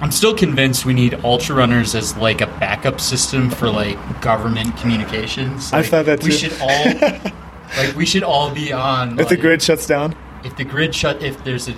I'm 0.00 0.10
still 0.10 0.34
convinced 0.34 0.86
we 0.86 0.94
need 0.94 1.14
ultra 1.24 1.54
runners 1.54 1.94
as 1.94 2.16
like 2.16 2.40
a 2.40 2.46
backup 2.46 3.00
system 3.00 3.50
for 3.50 3.68
like 3.68 3.98
government 4.22 4.74
communications. 4.78 5.72
I 5.72 5.82
thought 5.82 6.06
that 6.06 6.20
too. 6.22 6.28
we 6.28 6.32
should 6.32 6.54
all 6.60 6.84
like 7.76 7.94
we 7.94 8.06
should 8.06 8.22
all 8.22 8.50
be 8.54 8.72
on 8.72 9.20
If 9.20 9.28
the 9.28 9.36
grid 9.36 9.60
shuts 9.62 9.86
down, 9.86 10.16
if 10.42 10.56
the 10.56 10.64
grid 10.64 10.94
shut 10.94 11.22
if 11.22 11.44
there's 11.44 11.68
a 11.68 11.74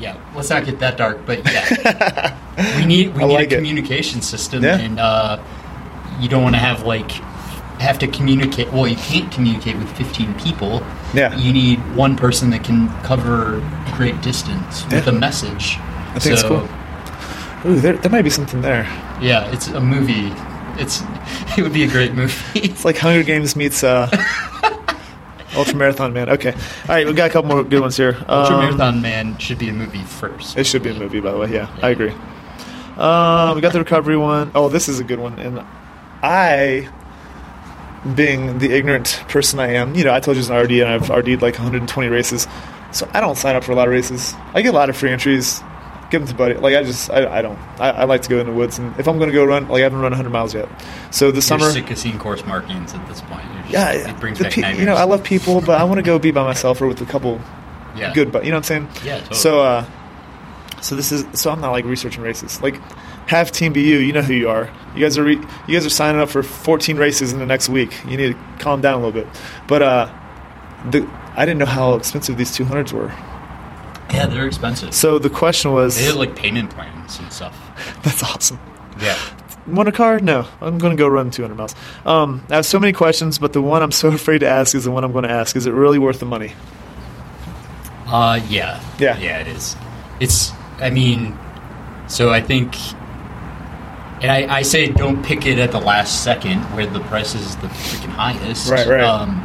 yeah 0.00 0.16
let's 0.34 0.48
not 0.50 0.64
get 0.64 0.78
that 0.80 0.96
dark 0.96 1.24
but 1.26 1.44
yeah 1.52 2.36
we 2.78 2.84
need 2.86 3.14
we 3.14 3.22
I 3.22 3.26
need 3.28 3.34
like 3.34 3.52
a 3.52 3.54
it. 3.54 3.58
communication 3.58 4.22
system 4.22 4.64
Yeah. 4.64 4.78
and 4.78 4.98
uh 4.98 5.40
you 6.18 6.28
don't 6.28 6.42
want 6.42 6.54
to 6.56 6.58
have 6.60 6.82
like 6.84 7.10
have 7.80 7.98
to 7.98 8.06
communicate 8.06 8.72
well 8.72 8.86
you 8.86 8.96
can't 8.96 9.30
communicate 9.32 9.76
with 9.76 9.90
15 9.96 10.34
people 10.38 10.82
Yeah. 11.12 11.36
you 11.36 11.52
need 11.52 11.78
one 11.96 12.16
person 12.16 12.50
that 12.50 12.62
can 12.64 12.88
cover 13.02 13.60
great 13.96 14.20
distance 14.22 14.84
with 14.90 15.06
a 15.08 15.12
message 15.12 15.78
I 16.14 16.18
think 16.20 16.34
it's 16.34 16.42
cool. 16.44 16.68
Ooh, 17.66 17.80
there, 17.80 17.94
there 17.94 18.10
might 18.10 18.22
be 18.22 18.30
something 18.30 18.60
there. 18.62 18.84
yeah 19.20 19.50
it's 19.52 19.66
a 19.68 19.80
movie 19.80 20.32
it's 20.80 21.02
it 21.58 21.62
would 21.62 21.72
be 21.72 21.82
a 21.84 21.88
great 21.88 22.14
movie 22.14 22.60
It's 22.60 22.84
like 22.84 22.96
Hunger 22.98 23.22
Games 23.22 23.54
meets 23.56 23.82
uh, 23.84 24.08
Ultra 25.56 25.76
Marathon 25.76 26.12
Man. 26.12 26.28
Okay, 26.30 26.52
all 26.52 26.58
right, 26.88 27.06
we 27.06 27.12
got 27.12 27.30
a 27.30 27.32
couple 27.32 27.48
more 27.48 27.62
good 27.62 27.80
ones 27.80 27.96
here. 27.96 28.16
ultra 28.28 28.56
Um, 28.56 28.60
marathon 28.64 29.00
man 29.02 29.38
should 29.38 29.58
be 29.58 29.68
a 29.68 29.72
movie 29.72 30.02
first 30.02 30.56
It 30.58 30.64
should 30.66 30.82
be 30.82 30.90
a 30.90 30.94
movie, 30.94 31.20
by 31.20 31.30
the 31.30 31.38
way. 31.38 31.52
Yeah, 31.52 31.68
I 31.80 31.90
agree. 31.90 32.10
Um, 32.96 33.54
we 33.54 33.60
got 33.60 33.72
the 33.72 33.78
recovery 33.78 34.16
one. 34.16 34.50
Oh, 34.54 34.68
this 34.68 34.88
is 34.88 34.98
a 34.98 35.04
good 35.04 35.20
one. 35.20 35.38
And 35.38 35.60
I, 36.24 36.88
being 38.14 38.58
the 38.58 38.70
ignorant 38.72 39.22
person 39.28 39.58
I 39.60 39.68
am, 39.74 39.94
you 39.94 40.04
know, 40.04 40.12
I 40.12 40.20
told 40.20 40.36
you 40.36 40.40
it's 40.40 40.50
an 40.50 40.56
RD, 40.56 40.72
and 40.72 40.88
I've 40.90 41.08
RD'd 41.10 41.40
like 41.42 41.54
120 41.54 42.08
races. 42.08 42.46
So 42.92 43.08
I 43.12 43.20
don't 43.20 43.36
sign 43.36 43.56
up 43.56 43.64
for 43.64 43.72
a 43.72 43.74
lot 43.74 43.88
of 43.88 43.92
races. 43.92 44.34
I 44.52 44.62
get 44.62 44.74
a 44.74 44.76
lot 44.76 44.88
of 44.90 44.96
free 44.96 45.10
entries. 45.10 45.62
Give 46.10 46.20
them 46.20 46.28
to 46.28 46.34
buddy. 46.34 46.54
Like 46.54 46.76
I 46.76 46.82
just, 46.84 47.10
I, 47.10 47.38
I 47.38 47.42
don't. 47.42 47.58
I, 47.80 47.90
I 47.90 48.04
like 48.04 48.22
to 48.22 48.28
go 48.28 48.38
in 48.38 48.46
the 48.46 48.52
woods, 48.52 48.78
and 48.78 48.94
if 49.00 49.08
I'm 49.08 49.16
going 49.18 49.30
to 49.30 49.34
go 49.34 49.44
run, 49.44 49.66
like 49.68 49.80
I 49.80 49.84
haven't 49.84 50.00
run 50.00 50.12
100 50.12 50.30
miles 50.30 50.54
yet. 50.54 50.68
So 51.10 51.30
the 51.30 51.36
You're 51.36 51.42
summer, 51.42 51.70
sick 51.70 51.90
of 51.90 51.98
seeing 51.98 52.18
course 52.18 52.44
markings 52.44 52.92
at 52.94 53.06
this 53.08 53.20
point 53.22 53.42
just- 53.62 53.70
yeah, 53.72 53.90
it 53.92 54.20
brings 54.20 54.38
the 54.38 54.44
back 54.44 54.52
pe- 54.52 54.78
you 54.78 54.84
know, 54.84 54.94
I 54.94 55.04
love 55.04 55.24
people, 55.24 55.60
but 55.62 55.80
I 55.80 55.84
want 55.84 55.98
to 55.98 56.02
go 56.02 56.18
be 56.18 56.30
by 56.30 56.44
myself 56.44 56.80
or 56.82 56.86
with 56.86 57.00
a 57.00 57.06
couple 57.06 57.40
Yeah. 57.96 58.12
good, 58.12 58.30
but 58.30 58.44
you 58.44 58.50
know 58.50 58.58
what 58.58 58.70
I'm 58.70 58.86
saying? 58.86 58.88
Yeah, 59.04 59.18
totally. 59.20 59.36
So, 59.38 59.60
uh, 59.60 59.84
So 60.82 60.94
this 60.94 61.10
is 61.10 61.24
so 61.32 61.50
I'm 61.50 61.62
not 61.62 61.70
like 61.72 61.86
researching 61.86 62.22
races. 62.22 62.60
Like 62.60 62.78
have 63.26 63.50
Team 63.52 63.72
BU, 63.72 63.80
you 63.80 64.12
know 64.12 64.22
who 64.22 64.34
you 64.34 64.48
are. 64.48 64.70
You 64.94 65.00
guys 65.00 65.18
are 65.18 65.24
re, 65.24 65.36
you 65.36 65.74
guys 65.74 65.84
are 65.86 65.90
signing 65.90 66.20
up 66.20 66.28
for 66.28 66.42
14 66.42 66.96
races 66.96 67.32
in 67.32 67.38
the 67.38 67.46
next 67.46 67.68
week. 67.68 67.92
You 68.06 68.16
need 68.16 68.32
to 68.34 68.38
calm 68.58 68.80
down 68.80 68.94
a 69.00 69.06
little 69.06 69.12
bit. 69.22 69.26
But 69.66 69.82
uh, 69.82 70.14
the 70.90 71.08
I 71.36 71.44
didn't 71.44 71.58
know 71.58 71.66
how 71.66 71.94
expensive 71.94 72.36
these 72.36 72.56
200s 72.56 72.92
were. 72.92 73.12
Yeah, 74.12 74.26
they're 74.26 74.46
expensive. 74.46 74.94
So 74.94 75.18
the 75.18 75.30
question 75.30 75.72
was, 75.72 75.96
They 75.96 76.04
had 76.04 76.14
like 76.14 76.36
payment 76.36 76.70
plans 76.70 77.18
and 77.18 77.32
stuff. 77.32 77.58
that's 78.04 78.22
awesome. 78.22 78.60
Yeah. 79.00 79.18
Want 79.66 79.88
a 79.88 79.92
car? 79.92 80.20
No, 80.20 80.46
I'm 80.60 80.78
going 80.78 80.94
to 80.94 81.00
go 81.00 81.08
run 81.08 81.30
200 81.30 81.54
miles. 81.56 81.74
Um, 82.04 82.44
I 82.50 82.56
have 82.56 82.66
so 82.66 82.78
many 82.78 82.92
questions, 82.92 83.38
but 83.38 83.52
the 83.54 83.62
one 83.62 83.82
I'm 83.82 83.90
so 83.90 84.08
afraid 84.14 84.40
to 84.40 84.48
ask 84.48 84.74
is 84.74 84.84
the 84.84 84.90
one 84.90 85.02
I'm 85.02 85.12
going 85.12 85.24
to 85.24 85.30
ask. 85.30 85.56
Is 85.56 85.66
it 85.66 85.72
really 85.72 85.98
worth 85.98 86.20
the 86.20 86.26
money? 86.26 86.52
Uh, 88.06 88.40
yeah. 88.48 88.82
Yeah. 88.98 89.18
Yeah, 89.18 89.40
it 89.40 89.48
is. 89.48 89.74
It's, 90.20 90.52
I 90.78 90.90
mean, 90.90 91.36
so 92.06 92.30
I 92.30 92.40
think, 92.40 92.76
and 94.24 94.32
I, 94.32 94.56
I 94.56 94.62
say 94.62 94.88
don't 94.88 95.22
pick 95.22 95.44
it 95.44 95.58
at 95.58 95.70
the 95.70 95.78
last 95.78 96.24
second 96.24 96.60
where 96.74 96.86
the 96.86 97.00
price 97.00 97.34
is 97.34 97.56
the 97.56 97.66
freaking 97.66 98.08
highest. 98.08 98.70
Right, 98.70 98.86
right. 98.86 99.04
Um, 99.04 99.38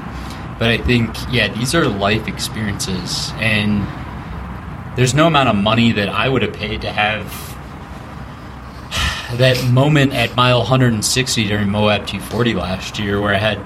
but 0.57 0.69
I 0.69 0.77
think, 0.77 1.13
yeah, 1.29 1.53
these 1.53 1.75
are 1.75 1.85
life 1.85 2.29
experiences. 2.29 3.33
And 3.39 3.85
there's 4.97 5.13
no 5.13 5.27
amount 5.27 5.49
of 5.49 5.57
money 5.57 5.91
that 5.91 6.07
I 6.07 6.29
would 6.29 6.43
have 6.43 6.53
paid 6.53 6.79
to 6.83 6.91
have 6.93 7.25
that 9.37 9.61
moment 9.69 10.13
at 10.13 10.33
mile 10.37 10.59
160 10.59 11.47
during 11.49 11.69
Moab 11.69 12.07
240 12.07 12.53
last 12.53 12.99
year 12.99 13.19
where 13.19 13.35
I 13.35 13.37
had 13.37 13.59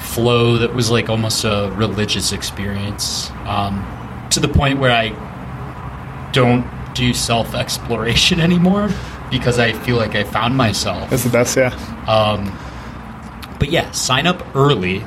flow 0.00 0.56
that 0.56 0.74
was 0.74 0.90
like 0.90 1.08
almost 1.08 1.44
a 1.44 1.72
religious 1.76 2.32
experience 2.32 3.30
um, 3.46 3.86
to 4.30 4.40
the 4.40 4.48
point 4.48 4.80
where 4.80 4.90
I 4.90 5.10
don't 6.32 6.66
do 6.94 7.12
self 7.14 7.54
exploration 7.54 8.40
anymore 8.48 8.88
because 9.30 9.58
I 9.58 9.72
feel 9.72 9.96
like 9.96 10.14
I 10.14 10.24
found 10.24 10.56
myself. 10.56 11.08
That's 11.10 11.24
the 11.24 11.30
best, 11.30 11.56
yeah. 11.56 11.68
Um, 12.08 12.56
but 13.58 13.70
yeah, 13.70 13.90
sign 13.92 14.26
up 14.26 14.44
early. 14.56 15.04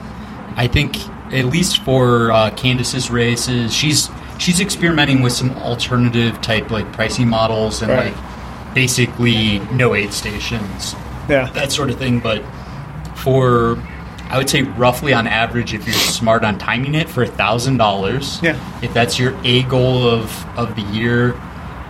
I 0.55 0.67
think 0.67 0.95
at 1.33 1.45
least 1.45 1.81
for 1.83 2.31
uh, 2.31 2.51
Candace's 2.51 3.09
races, 3.09 3.73
she's 3.73 4.09
she's 4.37 4.59
experimenting 4.61 5.21
with 5.21 5.33
some 5.33 5.51
alternative 5.57 6.39
type 6.41 6.69
like 6.71 6.91
pricing 6.93 7.27
models 7.27 7.81
and 7.81 7.91
Right. 7.91 8.13
like 8.15 8.73
basically 8.75 9.59
no 9.71 9.93
aid 9.95 10.11
stations, 10.13 10.95
Yeah. 11.29 11.49
that 11.53 11.71
sort 11.71 11.89
of 11.89 11.97
thing. 11.97 12.19
But 12.19 12.43
for 13.15 13.77
I 14.29 14.37
would 14.37 14.49
say 14.49 14.63
roughly 14.63 15.13
on 15.13 15.27
average, 15.27 15.73
if 15.73 15.85
you're 15.85 15.93
smart 15.93 16.43
on 16.43 16.57
timing 16.57 16.95
it 16.95 17.07
for 17.09 17.23
a 17.23 17.27
thousand 17.27 17.77
dollars, 17.77 18.39
Yeah. 18.41 18.55
if 18.81 18.93
that's 18.93 19.19
your 19.19 19.33
a 19.43 19.63
goal 19.63 20.07
of 20.07 20.45
of 20.57 20.75
the 20.75 20.81
year, 20.83 21.35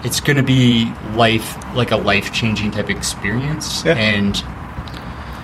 it's 0.03 0.19
going 0.19 0.37
to 0.37 0.43
be 0.43 0.91
life 1.15 1.55
like 1.75 1.91
a 1.91 1.97
life 1.97 2.33
changing 2.33 2.71
type 2.71 2.89
experience, 2.89 3.83
Yeah. 3.85 3.93
and 3.95 4.35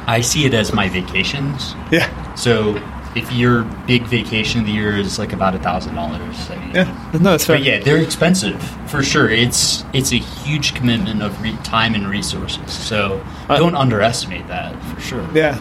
I 0.07 0.21
see 0.21 0.45
it 0.45 0.53
as 0.53 0.73
my 0.73 0.89
vacations. 0.89 1.75
Yeah. 1.91 2.07
So 2.35 2.81
if 3.15 3.31
your 3.31 3.63
big 3.87 4.03
vacation 4.03 4.59
of 4.61 4.67
the 4.67 4.71
year 4.71 4.95
is 4.97 5.17
like 5.17 5.33
about 5.33 5.55
a 5.55 5.59
thousand 5.59 5.95
dollars, 5.95 6.35
Yeah. 6.73 7.09
No, 7.19 7.33
it's 7.35 7.45
fair. 7.45 7.57
but 7.57 7.65
yeah, 7.65 7.79
they're 7.79 7.97
expensive 8.01 8.61
for 8.87 9.01
sure. 9.03 9.29
It's 9.29 9.83
it's 9.93 10.11
a 10.11 10.17
huge 10.17 10.75
commitment 10.75 11.21
of 11.23 11.39
re- 11.41 11.57
time 11.63 11.95
and 11.95 12.07
resources. 12.07 12.71
So 12.71 13.23
uh, 13.49 13.57
don't 13.57 13.75
underestimate 13.75 14.47
that 14.47 14.75
for 14.83 14.99
sure. 15.01 15.27
Yeah. 15.33 15.59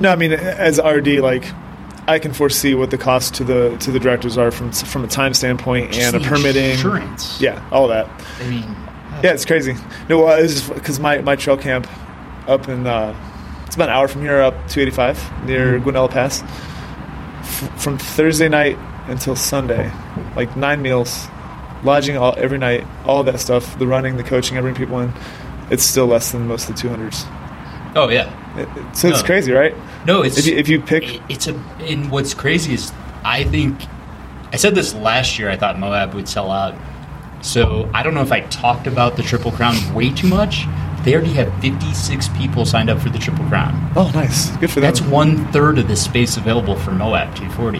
No, 0.00 0.10
I 0.10 0.16
mean, 0.16 0.32
as 0.32 0.78
RD, 0.80 1.18
like, 1.20 1.44
I 2.08 2.18
can 2.18 2.32
foresee 2.32 2.74
what 2.74 2.90
the 2.90 2.98
costs 2.98 3.30
to 3.38 3.44
the 3.44 3.76
to 3.80 3.90
the 3.92 4.00
directors 4.00 4.36
are 4.38 4.50
from 4.50 4.72
from 4.72 5.04
a 5.04 5.08
time 5.08 5.34
standpoint 5.34 5.92
Just 5.92 6.14
and 6.14 6.24
a 6.24 6.28
permitting. 6.28 6.70
insurance. 6.70 7.40
Yeah, 7.40 7.62
all 7.70 7.88
that. 7.88 8.08
I 8.40 8.48
mean, 8.48 8.62
Yeah, 9.22 9.32
it's 9.32 9.44
crazy. 9.44 9.74
No, 10.08 10.24
well, 10.24 10.42
it's 10.42 10.68
because 10.68 10.98
my 10.98 11.20
my 11.20 11.36
trail 11.36 11.56
camp 11.56 11.86
up 12.48 12.68
in 12.68 12.86
uh, 12.86 13.14
it's 13.66 13.76
about 13.76 13.90
an 13.90 13.94
hour 13.96 14.08
from 14.08 14.22
here, 14.22 14.40
up 14.40 14.54
285 14.68 15.46
near 15.46 15.74
Mm-hmm. 15.74 15.82
Gwinnett 15.84 16.10
Pass. 16.10 16.42
F- 16.42 17.82
from 17.82 17.98
Thursday 17.98 18.48
night 18.48 18.78
until 19.08 19.36
Sunday, 19.36 19.90
like 20.36 20.56
nine 20.56 20.80
meals, 20.82 21.26
lodging 21.84 22.16
all 22.16 22.34
every 22.38 22.58
night, 22.58 22.86
all 23.04 23.22
that 23.24 23.38
stuff, 23.40 23.78
the 23.78 23.86
running, 23.86 24.16
the 24.16 24.22
coaching, 24.24 24.56
I 24.58 24.60
bring 24.60 24.74
people 24.74 24.98
in. 25.00 25.12
It's 25.70 25.82
still 25.84 26.06
less 26.06 26.32
than 26.32 26.46
most 26.48 26.68
of 26.70 26.76
the 26.76 26.88
200s. 26.88 27.26
Oh 27.96 28.08
yeah, 28.08 28.30
It- 28.56 28.68
it- 28.76 28.96
so 28.96 29.08
it's 29.08 29.20
No. 29.20 29.26
crazy, 29.26 29.52
right? 29.52 29.74
No, 30.06 30.22
it's 30.22 30.38
if 30.38 30.46
you, 30.46 30.56
if 30.56 30.68
you 30.68 30.80
pick 30.80 31.20
it's 31.28 31.46
a. 31.48 31.54
And 31.80 32.10
what's 32.10 32.34
crazy 32.34 32.74
is 32.74 32.92
I 33.24 33.44
think 33.44 33.80
I 34.52 34.56
said 34.56 34.74
this 34.74 34.94
last 34.94 35.38
year. 35.38 35.50
I 35.50 35.56
thought 35.56 35.78
Moab 35.78 36.14
would 36.14 36.28
sell 36.28 36.50
out. 36.50 36.74
So 37.40 37.88
I 37.94 38.02
don't 38.02 38.14
know 38.14 38.22
if 38.22 38.32
I 38.32 38.40
talked 38.40 38.86
about 38.86 39.16
the 39.16 39.22
Triple 39.22 39.52
Crown 39.52 39.76
way 39.94 40.10
too 40.10 40.26
much. 40.28 40.64
They 41.04 41.14
already 41.14 41.32
have 41.34 41.52
56 41.60 42.28
people 42.36 42.64
signed 42.64 42.90
up 42.90 42.98
for 43.00 43.08
the 43.10 43.18
Triple 43.18 43.44
Crown. 43.46 43.90
Oh, 43.94 44.10
nice. 44.14 44.50
Good 44.56 44.70
for 44.70 44.80
them. 44.80 44.88
That's 44.88 45.00
one 45.00 45.50
third 45.52 45.78
of 45.78 45.86
the 45.86 45.94
space 45.96 46.36
available 46.36 46.74
for 46.76 46.90
Moab 46.90 47.34
240. 47.36 47.78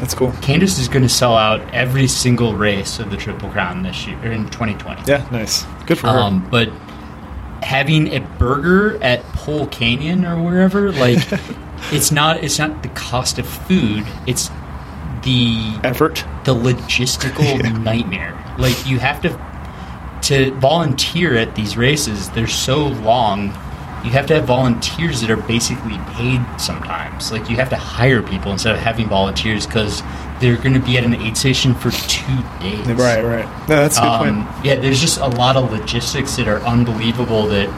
That's 0.00 0.12
cool. 0.14 0.32
Candace 0.42 0.78
is 0.78 0.88
going 0.88 1.04
to 1.04 1.08
sell 1.08 1.36
out 1.36 1.60
every 1.72 2.06
single 2.08 2.54
race 2.54 2.98
of 2.98 3.10
the 3.10 3.16
Triple 3.16 3.48
Crown 3.50 3.82
this 3.84 4.06
year 4.06 4.18
or 4.24 4.32
in 4.32 4.44
2020. 4.50 5.02
Yeah, 5.06 5.26
nice. 5.30 5.64
Good 5.86 5.98
for 5.98 6.08
her. 6.08 6.18
Um, 6.18 6.46
but 6.50 6.68
having 7.66 8.14
a 8.14 8.20
burger 8.38 9.02
at 9.02 9.22
Pole 9.34 9.66
Canyon 9.66 10.24
or 10.24 10.40
wherever, 10.40 10.92
like, 10.92 11.18
it's 11.92 12.12
not 12.12 12.42
it's 12.42 12.58
not 12.58 12.82
the 12.82 12.88
cost 12.90 13.38
of 13.38 13.46
food. 13.46 14.06
It's 14.26 14.50
the 15.22 15.78
effort, 15.82 16.24
the 16.44 16.54
logistical 16.54 17.82
nightmare. 17.84 18.32
Like 18.58 18.86
you 18.86 18.98
have 19.00 19.20
to 19.22 19.30
to 20.22 20.52
volunteer 20.54 21.36
at 21.36 21.54
these 21.54 21.76
races. 21.76 22.30
They're 22.30 22.46
so 22.46 22.86
long. 22.86 23.48
You 24.04 24.12
have 24.12 24.26
to 24.26 24.34
have 24.34 24.44
volunteers 24.44 25.20
that 25.20 25.30
are 25.30 25.36
basically 25.36 25.98
paid 26.14 26.40
sometimes. 26.58 27.32
Like 27.32 27.50
you 27.50 27.56
have 27.56 27.70
to 27.70 27.76
hire 27.76 28.22
people 28.22 28.52
instead 28.52 28.74
of 28.76 28.80
having 28.80 29.08
volunteers 29.08 29.66
because 29.66 30.02
they're 30.40 30.56
going 30.56 30.74
to 30.74 30.80
be 30.80 30.98
at 30.98 31.04
an 31.04 31.14
aid 31.14 31.36
station 31.36 31.74
for 31.74 31.90
two 31.90 32.36
days. 32.60 32.86
Right, 32.86 33.22
right. 33.24 33.46
No, 33.68 33.76
that's 33.76 33.96
a 33.98 34.00
good 34.02 34.06
Um, 34.06 34.44
point. 34.46 34.64
Yeah, 34.64 34.74
there's 34.76 35.00
just 35.00 35.18
a 35.18 35.26
lot 35.28 35.56
of 35.56 35.70
logistics 35.72 36.36
that 36.36 36.46
are 36.48 36.60
unbelievable 36.60 37.46
that 37.48 37.68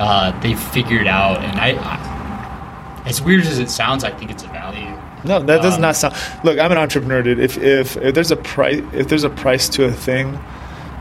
uh, 0.00 0.38
they 0.40 0.54
figured 0.54 1.06
out, 1.06 1.38
and 1.44 1.60
I, 1.60 1.72
I, 1.78 3.02
as 3.06 3.20
weird 3.22 3.44
as 3.46 3.58
it 3.58 3.70
sounds, 3.70 4.02
I 4.04 4.10
think 4.10 4.30
it's 4.30 4.42
a 4.44 4.48
value. 4.48 4.86
No, 5.24 5.38
that 5.40 5.60
does 5.62 5.74
Um, 5.76 5.82
not 5.82 5.96
sound. 5.96 6.14
Look, 6.44 6.58
I'm 6.58 6.72
an 6.72 6.78
entrepreneur, 6.78 7.22
dude. 7.22 7.38
If 7.38 7.58
if, 7.58 7.96
if 7.98 8.14
there's 8.14 8.30
a 8.30 8.36
price, 8.36 8.82
if 8.94 9.08
there's 9.08 9.24
a 9.24 9.28
price 9.30 9.68
to 9.70 9.84
a 9.84 9.92
thing, 9.92 10.38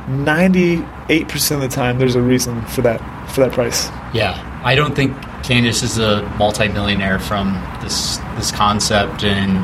ninety 0.09 0.83
eight 1.07 1.29
percent 1.29 1.63
of 1.63 1.69
the 1.69 1.73
time, 1.75 1.99
there's 1.99 2.15
a 2.15 2.21
reason 2.21 2.61
for 2.63 2.81
that 2.81 2.99
for 3.31 3.41
that 3.41 3.53
price. 3.53 3.87
Yeah, 4.13 4.35
I 4.65 4.75
don't 4.75 4.93
think 4.95 5.15
Candace 5.43 5.83
is 5.83 5.97
a 5.99 6.21
multimillionaire 6.37 7.19
from 7.19 7.53
this 7.81 8.17
this 8.35 8.51
concept, 8.51 9.23
and 9.23 9.57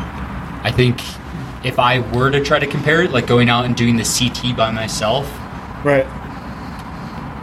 I 0.66 0.72
think 0.72 1.00
if 1.64 1.78
I 1.78 2.00
were 2.16 2.32
to 2.32 2.44
try 2.44 2.58
to 2.58 2.66
compare 2.66 3.04
it, 3.04 3.12
like 3.12 3.28
going 3.28 3.50
out 3.50 3.66
and 3.66 3.76
doing 3.76 3.98
the 3.98 4.04
CT 4.04 4.56
by 4.58 4.72
myself, 4.72 5.32
Right. 5.84 6.08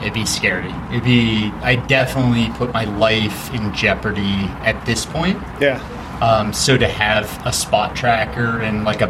it'd 0.01 0.13
be 0.13 0.27
scary. 0.27 0.75
It'd 0.91 1.05
be 1.05 1.53
I 1.63 1.77
definitely 1.77 2.49
put 2.57 2.73
my 2.73 2.85
life 2.85 3.55
in 3.55 3.73
jeopardy 3.73 4.51
at 4.65 4.85
this 4.85 5.07
point. 5.07 5.39
Yeah. 5.61 5.81
Um, 6.21 6.53
so 6.53 6.77
to 6.77 6.89
have 6.89 7.41
a 7.47 7.53
spot 7.53 7.95
tracker 7.95 8.59
and 8.61 8.85
like 8.85 9.03
a 9.03 9.07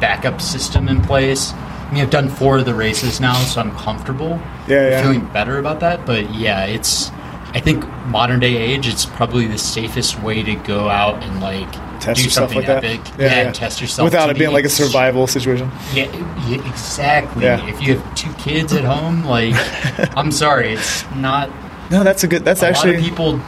backup 0.00 0.40
system 0.40 0.88
in 0.88 1.00
place. 1.00 1.52
I 1.52 1.92
mean, 1.94 2.02
I've 2.02 2.10
done 2.10 2.28
four 2.28 2.58
of 2.58 2.64
the 2.64 2.74
races 2.74 3.20
now, 3.20 3.34
so 3.34 3.60
I'm 3.60 3.70
comfortable. 3.76 4.40
Yeah, 4.66 4.88
yeah. 4.88 5.02
Feeling 5.02 5.24
better 5.26 5.58
about 5.58 5.78
that, 5.80 6.04
but 6.06 6.34
yeah, 6.34 6.64
it's. 6.64 7.10
I 7.54 7.60
think 7.60 7.86
modern 8.06 8.40
day 8.40 8.56
age, 8.56 8.88
it's 8.88 9.04
probably 9.04 9.46
the 9.46 9.58
safest 9.58 10.22
way 10.22 10.42
to 10.42 10.54
go 10.54 10.88
out 10.88 11.22
and 11.22 11.40
like 11.40 11.70
Test 12.00 12.18
do 12.18 12.24
yourself 12.24 12.50
something 12.50 12.68
like 12.68 12.84
epic. 12.84 13.04
that. 13.16 13.20
Yeah, 13.20 13.46
and 13.46 13.54
test 13.54 13.80
yourself 13.80 14.04
without 14.06 14.30
it 14.30 14.38
being 14.38 14.52
like 14.52 14.64
a 14.64 14.70
survival 14.70 15.26
situation. 15.26 15.70
Yeah, 15.92 16.10
yeah, 16.48 16.68
exactly. 16.68 17.44
Yeah. 17.44 17.64
If 17.68 17.80
you 17.80 17.98
have 17.98 18.14
two 18.16 18.32
kids 18.34 18.72
at 18.72 18.84
home, 18.84 19.24
like, 19.24 19.54
I'm 20.16 20.32
sorry, 20.32 20.72
it's 20.72 21.08
not. 21.12 21.50
No, 21.90 22.02
that's 22.02 22.24
a 22.24 22.26
good. 22.26 22.44
That's 22.44 22.62
a 22.62 22.68
actually 22.68 22.96
lot 22.96 23.00
of 23.00 23.04
people 23.04 23.40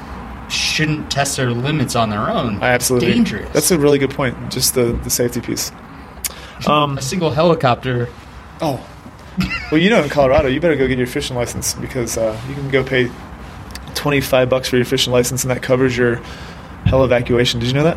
shouldn't 0.48 1.10
test 1.10 1.36
their 1.36 1.50
limits 1.50 1.96
on 1.96 2.10
their 2.10 2.30
own. 2.30 2.62
I 2.62 2.68
absolutely 2.68 3.12
dangerous. 3.12 3.50
That's 3.52 3.70
a 3.70 3.78
really 3.78 3.98
good 3.98 4.10
point. 4.10 4.36
Just 4.52 4.74
the 4.74 4.92
the 5.02 5.10
safety 5.10 5.40
piece. 5.40 5.72
Um, 6.68 6.98
a 6.98 7.02
single 7.02 7.30
helicopter. 7.30 8.08
Oh, 8.60 8.86
well, 9.72 9.80
you 9.80 9.90
know, 9.90 10.02
in 10.02 10.08
Colorado, 10.08 10.48
you 10.48 10.60
better 10.60 10.76
go 10.76 10.86
get 10.86 10.98
your 10.98 11.06
fishing 11.06 11.36
license 11.36 11.74
because 11.74 12.16
uh, 12.16 12.40
you 12.48 12.54
can 12.54 12.68
go 12.70 12.84
pay 12.84 13.10
twenty 13.94 14.20
five 14.20 14.48
bucks 14.48 14.68
for 14.68 14.76
your 14.76 14.84
fishing 14.84 15.12
license, 15.12 15.44
and 15.44 15.50
that 15.50 15.62
covers 15.62 15.96
your 15.96 16.16
hell 16.86 17.04
evacuation. 17.04 17.60
Did 17.60 17.68
you 17.68 17.74
know 17.74 17.84
that? 17.84 17.96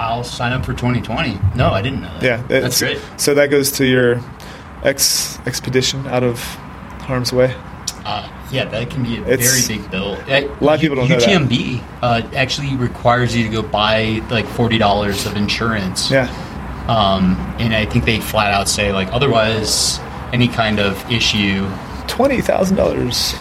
I'll 0.00 0.22
sign 0.22 0.52
up 0.52 0.64
for 0.64 0.72
2020. 0.74 1.40
No, 1.56 1.70
I 1.70 1.82
didn't 1.82 2.02
know 2.02 2.18
that. 2.20 2.22
Yeah, 2.22 2.42
that's 2.46 2.78
great. 2.78 3.00
So 3.16 3.34
that 3.34 3.50
goes 3.50 3.72
to 3.72 3.84
your 3.84 4.20
ex 4.84 5.38
expedition 5.44 6.06
out 6.06 6.22
of 6.22 6.40
harm's 7.00 7.32
way. 7.32 7.52
Uh, 8.04 8.30
yeah, 8.52 8.64
that 8.66 8.90
can 8.90 9.02
be 9.02 9.16
a 9.18 9.26
It's- 9.26 9.66
very 9.66 9.78
big 9.78 9.90
bill. 9.90 10.16
A 10.28 10.46
lot 10.64 10.74
of 10.76 10.80
people 10.80 10.94
don't 10.96 11.08
know 11.08 11.18
that. 11.18 11.28
UTMB 11.28 11.82
uh, 12.00 12.22
actually 12.34 12.76
requires 12.76 13.34
you 13.36 13.42
to 13.44 13.50
go 13.50 13.60
buy 13.62 14.22
like 14.30 14.46
forty 14.46 14.78
dollars 14.78 15.26
of 15.26 15.36
insurance. 15.36 16.10
Yeah. 16.12 16.28
Um, 16.88 17.34
and 17.58 17.74
I 17.74 17.84
think 17.84 18.04
they 18.06 18.20
flat 18.20 18.54
out 18.54 18.68
say 18.68 18.92
like 18.92 19.12
otherwise 19.12 19.98
any 20.32 20.46
kind 20.48 20.78
of 20.78 21.10
issue. 21.10 21.68
Twenty 22.06 22.40
thousand 22.40 22.76
dollars. 22.76 23.34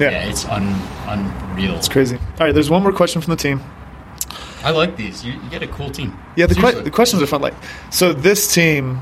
Yeah. 0.00 0.28
it's 0.28 0.44
un, 0.46 0.64
unreal. 1.06 1.74
It's 1.76 1.88
crazy. 1.88 2.16
All 2.16 2.46
right, 2.46 2.54
there's 2.54 2.70
one 2.70 2.82
more 2.82 2.92
question 2.92 3.20
from 3.20 3.32
the 3.32 3.36
team. 3.36 3.60
I 4.62 4.70
like 4.70 4.96
these. 4.96 5.24
You, 5.24 5.32
you 5.32 5.50
get 5.50 5.62
a 5.62 5.68
cool 5.68 5.90
team. 5.90 6.18
Yeah, 6.36 6.46
the, 6.46 6.54
que- 6.54 6.82
the 6.82 6.90
questions 6.90 7.22
are 7.22 7.26
fun. 7.26 7.40
Like, 7.40 7.54
so 7.90 8.12
this 8.12 8.52
team, 8.52 9.00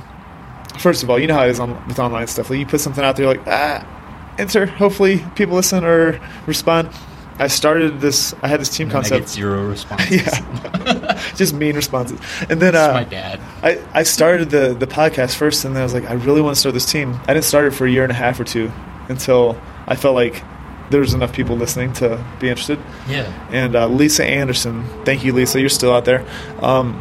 first 0.79 1.03
of 1.03 1.11
all, 1.11 1.19
you 1.19 1.27
know 1.27 1.35
how 1.35 1.45
it 1.45 1.51
is 1.51 1.61
on, 1.61 1.87
with 1.87 1.99
online 1.99 2.27
stuff. 2.27 2.51
Like, 2.51 2.59
you 2.59 2.67
put 2.67 2.81
something 2.81 3.03
out 3.03 3.17
there, 3.17 3.27
like, 3.27 3.47
ah, 3.47 4.35
enter. 4.39 4.67
Hopefully, 4.67 5.25
people 5.35 5.57
listen 5.57 5.85
or 5.85 6.21
respond. 6.47 6.91
I 7.39 7.49
started 7.49 8.01
this. 8.01 8.35
I 8.43 8.49
had 8.49 8.61
this 8.61 8.75
team 8.75 8.89
concept. 8.89 9.23
get 9.23 9.29
zero 9.29 9.67
responses. 9.67 10.11
yeah, 10.27 11.21
just 11.35 11.55
mean 11.55 11.77
responses. 11.77 12.19
And 12.49 12.61
then 12.61 12.75
uh, 12.75 12.93
my 12.95 13.05
dad. 13.05 13.41
I, 13.63 13.83
I 13.93 14.03
started 14.05 14.51
the 14.51 14.75
the 14.75 14.87
podcast 14.87 15.37
first, 15.37 15.65
and 15.65 15.75
then 15.75 15.83
I 15.83 15.85
was 15.85 15.93
like, 15.93 16.09
I 16.09 16.15
really 16.15 16.41
want 16.41 16.55
to 16.57 16.61
start 16.61 16.73
this 16.73 16.91
team. 16.91 17.19
I 17.25 17.35
didn't 17.35 17.45
start 17.45 17.67
it 17.67 17.73
for 17.73 17.87
a 17.87 17.91
year 17.91 18.05
and 18.05 18.13
a 18.13 18.15
half 18.15 18.41
or 18.41 18.45
two 18.45 18.73
until 19.09 19.61
I 19.87 19.97
felt 19.97 20.15
like 20.15 20.43
there 20.91 21.01
was 21.01 21.15
enough 21.15 21.33
people 21.33 21.57
listening 21.57 21.93
to 21.95 22.25
be 22.41 22.49
interested. 22.49 22.79
Yeah. 23.09 23.33
And 23.51 23.75
uh, 23.75 23.89
Lisa 23.89 24.25
Anderson, 24.25 24.85
thank 25.05 25.25
you, 25.25 25.33
Lisa. 25.33 25.61
You're 25.61 25.69
still 25.69 25.93
out 25.93 26.05
there. 26.05 26.25
Um, 26.63 27.01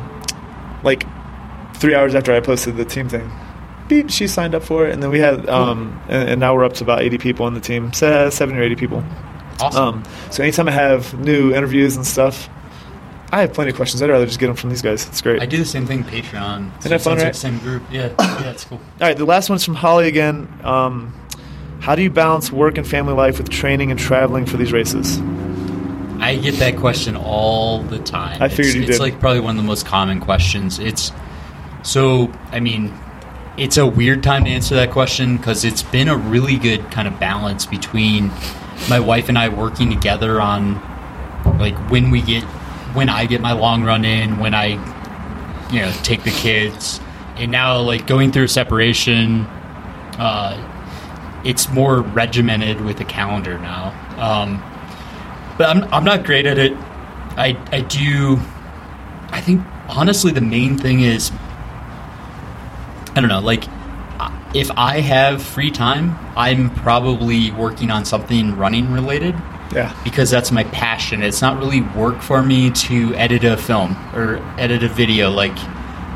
like 0.83 1.05
three 1.77 1.95
hours 1.95 2.15
after 2.15 2.33
I 2.33 2.39
posted 2.39 2.77
the 2.77 2.85
team 2.85 3.09
thing, 3.09 3.29
beep, 3.87 4.09
she 4.09 4.27
signed 4.27 4.55
up 4.55 4.63
for 4.63 4.87
it, 4.87 4.93
and 4.93 5.03
then 5.03 5.09
we 5.11 5.19
had, 5.19 5.47
um, 5.49 6.01
and, 6.09 6.29
and 6.29 6.39
now 6.39 6.55
we're 6.55 6.65
up 6.65 6.73
to 6.73 6.83
about 6.83 7.01
80 7.01 7.17
people 7.17 7.45
on 7.45 7.53
the 7.53 7.59
team, 7.59 7.93
Se- 7.93 8.29
70 8.31 8.59
or 8.59 8.63
80 8.63 8.75
people. 8.75 9.03
Awesome. 9.59 9.83
Um, 9.83 10.03
so 10.31 10.43
anytime 10.43 10.67
I 10.67 10.71
have 10.71 11.17
new 11.19 11.53
interviews 11.53 11.95
and 11.95 12.05
stuff, 12.05 12.49
I 13.31 13.41
have 13.41 13.53
plenty 13.53 13.71
of 13.71 13.75
questions. 13.75 14.01
I'd 14.01 14.09
rather 14.09 14.25
just 14.25 14.39
get 14.39 14.47
them 14.47 14.55
from 14.55 14.69
these 14.69 14.81
guys. 14.81 15.07
It's 15.07 15.21
great. 15.21 15.41
I 15.41 15.45
do 15.45 15.57
the 15.57 15.65
same 15.65 15.85
thing. 15.85 16.03
Patreon. 16.03 16.77
Isn't 16.79 16.89
that 16.91 17.01
fun, 17.01 17.17
right? 17.17 17.33
the 17.33 17.39
Same 17.39 17.57
group. 17.59 17.83
Yeah. 17.91 18.13
Yeah, 18.19 18.51
it's 18.51 18.63
cool. 18.65 18.77
All 19.01 19.07
right, 19.07 19.17
the 19.17 19.25
last 19.25 19.49
one's 19.49 19.63
from 19.63 19.75
Holly 19.75 20.07
again. 20.07 20.47
Um, 20.63 21.13
how 21.85 21.93
do 21.93 22.01
you 22.01 22.09
balance 22.09 22.51
work 22.51 22.79
and 22.79 22.87
family 22.87 23.13
life 23.13 23.37
with 23.37 23.47
training 23.47 23.91
and 23.91 23.99
traveling 23.99 24.47
for 24.47 24.57
these 24.57 24.73
races? 24.73 25.19
I 26.19 26.35
get 26.41 26.55
that 26.55 26.77
question 26.77 27.15
all 27.15 27.83
the 27.83 27.99
time. 27.99 28.41
I 28.41 28.47
figured 28.47 28.65
it's, 28.65 28.75
you 28.75 28.81
it's 28.81 28.91
did. 28.93 28.99
like 29.01 29.19
probably 29.19 29.41
one 29.41 29.55
of 29.55 29.61
the 29.61 29.67
most 29.67 29.85
common 29.85 30.19
questions. 30.19 30.79
It's 30.79 31.11
so 31.83 32.33
I 32.49 32.59
mean, 32.59 32.91
it's 33.55 33.77
a 33.77 33.85
weird 33.85 34.23
time 34.23 34.45
to 34.45 34.49
answer 34.49 34.73
that 34.73 34.89
question 34.89 35.37
because 35.37 35.63
it's 35.63 35.83
been 35.83 36.07
a 36.07 36.17
really 36.17 36.57
good 36.57 36.89
kind 36.89 37.07
of 37.07 37.19
balance 37.19 37.67
between 37.67 38.31
my 38.89 38.99
wife 38.99 39.29
and 39.29 39.37
I 39.37 39.49
working 39.49 39.91
together 39.91 40.41
on 40.41 40.81
like 41.59 41.75
when 41.91 42.09
we 42.09 42.23
get 42.23 42.41
when 42.95 43.09
I 43.09 43.27
get 43.27 43.41
my 43.41 43.51
long 43.51 43.83
run 43.83 44.05
in, 44.05 44.39
when 44.39 44.55
I 44.55 44.69
you 45.71 45.81
know 45.81 45.91
take 46.01 46.23
the 46.23 46.31
kids, 46.31 46.99
and 47.35 47.51
now 47.51 47.79
like 47.79 48.07
going 48.07 48.31
through 48.31 48.45
a 48.45 48.47
separation. 48.47 49.45
Uh, 50.17 50.71
it's 51.45 51.69
more 51.69 52.01
regimented 52.01 52.81
with 52.81 52.99
a 52.99 53.05
calendar 53.05 53.57
now. 53.59 53.93
Um, 54.17 54.57
but 55.57 55.69
I'm, 55.69 55.83
I'm 55.93 56.03
not 56.03 56.25
great 56.25 56.45
at 56.45 56.57
it. 56.57 56.73
I, 57.37 57.57
I 57.71 57.81
do. 57.81 58.39
I 59.29 59.39
think 59.41 59.61
honestly, 59.87 60.31
the 60.31 60.41
main 60.41 60.77
thing 60.77 61.01
is 61.01 61.31
I 63.15 63.21
don't 63.21 63.29
know. 63.29 63.39
Like, 63.39 63.63
if 64.53 64.69
I 64.71 64.99
have 64.99 65.41
free 65.41 65.71
time, 65.71 66.17
I'm 66.35 66.69
probably 66.69 67.51
working 67.51 67.89
on 67.89 68.03
something 68.03 68.57
running 68.57 68.91
related. 68.91 69.35
Yeah. 69.73 69.95
Because 70.03 70.29
that's 70.29 70.51
my 70.51 70.65
passion. 70.65 71.23
It's 71.23 71.41
not 71.41 71.57
really 71.57 71.81
work 71.81 72.21
for 72.21 72.43
me 72.43 72.71
to 72.71 73.15
edit 73.15 73.45
a 73.45 73.55
film 73.55 73.95
or 74.13 74.37
edit 74.57 74.83
a 74.83 74.89
video. 74.89 75.31
Like, 75.31 75.57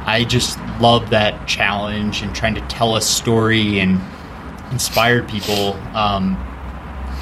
I 0.05 0.25
just 0.27 0.59
love 0.81 1.09
that 1.11 1.47
challenge 1.47 2.21
and 2.21 2.35
trying 2.35 2.55
to 2.55 2.61
tell 2.67 2.97
a 2.97 3.01
story 3.01 3.79
and 3.79 4.01
inspire 4.71 5.23
people. 5.23 5.73
Um, 5.95 6.37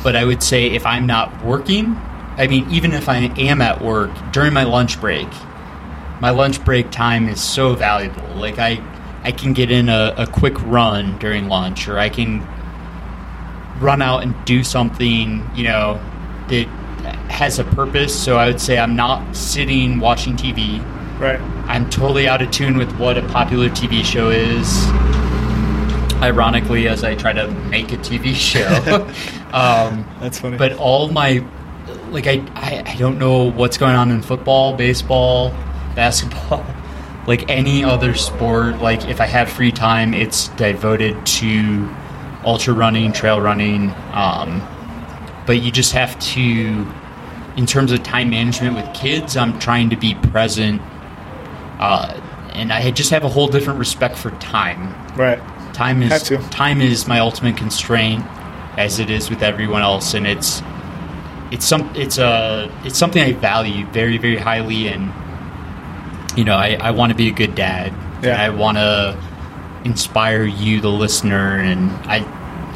but 0.03 0.15
I 0.15 0.25
would 0.25 0.43
say 0.43 0.67
if 0.67 0.85
I'm 0.85 1.05
not 1.05 1.43
working, 1.43 1.95
I 2.37 2.47
mean, 2.47 2.69
even 2.69 2.93
if 2.93 3.09
I 3.09 3.17
am 3.17 3.61
at 3.61 3.81
work 3.81 4.11
during 4.31 4.53
my 4.53 4.63
lunch 4.63 4.99
break, 5.01 5.27
my 6.21 6.29
lunch 6.29 6.63
break 6.63 6.91
time 6.91 7.27
is 7.27 7.41
so 7.41 7.73
valuable. 7.73 8.27
Like 8.35 8.59
I, 8.59 8.81
I 9.23 9.31
can 9.31 9.53
get 9.53 9.71
in 9.71 9.89
a, 9.89 10.13
a 10.17 10.27
quick 10.27 10.61
run 10.63 11.17
during 11.17 11.47
lunch, 11.47 11.87
or 11.87 11.97
I 11.97 12.09
can 12.09 12.47
run 13.79 14.01
out 14.01 14.23
and 14.23 14.33
do 14.45 14.63
something, 14.63 15.49
you 15.55 15.63
know, 15.63 15.99
that 16.49 16.67
has 17.29 17.59
a 17.59 17.63
purpose. 17.63 18.17
So 18.17 18.37
I 18.37 18.47
would 18.47 18.61
say 18.61 18.77
I'm 18.77 18.95
not 18.95 19.35
sitting 19.35 19.99
watching 19.99 20.35
TV. 20.35 20.83
Right. 21.19 21.39
I'm 21.67 21.89
totally 21.89 22.27
out 22.27 22.41
of 22.41 22.51
tune 22.51 22.77
with 22.77 22.91
what 22.99 23.17
a 23.17 23.27
popular 23.29 23.69
TV 23.69 24.03
show 24.03 24.29
is. 24.29 24.87
Ironically, 26.21 26.87
as 26.87 27.03
I 27.03 27.15
try 27.15 27.33
to 27.33 27.47
make 27.69 27.91
a 27.91 27.97
TV 27.97 28.33
show, 28.33 28.65
um, 29.53 30.05
that's 30.19 30.39
funny. 30.39 30.57
But 30.57 30.73
all 30.77 31.09
my, 31.09 31.43
like, 32.09 32.25
I, 32.25 32.43
I, 32.55 32.83
I 32.85 32.95
don't 32.95 33.19
know 33.19 33.51
what's 33.51 33.77
going 33.77 33.95
on 33.95 34.09
in 34.09 34.21
football, 34.21 34.75
baseball, 34.75 35.51
basketball, 35.95 36.65
like 37.27 37.47
any 37.49 37.83
other 37.83 38.15
sport. 38.15 38.79
Like, 38.81 39.07
if 39.07 39.21
I 39.21 39.27
have 39.27 39.47
free 39.49 39.71
time, 39.71 40.13
it's 40.13 40.47
devoted 40.49 41.23
to 41.25 41.87
ultra 42.43 42.73
running, 42.73 43.11
trail 43.11 43.39
running. 43.39 43.93
Um, 44.13 44.61
but 45.45 45.61
you 45.61 45.71
just 45.71 45.93
have 45.93 46.17
to, 46.19 46.87
in 47.55 47.65
terms 47.65 47.91
of 47.91 48.01
time 48.03 48.31
management 48.31 48.75
with 48.75 48.93
kids, 48.95 49.37
I'm 49.37 49.59
trying 49.59 49.89
to 49.91 49.95
be 49.95 50.15
present. 50.15 50.81
Uh, 51.79 52.19
and 52.53 52.73
I 52.73 52.89
just 52.91 53.11
have 53.11 53.23
a 53.23 53.29
whole 53.29 53.47
different 53.47 53.77
respect 53.77 54.17
for 54.17 54.31
time. 54.31 54.93
Right. 55.15 55.39
Time 55.77 56.01
is 56.01 56.27
time 56.49 56.81
is 56.81 57.07
my 57.07 57.19
ultimate 57.19 57.55
constraint, 57.55 58.25
as 58.79 58.97
it 58.97 59.11
is 59.11 59.29
with 59.29 59.43
everyone 59.43 59.83
else, 59.83 60.15
and 60.15 60.25
it's 60.25 60.63
it's 61.51 61.65
some 61.65 61.95
it's 61.95 62.17
a 62.17 62.71
it's 62.83 62.97
something 62.97 63.21
I 63.21 63.33
value 63.33 63.85
very 63.91 64.17
very 64.17 64.37
highly, 64.37 64.87
and 64.87 65.13
you 66.35 66.43
know 66.43 66.55
I, 66.55 66.79
I 66.81 66.89
want 66.89 67.11
to 67.11 67.15
be 67.15 67.27
a 67.27 67.31
good 67.31 67.53
dad. 67.53 67.93
Yeah. 68.23 68.29
And 68.31 68.41
I 68.41 68.49
want 68.49 68.77
to 68.77 69.15
inspire 69.85 70.45
you, 70.45 70.81
the 70.81 70.89
listener, 70.89 71.59
and 71.59 71.91
I 72.07 72.25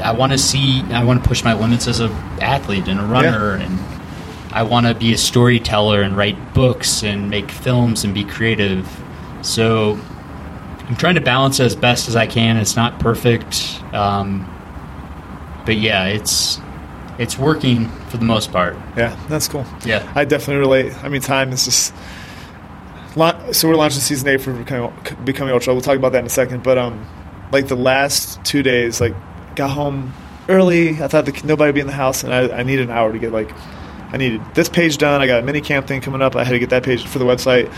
I 0.04 0.12
want 0.12 0.32
to 0.34 0.38
see 0.38 0.84
I 0.91 1.04
want 1.04 1.24
to 1.24 1.28
push 1.28 1.43
my 1.43 1.54
limits 1.54 1.88
as 1.88 2.02
a 2.02 2.10
athlete 2.39 2.88
and 2.88 2.99
a 2.99 3.06
runner, 3.06 3.56
and 3.56 3.80
I 4.52 4.62
want 4.62 4.86
to 4.86 4.93
be 4.93 5.12
a 5.12 5.18
storyteller 5.18 6.04
and 6.04 6.16
write 6.16 6.54
books 6.54 7.04
and 7.04 7.32
make 7.32 7.49
films 7.49 8.04
and 8.04 8.14
be 8.14 8.26
creative. 8.26 8.88
So 9.41 9.99
I'm 10.91 10.97
trying 10.97 11.15
to 11.15 11.21
balance 11.21 11.61
it 11.61 11.63
as 11.63 11.73
best 11.73 12.09
as 12.09 12.17
I 12.17 12.27
can. 12.27 12.57
It's 12.57 12.75
not 12.75 12.99
perfect, 12.99 13.81
um, 13.93 14.45
but 15.65 15.77
yeah, 15.77 16.07
it's 16.07 16.59
it's 17.17 17.37
working 17.37 17.87
for 18.09 18.17
the 18.17 18.25
most 18.25 18.51
part. 18.51 18.75
Yeah, 18.97 19.17
that's 19.29 19.47
cool. 19.47 19.65
Yeah. 19.85 20.11
I 20.15 20.25
definitely 20.25 20.57
relate. 20.57 21.01
I 21.01 21.07
mean, 21.07 21.21
time 21.21 21.53
is 21.53 21.63
just. 21.63 21.93
So 23.15 23.69
we're 23.69 23.75
launching 23.75 24.01
season 24.01 24.27
eight 24.27 24.41
for 24.41 24.51
becoming, 24.51 24.93
becoming 25.23 25.53
ultra. 25.53 25.73
We'll 25.73 25.81
talk 25.81 25.95
about 25.95 26.11
that 26.11 26.19
in 26.19 26.25
a 26.25 26.29
second. 26.29 26.61
But 26.61 26.77
um, 26.77 27.07
like 27.53 27.69
the 27.69 27.77
last 27.77 28.43
two 28.43 28.61
days, 28.61 28.99
like 28.99 29.13
got 29.55 29.69
home 29.69 30.11
early. 30.49 31.01
I 31.01 31.07
thought 31.07 31.25
the, 31.25 31.41
nobody 31.45 31.69
would 31.69 31.75
be 31.75 31.79
in 31.79 31.87
the 31.87 31.93
house, 31.93 32.21
and 32.25 32.33
I, 32.33 32.49
I 32.49 32.63
needed 32.63 32.89
an 32.89 32.91
hour 32.91 33.13
to 33.13 33.17
get 33.17 33.31
like, 33.31 33.49
I 34.11 34.17
needed 34.17 34.41
this 34.55 34.67
page 34.67 34.97
done. 34.97 35.21
I 35.21 35.27
got 35.27 35.41
a 35.41 35.45
mini 35.45 35.61
camp 35.61 35.87
thing 35.87 36.01
coming 36.01 36.21
up. 36.21 36.35
I 36.35 36.43
had 36.43 36.51
to 36.51 36.59
get 36.59 36.71
that 36.71 36.83
page 36.83 37.07
for 37.07 37.17
the 37.17 37.25
website. 37.25 37.73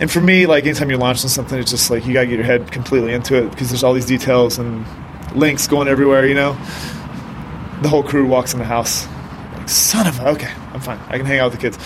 And 0.00 0.10
for 0.10 0.20
me, 0.20 0.46
like 0.46 0.64
anytime 0.64 0.90
you're 0.90 0.98
launching 0.98 1.28
something, 1.28 1.58
it's 1.58 1.70
just 1.70 1.90
like 1.90 2.06
you 2.06 2.12
gotta 2.12 2.26
get 2.26 2.36
your 2.36 2.44
head 2.44 2.70
completely 2.70 3.12
into 3.12 3.36
it 3.36 3.50
because 3.50 3.68
there's 3.70 3.82
all 3.82 3.94
these 3.94 4.06
details 4.06 4.58
and 4.58 4.86
links 5.34 5.66
going 5.66 5.88
everywhere. 5.88 6.26
You 6.26 6.34
know, 6.34 6.52
the 7.82 7.88
whole 7.88 8.02
crew 8.02 8.26
walks 8.26 8.52
in 8.52 8.58
the 8.60 8.64
house. 8.64 9.06
Like, 9.54 9.68
son 9.68 10.06
of 10.06 10.20
a, 10.20 10.28
okay, 10.30 10.52
I'm 10.72 10.80
fine. 10.80 11.00
I 11.08 11.16
can 11.16 11.26
hang 11.26 11.40
out 11.40 11.50
with 11.50 11.60
the 11.60 11.68
kids. 11.70 11.78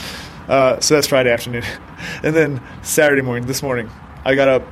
Uh, 0.48 0.78
so 0.80 0.94
that's 0.94 1.06
Friday 1.06 1.30
afternoon, 1.30 1.62
and 2.22 2.34
then 2.36 2.60
Saturday 2.82 3.22
morning. 3.22 3.46
This 3.46 3.62
morning, 3.62 3.88
I 4.24 4.34
got 4.34 4.48
up 4.48 4.62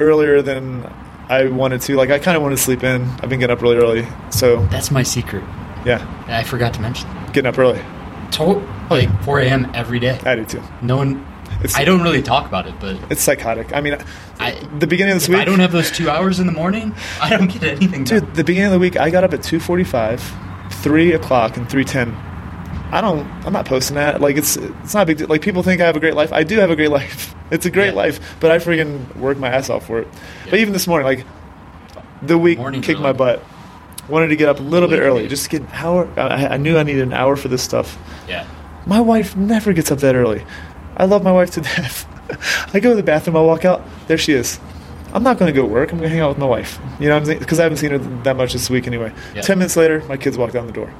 earlier 0.00 0.42
than 0.42 0.84
I 1.28 1.46
wanted 1.46 1.80
to. 1.82 1.96
Like 1.96 2.10
I 2.10 2.18
kind 2.18 2.36
of 2.36 2.42
wanted 2.42 2.56
to 2.56 2.62
sleep 2.62 2.84
in. 2.84 3.02
I've 3.22 3.28
been 3.30 3.40
getting 3.40 3.54
up 3.56 3.62
really 3.62 3.76
early, 3.76 4.06
so 4.30 4.64
That's 4.66 4.90
my 4.90 5.02
secret. 5.02 5.42
yeah, 5.84 6.06
I 6.26 6.42
forgot 6.44 6.74
to 6.74 6.80
mention. 6.80 7.08
getting 7.28 7.46
up 7.46 7.58
early. 7.58 7.80
To- 8.32 8.62
like 8.90 9.08
4 9.24 9.40
a.m. 9.40 9.70
every 9.74 9.98
day. 9.98 10.20
I 10.24 10.34
do 10.36 10.44
too. 10.44 10.62
No 10.82 10.96
one. 10.96 11.24
I 11.74 11.84
don't 11.84 12.02
really 12.02 12.22
talk 12.22 12.46
about 12.46 12.66
it, 12.66 12.74
but 12.80 12.98
It's 13.10 13.22
psychotic. 13.22 13.74
I 13.74 13.80
mean, 13.80 13.96
I, 14.38 14.52
the 14.78 14.86
beginning 14.86 15.12
of 15.14 15.20
this 15.20 15.28
week. 15.28 15.38
I 15.38 15.44
don't 15.44 15.60
have 15.60 15.72
those 15.72 15.90
two 15.90 16.10
hours 16.10 16.38
in 16.38 16.46
the 16.46 16.52
morning, 16.52 16.94
I 17.20 17.30
don't 17.36 17.50
get 17.50 17.62
anything 17.64 18.04
done. 18.04 18.20
Dude, 18.20 18.34
the 18.34 18.44
beginning 18.44 18.66
of 18.66 18.72
the 18.72 18.78
week, 18.78 18.96
I 18.96 19.10
got 19.10 19.24
up 19.24 19.32
at 19.32 19.42
two 19.42 19.58
forty-five, 19.60 20.22
three 20.70 21.12
o'clock, 21.12 21.56
and 21.56 21.68
three 21.68 21.84
ten. 21.84 22.14
I 22.92 23.00
don't. 23.00 23.26
I'm 23.44 23.52
not 23.52 23.66
posting 23.66 23.96
that. 23.96 24.20
Like 24.20 24.36
it's 24.36 24.56
it's 24.56 24.94
not 24.94 25.02
a 25.02 25.06
big 25.06 25.18
deal. 25.18 25.28
Like 25.28 25.42
people 25.42 25.62
think 25.62 25.80
I 25.80 25.86
have 25.86 25.96
a 25.96 26.00
great 26.00 26.14
life. 26.14 26.32
I 26.32 26.44
do 26.44 26.58
have 26.58 26.70
a 26.70 26.76
great 26.76 26.90
life. 27.00 27.34
It's 27.50 27.66
a 27.66 27.70
great 27.70 27.94
life, 27.94 28.36
but 28.40 28.50
I 28.50 28.58
freaking 28.58 29.14
work 29.16 29.38
my 29.38 29.48
ass 29.48 29.70
off 29.70 29.86
for 29.86 30.00
it. 30.00 30.08
But 30.50 30.60
even 30.60 30.72
this 30.72 30.86
morning, 30.86 31.06
like 31.06 31.26
the 32.22 32.38
week 32.38 32.58
kicked 32.82 33.00
my 33.00 33.12
butt. 33.12 33.42
Wanted 34.08 34.28
to 34.28 34.36
get 34.36 34.48
up 34.48 34.60
a 34.60 34.62
little 34.62 34.88
bit 34.88 35.00
early, 35.00 35.26
just 35.26 35.44
to 35.44 35.50
get 35.50 35.62
an 35.62 35.68
hour. 35.72 36.08
I, 36.16 36.46
I 36.46 36.56
knew 36.58 36.78
I 36.78 36.84
needed 36.84 37.02
an 37.02 37.12
hour 37.12 37.34
for 37.34 37.48
this 37.48 37.60
stuff. 37.60 37.98
Yeah. 38.28 38.46
My 38.86 39.00
wife 39.00 39.34
never 39.34 39.72
gets 39.72 39.90
up 39.90 39.98
that 39.98 40.14
early. 40.14 40.44
I 40.96 41.04
love 41.04 41.22
my 41.22 41.32
wife 41.32 41.50
to 41.52 41.60
death. 41.62 42.06
I 42.74 42.80
go 42.80 42.90
to 42.90 42.96
the 42.96 43.02
bathroom. 43.02 43.36
I 43.36 43.40
walk 43.40 43.64
out. 43.64 43.82
There 44.08 44.18
she 44.18 44.32
is, 44.32 44.58
I'm 45.12 45.22
not 45.22 45.38
going 45.38 45.52
to 45.52 45.58
go 45.58 45.66
to 45.66 45.72
work. 45.72 45.92
I'm 45.92 45.98
going 45.98 46.08
to 46.10 46.14
hang 46.14 46.20
out 46.20 46.30
with 46.30 46.38
my 46.38 46.46
wife. 46.46 46.78
You 46.98 47.08
know 47.08 47.14
what 47.14 47.20
I'm 47.20 47.26
saying? 47.26 47.38
Because 47.38 47.60
I 47.60 47.62
haven't 47.64 47.78
seen 47.78 47.90
her 47.92 47.98
that 47.98 48.36
much 48.36 48.52
this 48.52 48.68
week 48.70 48.86
anyway. 48.86 49.12
Yeah. 49.34 49.42
Ten 49.42 49.58
minutes 49.58 49.76
later, 49.76 50.02
my 50.08 50.16
kids 50.16 50.36
walk 50.36 50.52
down 50.52 50.66
the 50.66 50.72
door. 50.72 50.92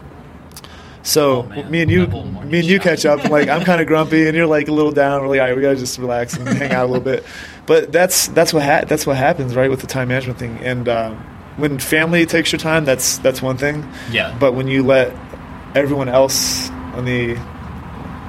So 1.03 1.44
me 1.70 1.82
and 1.82 1.90
you, 1.90 2.07
me 2.09 2.59
and 2.59 2.64
you 2.64 2.80
catch 2.80 3.07
up. 3.07 3.20
and, 3.20 3.30
Like 3.30 3.49
I'm 3.49 3.62
kind 3.64 3.80
of 3.80 3.86
grumpy, 3.86 4.26
and 4.26 4.36
you're 4.36 4.47
like 4.47 4.66
a 4.68 4.72
little 4.72 4.90
down. 4.90 5.22
We're 5.22 5.28
like, 5.28 5.40
all 5.40 5.47
right, 5.47 5.57
we 5.57 5.62
gotta 5.62 5.76
just 5.76 5.99
relax 5.99 6.36
and 6.36 6.49
hang 6.49 6.72
out 6.72 6.84
a 6.84 6.88
little 6.88 7.05
bit. 7.05 7.24
But 7.66 7.92
that's 7.92 8.26
that's 8.28 8.53
what 8.53 8.64
ha- 8.64 8.82
that's 8.88 9.07
what 9.07 9.16
happens, 9.16 9.55
right, 9.55 9.70
with 9.70 9.80
the 9.80 9.86
time 9.86 10.09
management 10.09 10.38
thing. 10.40 10.59
And 10.62 10.88
uh, 10.88 11.14
when 11.59 11.78
family 11.78 12.26
takes 12.26 12.51
your 12.51 12.59
time, 12.59 12.84
that's 12.84 13.18
that's 13.18 13.40
one 13.40 13.57
thing. 13.57 13.88
Yeah. 14.11 14.36
But 14.40 14.55
when 14.55 14.66
you 14.66 14.82
let 14.82 15.14
everyone 15.76 16.09
else 16.09 16.70
on 16.70 17.05
the 17.05 17.36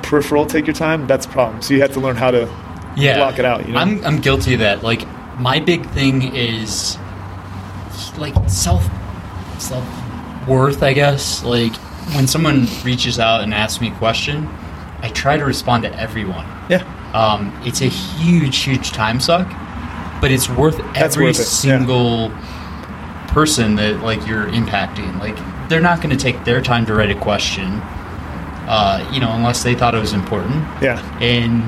peripheral 0.08 0.46
take 0.46 0.66
your 0.66 0.74
time, 0.74 1.06
that's 1.08 1.26
a 1.26 1.30
problem. 1.30 1.62
So 1.62 1.74
you 1.74 1.82
have 1.82 1.94
to 1.94 2.00
learn 2.00 2.16
how 2.16 2.32
to 2.32 2.50
yeah. 2.96 3.18
block 3.18 3.40
it 3.40 3.46
out. 3.46 3.68
You 3.68 3.74
know? 3.74 3.80
I'm 3.80 4.04
I'm 4.06 4.20
guilty 4.20 4.54
of 4.54 4.60
that. 4.62 4.84
Like 4.84 5.06
my 5.40 5.60
big 5.60 5.88
thing 5.92 6.36
is 6.36 6.98
like 8.18 8.34
self 8.50 8.88
self 9.60 9.86
worth, 10.48 10.82
I 10.84 10.94
guess. 10.94 11.44
Like 11.44 11.76
when 12.16 12.28
someone 12.28 12.68
reaches 12.84 13.20
out 13.20 13.42
and 13.42 13.54
asks 13.54 13.82
me 13.82 13.90
a 13.90 13.96
question, 13.96 14.48
I 15.02 15.10
try 15.10 15.38
to 15.38 15.46
respond 15.46 15.84
to 15.84 16.00
everyone. 16.00 16.46
Yeah. 16.70 16.84
Um, 17.14 17.54
it's 17.66 17.82
a 17.82 17.88
huge, 17.88 18.58
huge 18.58 18.92
time 18.92 19.20
suck, 19.20 19.48
but 20.22 20.32
it's 20.32 20.50
worth 20.50 20.78
That's 20.78 21.16
every 21.16 21.26
worth 21.26 21.36
it, 21.36 21.40
yeah. 21.40 21.46
single 21.46 22.32
person 23.28 23.76
that 23.76 24.02
like 24.02 24.26
you're 24.28 24.48
impacting. 24.48 25.20
Like 25.20 25.38
they're 25.70 25.82
not 25.82 26.02
going 26.02 26.16
to 26.16 26.22
take 26.22 26.44
their 26.44 26.62
time 26.62 26.86
to 26.86 26.94
write 26.94 27.12
a 27.12 27.20
question, 27.20 27.82
uh, 28.68 29.10
you 29.14 29.20
know, 29.20 29.32
unless 29.32 29.64
they 29.64 29.74
thought 29.76 29.96
it 29.96 30.00
was 30.00 30.14
important. 30.14 30.56
Yeah. 30.82 31.00
And 31.22 31.64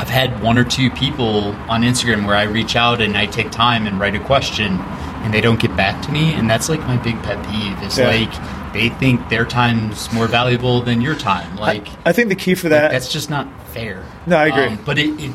I've 0.00 0.08
had 0.08 0.42
one 0.42 0.56
or 0.58 0.64
two 0.64 0.90
people 0.90 1.52
on 1.68 1.82
Instagram 1.82 2.26
where 2.26 2.34
I 2.36 2.44
reach 2.44 2.74
out 2.74 3.00
and 3.02 3.16
I 3.16 3.26
take 3.26 3.50
time 3.50 3.86
and 3.86 4.00
write 4.00 4.14
a 4.14 4.20
question, 4.20 4.78
and 5.22 5.34
they 5.34 5.40
don't 5.42 5.60
get 5.60 5.76
back 5.76 6.02
to 6.06 6.10
me, 6.12 6.32
and 6.32 6.48
that's 6.48 6.68
like 6.70 6.80
my 6.80 6.96
big 6.96 7.22
pet 7.22 7.38
peeve. 7.50 7.82
Is 7.82 7.98
Yeah. 7.98 8.08
like 8.08 8.72
they 8.72 8.88
think 8.88 9.28
their 9.28 9.44
time's 9.44 10.10
more 10.12 10.26
valuable 10.26 10.80
than 10.80 11.00
your 11.02 11.14
time. 11.16 11.56
Like 11.56 11.86
I 12.06 12.12
think 12.12 12.28
the 12.30 12.34
key 12.34 12.54
for 12.54 12.68
like, 12.70 12.80
that. 12.80 12.92
that's 12.92 13.12
just 13.12 13.28
not 13.28 13.46
fair. 13.68 14.04
No, 14.26 14.36
I 14.36 14.46
agree. 14.46 14.64
Um, 14.64 14.78
but 14.86 14.98
it, 14.98 15.10
it 15.20 15.32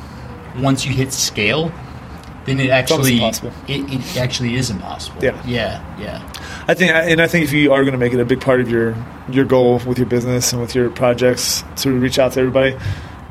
once 0.57 0.85
you 0.85 0.93
hit 0.93 1.13
scale, 1.13 1.71
then 2.45 2.59
it 2.59 2.69
actually 2.69 3.17
it, 3.23 3.33
it 3.67 4.17
actually 4.17 4.55
is 4.55 4.69
impossible. 4.69 5.23
Yeah. 5.23 5.41
yeah, 5.45 5.99
yeah. 5.99 6.21
I 6.67 6.73
think, 6.73 6.91
and 6.91 7.21
I 7.21 7.27
think 7.27 7.43
if 7.45 7.51
you 7.51 7.71
are 7.73 7.81
going 7.81 7.91
to 7.93 7.97
make 7.97 8.13
it 8.13 8.19
a 8.19 8.25
big 8.25 8.41
part 8.41 8.61
of 8.61 8.69
your 8.69 8.95
your 9.29 9.45
goal 9.45 9.79
with 9.85 9.97
your 9.97 10.07
business 10.07 10.51
and 10.53 10.61
with 10.61 10.75
your 10.75 10.89
projects 10.89 11.63
to 11.77 11.91
reach 11.91 12.19
out 12.19 12.33
to 12.33 12.39
everybody, 12.39 12.77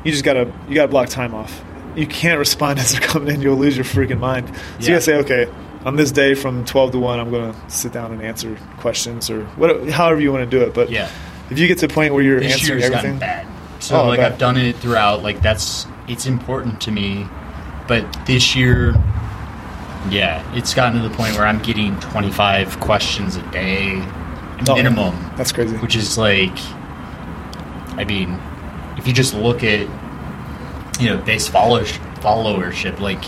you 0.03 0.11
just 0.11 0.23
gotta 0.23 0.51
you 0.67 0.75
gotta 0.75 0.87
block 0.89 1.09
time 1.09 1.33
off. 1.33 1.63
You 1.95 2.05
can't 2.07 2.39
respond 2.39 2.79
as 2.79 2.91
they're 2.91 3.01
coming 3.01 3.33
in; 3.35 3.41
you'll 3.41 3.57
lose 3.57 3.75
your 3.77 3.85
freaking 3.85 4.19
mind. 4.19 4.47
So 4.49 4.53
you 4.53 4.59
Yeah. 4.79 4.89
gotta 4.89 5.01
say, 5.01 5.15
okay, 5.17 5.47
on 5.85 5.95
this 5.95 6.11
day 6.11 6.33
from 6.35 6.65
twelve 6.65 6.91
to 6.91 6.99
one, 6.99 7.19
I'm 7.19 7.31
going 7.31 7.53
to 7.53 7.69
sit 7.69 7.93
down 7.93 8.11
and 8.11 8.21
answer 8.21 8.57
questions 8.79 9.29
or 9.29 9.45
what, 9.55 9.89
however 9.89 10.19
you 10.19 10.31
want 10.33 10.49
to 10.49 10.59
do 10.59 10.63
it. 10.65 10.73
But 10.73 10.89
Yeah. 10.89 11.09
if 11.49 11.59
you 11.59 11.67
get 11.67 11.77
to 11.79 11.85
a 11.85 11.89
point 11.89 12.13
where 12.13 12.23
you're 12.23 12.39
this 12.39 12.53
answering 12.53 12.83
everything, 12.83 13.19
bad. 13.19 13.45
So 13.79 14.01
Oh, 14.01 14.07
like 14.07 14.19
bad. 14.19 14.31
I've 14.33 14.37
done 14.39 14.57
it 14.57 14.75
throughout. 14.77 15.21
Like 15.23 15.41
that's 15.41 15.85
it's 16.07 16.25
important 16.25 16.81
to 16.81 16.91
me, 16.91 17.25
but 17.87 18.05
this 18.25 18.55
year, 18.55 18.91
yeah, 20.09 20.43
it's 20.55 20.73
gotten 20.73 21.01
to 21.01 21.07
the 21.07 21.15
point 21.15 21.35
where 21.35 21.45
I'm 21.45 21.59
getting 21.61 21.99
25 21.99 22.79
questions 22.79 23.35
a 23.35 23.41
day 23.51 24.01
Oh, 24.69 24.75
minimum. 24.75 25.13
that's 25.35 25.51
crazy. 25.51 25.75
Which 25.77 25.95
is 25.95 26.17
like, 26.17 26.57
I 27.97 28.03
mean, 28.07 28.39
if 28.97 29.07
you 29.07 29.13
just 29.13 29.33
look 29.33 29.63
at 29.63 29.87
you 30.99 31.09
know 31.09 31.17
base 31.17 31.47
follow- 31.47 31.83
followership, 31.83 32.99
like 32.99 33.23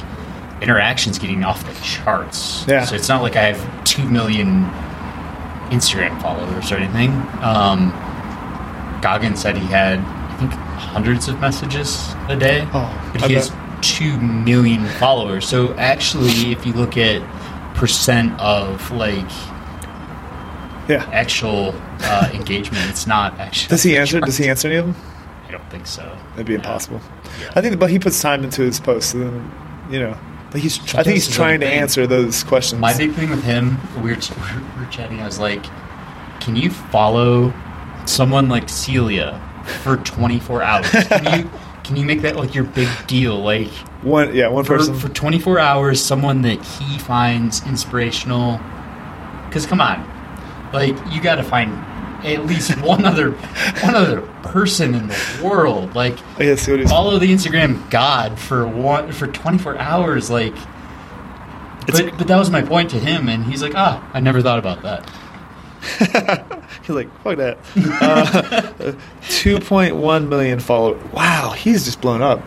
interactions 0.61 1.19
getting 1.19 1.43
off 1.43 1.65
the 1.65 1.81
charts. 1.83 2.65
Yeah. 2.67 2.85
So 2.85 2.95
it's 2.95 3.09
not 3.09 3.21
like 3.21 3.35
I 3.35 3.43
have 3.51 3.83
two 3.83 4.07
million 4.09 4.63
Instagram 5.69 6.19
followers 6.21 6.71
or 6.71 6.75
anything. 6.77 7.11
Um, 7.43 7.91
Goggins 9.01 9.41
said 9.41 9.57
he 9.57 9.65
had, 9.67 9.99
I 9.99 10.35
think, 10.37 10.51
hundreds 10.53 11.27
of 11.27 11.39
messages 11.39 12.13
a 12.29 12.35
day. 12.35 12.67
Oh, 12.73 13.09
but 13.13 13.23
I 13.23 13.27
he 13.27 13.33
has 13.35 13.49
bet. 13.49 13.59
Two 13.81 14.19
million 14.19 14.85
followers. 14.87 15.47
So 15.47 15.73
actually, 15.75 16.51
if 16.51 16.65
you 16.65 16.73
look 16.73 16.97
at 16.97 17.21
percent 17.75 18.39
of 18.39 18.91
like 18.91 19.29
yeah, 20.87 21.09
actual 21.11 21.73
uh, 22.01 22.29
engagement, 22.33 22.89
it's 22.89 23.07
not 23.07 23.37
actually. 23.39 23.69
does 23.69 23.83
he 23.83 23.97
answer? 23.97 24.19
Does 24.19 24.37
he 24.37 24.49
answer 24.49 24.67
any 24.67 24.77
of 24.77 24.85
them? 24.85 24.95
I 25.47 25.51
don't 25.51 25.69
think 25.69 25.87
so. 25.87 26.03
That'd 26.31 26.45
be 26.45 26.55
impossible. 26.55 27.01
I 27.55 27.61
think, 27.61 27.79
but 27.79 27.89
he 27.89 27.99
puts 27.99 28.21
time 28.21 28.43
into 28.43 28.61
his 28.63 28.79
posts, 28.79 29.13
and 29.13 29.23
then, 29.23 29.51
you 29.89 29.99
know, 29.99 30.17
like 30.53 30.63
he's. 30.63 30.79
I 30.95 31.03
think 31.03 31.15
he's 31.15 31.33
trying 31.33 31.59
to 31.61 31.65
thing. 31.65 31.79
answer 31.79 32.07
those 32.07 32.43
questions. 32.43 32.81
My 32.81 32.95
big 32.97 33.13
thing 33.13 33.29
with 33.29 33.43
him, 33.43 33.77
we 33.95 34.11
were, 34.13 34.17
we 34.75 34.81
were 34.85 34.91
chatting. 34.91 35.21
I 35.21 35.25
was 35.25 35.39
like, 35.39 35.63
"Can 36.41 36.55
you 36.55 36.69
follow 36.69 37.53
someone 38.05 38.49
like 38.49 38.69
Celia 38.69 39.41
for 39.83 39.97
24 39.97 40.63
hours? 40.63 40.89
Can 40.89 41.43
you 41.43 41.51
can 41.87 41.95
you 41.95 42.05
make 42.05 42.21
that 42.21 42.35
like 42.35 42.53
your 42.53 42.65
big 42.65 42.89
deal? 43.07 43.39
Like 43.39 43.69
one, 44.03 44.35
yeah, 44.35 44.49
one 44.49 44.65
for, 44.65 44.77
person. 44.77 44.95
for 44.95 45.07
24 45.07 45.57
hours, 45.57 46.03
someone 46.03 46.41
that 46.41 46.63
he 46.63 46.99
finds 46.99 47.65
inspirational. 47.65 48.59
Because 49.47 49.65
come 49.65 49.79
on, 49.79 50.05
like 50.73 50.95
you 51.11 51.21
got 51.21 51.35
to 51.35 51.43
find 51.43 51.71
at 52.25 52.45
least 52.45 52.77
one 52.81 53.05
other 53.05 53.31
one 53.31 53.95
other 53.95 54.21
person 54.43 54.93
in 54.93 55.07
the 55.07 55.41
world. 55.41 55.95
Like 55.95 56.17
I 56.35 56.43
gotta 56.43 56.57
see 56.57 56.71
what 56.71 56.81
he's. 56.81 56.89
follow 56.89 57.17
the 57.19 57.33
Instagram 57.33 57.89
god 57.89 58.37
for 58.37 58.67
one 58.67 59.13
for 59.13 59.27
24 59.27 59.77
hours. 59.77 60.29
Like, 60.29 60.55
but 61.85 62.17
but 62.17 62.27
that 62.27 62.37
was 62.37 62.49
my 62.51 62.61
point 62.61 62.89
to 62.91 62.99
him, 62.99 63.29
and 63.29 63.45
he's 63.45 63.61
like, 63.61 63.75
ah, 63.75 64.05
I 64.13 64.19
never 64.19 64.41
thought 64.41 64.59
about 64.59 64.81
that. 64.81 65.09
He's 66.81 66.89
like, 66.89 67.11
fuck 67.21 67.37
that. 67.37 67.57
Uh, 68.01 68.25
2.1 69.21 70.27
million 70.27 70.59
followers. 70.59 71.03
Wow, 71.11 71.51
he's 71.51 71.85
just 71.85 72.01
blown 72.01 72.21
up. 72.21 72.41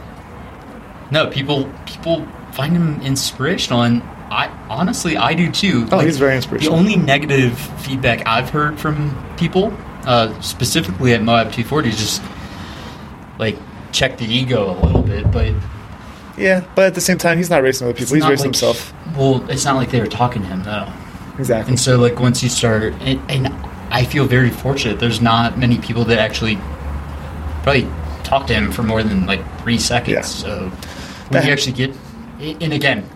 No, 1.10 1.28
people 1.28 1.70
people 1.86 2.26
find 2.52 2.74
him 2.74 3.00
inspirational, 3.02 3.82
and 3.82 4.02
I 4.30 4.48
honestly 4.68 5.16
I 5.16 5.34
do 5.34 5.50
too. 5.50 5.88
Oh, 5.90 5.98
he's 5.98 6.18
very 6.18 6.36
inspirational. 6.36 6.76
The 6.76 6.80
only 6.80 6.96
negative 6.96 7.58
feedback 7.82 8.26
I've 8.26 8.50
heard 8.50 8.78
from 8.78 9.16
people, 9.36 9.76
uh, 10.04 10.40
specifically 10.40 11.12
at 11.14 11.22
Moab 11.22 11.52
240, 11.52 11.88
is 11.88 11.98
just 11.98 12.22
like 13.38 13.56
check 13.92 14.18
the 14.18 14.24
ego 14.26 14.70
a 14.70 14.76
little 14.84 15.02
bit, 15.02 15.30
but 15.32 15.52
Yeah, 16.36 16.64
but 16.74 16.86
at 16.86 16.94
the 16.94 17.00
same 17.00 17.18
time, 17.18 17.38
he's 17.38 17.50
not 17.50 17.62
racing 17.62 17.86
other 17.88 17.94
people. 17.98 18.14
He's 18.14 18.24
racing 18.24 18.52
like- 18.52 18.60
himself. 18.60 18.94
Well, 19.16 19.44
it's 19.50 19.64
not 19.64 19.76
like 19.76 19.90
they 19.90 20.00
were 20.00 20.06
talking 20.06 20.42
to 20.42 20.48
him 20.48 20.62
though. 20.62 20.88
Exactly. 21.38 21.70
And 21.72 21.80
so, 21.80 21.98
like, 21.98 22.20
once 22.20 22.42
you 22.42 22.48
start, 22.48 22.92
and, 23.00 23.20
and 23.30 23.48
I 23.90 24.04
feel 24.04 24.26
very 24.26 24.50
fortunate. 24.50 25.00
There's 25.00 25.20
not 25.20 25.58
many 25.58 25.78
people 25.78 26.04
that 26.06 26.18
actually 26.18 26.56
probably 27.62 27.88
talk 28.24 28.46
to 28.46 28.54
him 28.54 28.70
for 28.70 28.82
more 28.82 29.02
than 29.02 29.26
like 29.26 29.40
three 29.62 29.78
seconds. 29.78 30.14
Yeah. 30.14 30.22
So 30.22 30.58
when 30.68 30.72
That- 31.30 31.44
you 31.46 31.52
actually 31.52 31.72
get, 31.72 31.94
and 32.40 32.72
again, 32.72 33.08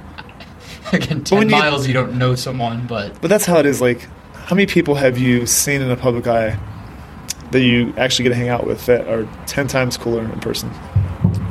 again, 0.92 1.22
ten 1.24 1.42
you 1.42 1.48
miles, 1.48 1.86
you 1.86 1.94
don't 1.94 2.14
know 2.18 2.34
someone, 2.34 2.86
but 2.86 3.20
But 3.20 3.28
that's 3.28 3.44
how 3.46 3.58
it 3.58 3.66
is. 3.66 3.80
Like, 3.80 4.08
how 4.34 4.54
many 4.56 4.66
people 4.66 4.96
have 4.96 5.16
you 5.18 5.46
seen 5.46 5.80
in 5.80 5.88
the 5.88 5.96
public 5.96 6.26
eye 6.26 6.58
that 7.52 7.60
you 7.60 7.94
actually 7.96 8.24
get 8.24 8.30
to 8.30 8.34
hang 8.36 8.48
out 8.48 8.66
with 8.66 8.84
that 8.86 9.06
are 9.08 9.28
10 9.46 9.68
times 9.68 9.96
cooler 9.96 10.22
in 10.24 10.40
person? 10.40 10.70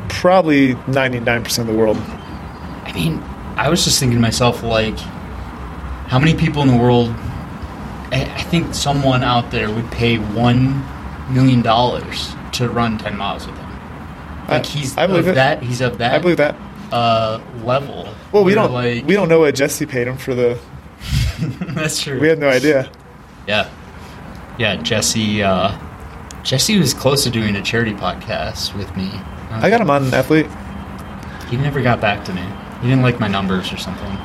Probably 0.10 0.76
99% 0.76 1.60
of 1.60 1.68
the 1.68 1.74
world. 1.74 1.98
I 1.98 2.92
mean, 2.94 3.22
I 3.56 3.70
was 3.70 3.84
just 3.84 4.00
thinking 4.00 4.18
to 4.18 4.22
myself, 4.22 4.62
like, 4.64 4.98
how 6.14 6.20
many 6.20 6.36
people 6.36 6.62
in 6.62 6.68
the 6.68 6.78
world? 6.78 7.10
I, 8.12 8.32
I 8.38 8.44
think 8.44 8.76
someone 8.76 9.24
out 9.24 9.50
there 9.50 9.72
would 9.74 9.90
pay 9.92 10.18
one 10.18 10.86
million 11.34 11.64
dollars 11.64 12.36
to 12.52 12.70
run 12.70 13.00
ten 13.00 13.18
miles 13.18 13.48
with 13.48 13.58
him. 13.58 13.70
Like 14.48 14.64
I- 14.64 14.68
he's 14.68 14.96
I 14.96 15.08
believe 15.08 15.26
of 15.28 15.34
that. 15.34 15.64
He's 15.64 15.82
of 15.82 15.98
that. 15.98 16.14
I 16.14 16.20
believe 16.20 16.38
that. 16.38 16.56
uh, 16.92 17.42
level. 17.64 18.14
Well, 18.32 18.44
we 18.44 18.54
don't 18.54 18.72
like. 18.72 19.08
we 19.08 19.16
don't 19.16 19.28
know 19.28 19.40
what 19.40 19.56
Jesse 19.56 19.88
paid 19.88 20.06
him 20.08 20.18
for 20.18 20.36
the. 20.36 20.60
that's 21.74 22.00
true. 22.00 22.20
We 22.20 22.28
have 22.28 22.38
no 22.38 22.48
idea. 22.48 22.92
Yeah, 23.48 23.72
yeah. 24.60 24.76
Jesse. 24.76 25.42
Uh, 25.42 25.76
Jesse 26.44 26.78
was 26.78 26.94
close 26.94 27.24
to 27.24 27.32
doing 27.32 27.56
a 27.56 27.64
charity 27.64 27.94
podcast 27.94 28.78
with 28.78 28.96
me. 28.96 29.10
I 29.50 29.68
got 29.72 29.82
him 29.82 29.90
on 29.90 30.04
an 30.04 30.14
athlete. 30.14 30.46
He 31.50 31.58
never 31.58 31.82
got 31.82 32.00
back 32.00 32.24
to 32.26 32.34
me. 32.34 32.44
He 32.82 32.88
didn't 32.90 33.02
like 33.02 33.20
my 33.20 33.28
numbers 33.28 33.74
or 33.74 33.78
something. 33.78 34.16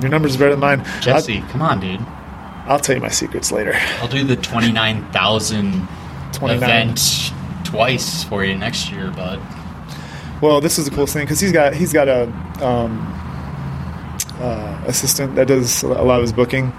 Your 0.00 0.10
numbers 0.10 0.36
are 0.36 0.38
better 0.38 0.50
than 0.52 0.60
mine. 0.60 0.84
Jesse, 1.00 1.40
come 1.50 1.62
on, 1.62 1.80
dude. 1.80 2.00
I'll, 2.00 2.72
I'll 2.72 2.80
tell 2.80 2.94
you 2.94 3.02
my 3.02 3.08
secrets 3.08 3.52
later. 3.52 3.74
I'll 4.00 4.08
do 4.08 4.24
the 4.24 4.36
twenty 4.36 4.72
nine 4.72 5.10
thousand 5.12 5.86
29. 6.32 6.62
event 6.62 7.32
twice 7.64 8.24
for 8.24 8.44
you 8.44 8.56
next 8.56 8.90
year, 8.90 9.10
bud. 9.10 9.40
Well, 10.40 10.60
this 10.60 10.78
is 10.78 10.84
the 10.84 10.90
coolest 10.90 11.14
thing 11.14 11.24
because 11.24 11.40
he's 11.40 11.52
got 11.52 11.74
he's 11.74 11.92
got 11.92 12.08
a 12.08 12.24
um, 12.60 13.00
uh, 14.38 14.82
assistant 14.86 15.36
that 15.36 15.48
does 15.48 15.82
a 15.82 15.88
lot 15.88 16.16
of 16.16 16.22
his 16.22 16.32
booking. 16.32 16.72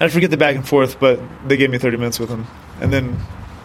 I 0.00 0.08
forget 0.08 0.30
the 0.30 0.36
back 0.36 0.56
and 0.56 0.66
forth, 0.66 0.98
but 0.98 1.20
they 1.48 1.56
gave 1.56 1.70
me 1.70 1.78
30 1.78 1.96
minutes 1.96 2.18
with 2.18 2.28
him, 2.28 2.46
and 2.80 2.92
then 2.92 3.16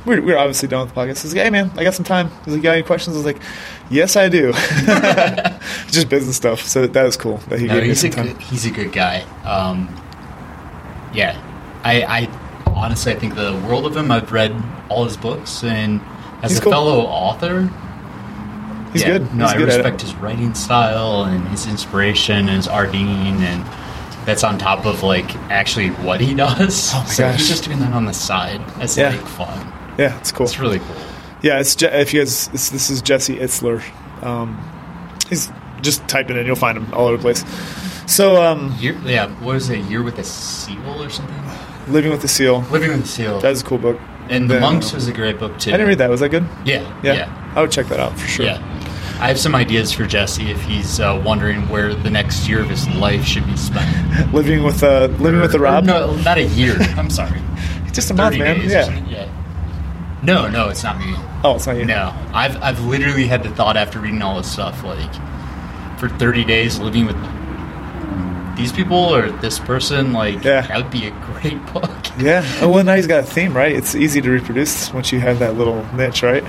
we're, 0.07 0.21
we're 0.21 0.37
obviously 0.37 0.67
done 0.67 0.85
with 0.85 0.95
the 0.95 0.99
podcast. 0.99 1.21
He's 1.21 1.35
like, 1.35 1.43
hey 1.43 1.49
man, 1.51 1.69
I 1.75 1.83
got 1.83 1.93
some 1.93 2.05
time. 2.05 2.29
He's 2.45 2.47
like, 2.47 2.55
you 2.57 2.61
got 2.63 2.73
any 2.73 2.83
questions? 2.83 3.15
I 3.15 3.19
was 3.19 3.25
like, 3.25 3.41
yes, 3.91 4.15
I 4.15 4.29
do. 4.29 4.51
Just 5.91 6.09
business 6.09 6.35
stuff. 6.35 6.61
So 6.61 6.87
that 6.87 7.03
was 7.03 7.17
cool 7.17 7.37
that 7.49 7.59
he 7.59 7.67
No, 7.67 7.73
gave 7.75 7.83
me 7.83 7.89
he's 7.89 8.01
some 8.01 8.09
a 8.11 8.13
time. 8.13 8.27
good, 8.27 8.37
he's 8.41 8.65
a 8.65 8.71
good 8.71 8.91
guy. 8.91 9.21
Um, 9.43 9.87
yeah, 11.13 11.39
I, 11.83 12.01
I 12.03 12.71
honestly 12.71 13.11
I 13.13 13.15
think 13.15 13.35
the 13.35 13.53
world 13.67 13.85
of 13.85 13.95
him. 13.95 14.11
I've 14.11 14.31
read 14.31 14.55
all 14.89 15.03
his 15.05 15.17
books, 15.17 15.63
and 15.63 16.01
as 16.43 16.51
He's 16.51 16.59
a 16.59 16.63
cool. 16.63 16.71
fellow 16.71 16.99
author, 17.01 17.69
He's 18.93 19.01
yeah, 19.01 19.17
good. 19.17 19.33
No, 19.35 19.45
He's 19.45 19.53
I 19.53 19.57
good 19.57 19.67
respect 19.67 20.01
his 20.01 20.15
writing 20.15 20.53
style 20.53 21.23
and 21.25 21.45
his 21.49 21.65
inspiration 21.67 22.35
and 22.37 22.49
his 22.49 22.67
Ardeen, 22.67 23.39
and 23.41 23.65
that's 24.25 24.43
on 24.43 24.57
top 24.57 24.85
of 24.85 25.03
like 25.03 25.35
actually 25.49 25.89
what 25.89 26.19
he 26.21 26.33
does. 26.33 26.91
Oh 26.93 26.99
my 26.99 27.05
so 27.05 27.23
gosh. 27.23 27.39
he's 27.39 27.49
just 27.49 27.63
doing 27.63 27.79
that 27.79 27.93
on 27.93 28.05
the 28.05 28.13
side 28.13 28.61
as 28.79 28.97
Yeah. 28.97 29.09
like 29.09 29.19
fun. 29.21 29.73
Yeah, 29.97 30.17
it's 30.19 30.31
cool. 30.31 30.45
It's 30.45 30.59
really 30.59 30.79
cool. 30.79 30.95
Yeah, 31.41 31.59
it's 31.59 31.75
Je- 31.75 31.87
if 31.87 32.13
you 32.13 32.21
guys, 32.21 32.49
it's, 32.53 32.69
this 32.69 32.89
is 32.89 33.01
Jesse 33.01 33.35
Itzler. 33.37 33.81
Um, 34.23 34.57
he's 35.29 35.51
just 35.81 36.07
type 36.07 36.29
it 36.29 36.37
in, 36.37 36.45
you'll 36.45 36.55
find 36.55 36.77
him 36.77 36.91
all 36.93 37.07
over 37.07 37.17
the 37.17 37.21
place. 37.21 37.43
So, 38.11 38.41
um, 38.43 38.73
Year, 38.79 38.95
yeah, 39.05 39.27
what 39.43 39.55
is 39.57 39.69
it? 39.69 39.79
Year 39.85 40.01
with 40.01 40.17
a 40.17 40.23
seal 40.23 41.03
or 41.03 41.09
something? 41.09 41.35
Living 41.93 42.11
with 42.11 42.21
the 42.21 42.27
Seal. 42.27 42.61
Living 42.71 42.89
with 42.91 43.01
the 43.03 43.07
Seal. 43.07 43.39
That's 43.39 43.61
a 43.61 43.63
cool 43.65 43.77
book. 43.77 43.99
And 44.29 44.49
the 44.49 44.59
Monks 44.59 44.91
uh, 44.91 44.95
was 44.95 45.07
a 45.07 45.13
great 45.13 45.39
book 45.39 45.57
too. 45.59 45.69
I 45.69 45.73
didn't 45.73 45.87
read 45.87 45.99
that. 45.99 46.09
Was 46.09 46.19
that 46.19 46.29
good? 46.29 46.45
Yeah, 46.65 46.81
Yeah. 47.01 47.13
yeah. 47.13 47.53
I 47.55 47.61
would 47.61 47.71
check 47.71 47.87
that 47.87 47.99
out 47.99 48.17
for 48.19 48.27
sure. 48.27 48.45
Yeah. 48.45 48.57
I 49.21 49.27
have 49.29 49.39
some 49.39 49.55
ideas 49.55 49.91
for 49.93 50.05
Jesse 50.05 50.51
if 50.51 50.61
he's 50.63 50.99
uh, 50.99 51.21
wondering 51.25 51.67
where 51.69 51.95
the 51.95 52.09
next 52.09 52.47
year 52.47 52.61
of 52.61 52.69
his 52.69 52.87
life 52.89 53.23
should 53.23 53.45
be 53.47 53.55
spent. 53.57 54.31
Living 54.33 54.63
with 54.63 54.83
uh, 54.83 55.07
living 55.19 55.39
with 55.41 55.51
the 55.53 55.57
Or 55.59 55.61
Rob. 55.61 55.85
no, 55.85 56.15
not 56.17 56.37
a 56.37 56.43
year. 56.43 56.75
I'm 56.97 57.09
sorry. 57.09 57.39
Just 57.93 58.11
a 58.11 58.13
month, 58.13 58.37
man. 58.37 58.59
or 58.59 58.63
Yeah. 58.63 58.85
Yeah. 60.21 60.25
No, 60.25 60.47
no, 60.49 60.69
it's 60.69 60.83
not 60.83 60.97
me. 60.99 61.13
Oh, 61.43 61.55
it's 61.55 61.67
not 61.67 61.77
you. 61.77 61.85
No, 61.85 62.13
I've 62.33 62.61
I've 62.61 62.79
literally 62.85 63.27
had 63.27 63.43
the 63.43 63.49
thought 63.49 63.77
after 63.77 63.99
reading 63.99 64.21
all 64.21 64.37
this 64.37 64.51
stuff, 64.51 64.83
like 64.83 65.13
for 65.99 66.09
30 66.09 66.43
days 66.45 66.79
living 66.79 67.05
with 67.05 67.15
these 68.55 68.71
people 68.71 68.97
or 68.97 69.29
this 69.29 69.59
person, 69.59 70.13
like 70.13 70.41
that 70.43 70.75
would 70.75 70.91
be 70.91 71.07
a 71.07 71.11
great 71.11 71.63
book. 71.73 71.89
Yeah. 72.19 72.43
Oh, 72.61 72.69
well, 72.69 72.83
now 72.83 72.95
he's 72.95 73.07
got 73.07 73.23
a 73.23 73.27
theme, 73.27 73.55
right? 73.55 73.71
It's 73.75 73.95
easy 73.95 74.21
to 74.21 74.29
reproduce 74.29 74.91
once 74.93 75.11
you 75.11 75.19
have 75.19 75.39
that 75.39 75.55
little 75.55 75.83
niche, 75.93 76.23
right? 76.23 76.43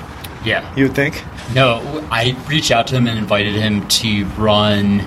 Yeah. 0.45 0.75
You 0.75 0.85
would 0.85 0.95
think. 0.95 1.23
No, 1.55 1.81
I 2.11 2.37
reached 2.49 2.71
out 2.71 2.87
to 2.89 2.97
him 2.97 3.07
and 3.07 3.19
invited 3.19 3.55
him 3.55 3.87
to 3.89 4.25
run 4.39 5.01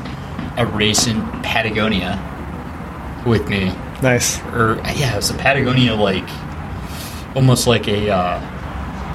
a 0.57 0.65
race 0.65 1.07
in 1.07 1.21
Patagonia 1.41 2.19
with 3.25 3.47
me. 3.47 3.73
Nice. 4.03 4.39
Or 4.47 4.75
yeah, 4.95 5.13
it 5.13 5.15
was 5.17 5.31
a 5.31 5.35
Patagonia 5.35 5.95
like 5.95 6.27
almost 7.35 7.67
like 7.67 7.87
a 7.87 8.09
uh, 8.09 8.39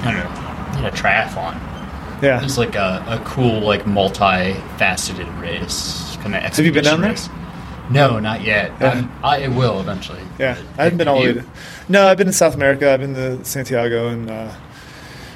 I 0.01 0.11
don't 0.11 0.81
know, 0.81 0.87
a 0.87 0.91
triathlon. 0.91 1.61
Yeah. 2.21 2.43
it's 2.43 2.57
like 2.57 2.75
a, 2.75 3.05
a 3.07 3.21
cool 3.25 3.59
like 3.59 3.85
multi-faceted 3.85 5.27
race 5.35 6.17
kind 6.17 6.35
of. 6.35 6.41
Have 6.41 6.65
you 6.65 6.71
been 6.71 6.83
down 6.83 7.01
there? 7.01 7.15
No, 7.89 8.19
not 8.19 8.41
yet. 8.41 8.71
Yeah. 8.81 8.91
Um, 8.91 9.11
I 9.23 9.47
will 9.47 9.79
eventually. 9.79 10.21
Yeah, 10.39 10.61
I 10.77 10.83
haven't 10.85 10.97
been 10.97 11.07
all 11.07 11.19
the 11.21 11.25
way. 11.25 11.33
To, 11.33 11.45
no, 11.87 12.07
I've 12.07 12.17
been 12.17 12.27
in 12.27 12.33
South 12.33 12.55
America. 12.55 12.91
I've 12.91 12.99
been 12.99 13.13
to 13.13 13.43
Santiago, 13.45 14.09
and 14.09 14.29
uh, 14.29 14.53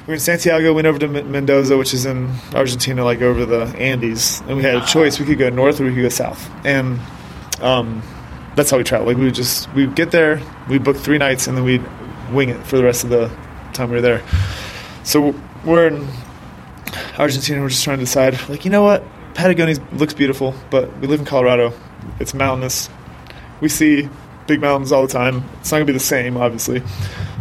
we 0.02 0.08
were 0.08 0.14
in 0.14 0.20
Santiago. 0.20 0.72
Went 0.74 0.86
over 0.86 0.98
to 0.98 1.08
Men- 1.08 1.30
Mendoza, 1.30 1.78
which 1.78 1.94
is 1.94 2.04
in 2.04 2.30
Argentina, 2.52 3.04
like 3.04 3.22
over 3.22 3.46
the 3.46 3.74
Andes, 3.78 4.42
and 4.48 4.56
we 4.56 4.62
had 4.62 4.74
a 4.74 4.84
choice: 4.84 5.18
we 5.18 5.24
could 5.24 5.38
go 5.38 5.48
north 5.48 5.80
or 5.80 5.84
we 5.84 5.94
could 5.94 6.02
go 6.02 6.08
south. 6.10 6.50
And 6.66 7.00
um, 7.60 8.02
that's 8.54 8.70
how 8.70 8.76
we 8.76 8.84
travel. 8.84 9.06
Like 9.06 9.16
we 9.16 9.24
would 9.24 9.34
just 9.34 9.72
we 9.72 9.86
would 9.86 9.96
get 9.96 10.10
there, 10.10 10.42
we 10.68 10.78
book 10.78 10.96
three 10.96 11.18
nights, 11.18 11.46
and 11.46 11.56
then 11.56 11.64
we'd 11.64 11.84
wing 12.34 12.48
it 12.50 12.66
for 12.66 12.76
the 12.76 12.84
rest 12.84 13.04
of 13.04 13.10
the 13.10 13.28
time 13.72 13.90
we 13.90 13.96
were 13.96 14.02
there. 14.02 14.22
So 15.04 15.34
we're 15.64 15.88
in 15.88 16.08
Argentina. 17.18 17.60
We're 17.60 17.68
just 17.68 17.84
trying 17.84 17.98
to 17.98 18.04
decide, 18.04 18.48
like, 18.48 18.64
you 18.64 18.70
know 18.70 18.82
what? 18.82 19.04
Patagonia 19.34 19.76
looks 19.92 20.14
beautiful, 20.14 20.54
but 20.70 20.94
we 20.98 21.06
live 21.06 21.20
in 21.20 21.26
Colorado. 21.26 21.72
It's 22.20 22.34
mountainous. 22.34 22.90
We 23.60 23.68
see 23.68 24.08
big 24.46 24.60
mountains 24.60 24.92
all 24.92 25.06
the 25.06 25.12
time. 25.12 25.44
It's 25.60 25.70
not 25.70 25.78
gonna 25.78 25.86
be 25.86 25.92
the 25.92 26.00
same, 26.00 26.36
obviously, 26.36 26.82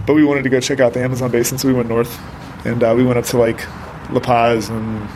but 0.06 0.14
we 0.14 0.24
wanted 0.24 0.44
to 0.44 0.50
go 0.50 0.60
check 0.60 0.80
out 0.80 0.94
the 0.94 1.02
Amazon 1.02 1.32
basin, 1.32 1.58
so 1.58 1.68
we 1.68 1.74
went 1.74 1.90
north, 1.90 2.20
and 2.66 2.84
uh, 2.84 2.94
we 2.96 3.04
went 3.04 3.18
up 3.18 3.26
to 3.26 3.38
like 3.38 3.60
La 4.12 4.20
Paz 4.20 4.70
and 4.70 5.10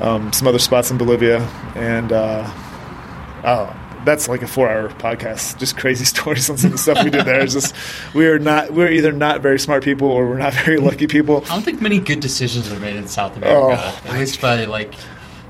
um, 0.00 0.32
some 0.32 0.46
other 0.46 0.58
spots 0.58 0.90
in 0.90 0.98
Bolivia, 0.98 1.40
and 1.74 2.12
uh, 2.12 2.48
oh, 3.44 3.74
that's 4.08 4.28
like 4.28 4.42
a 4.42 4.46
four-hour 4.48 4.88
podcast. 4.90 5.58
Just 5.58 5.76
crazy 5.76 6.04
stories 6.14 6.48
on 6.50 6.56
some 6.58 6.68
of 6.68 6.72
the 6.72 6.78
stuff 6.78 7.04
we 7.04 7.10
did 7.10 7.26
there. 7.26 7.40
It's 7.40 7.52
just 7.52 7.74
we 8.14 8.26
are 8.26 8.38
not 8.38 8.72
we're 8.72 8.90
either 8.90 9.12
not 9.12 9.40
very 9.42 9.58
smart 9.58 9.84
people 9.84 10.08
or 10.08 10.26
we're 10.28 10.38
not 10.38 10.54
very 10.64 10.78
lucky 10.78 11.06
people. 11.06 11.44
I 11.46 11.48
don't 11.50 11.62
think 11.62 11.80
many 11.80 11.98
good 12.00 12.20
decisions 12.20 12.72
are 12.72 12.80
made 12.80 12.96
in 12.96 13.06
South 13.08 13.36
America, 13.36 13.76
Oh. 13.80 14.08
at 14.10 14.18
least 14.18 14.40
by 14.40 14.64
like 14.64 14.94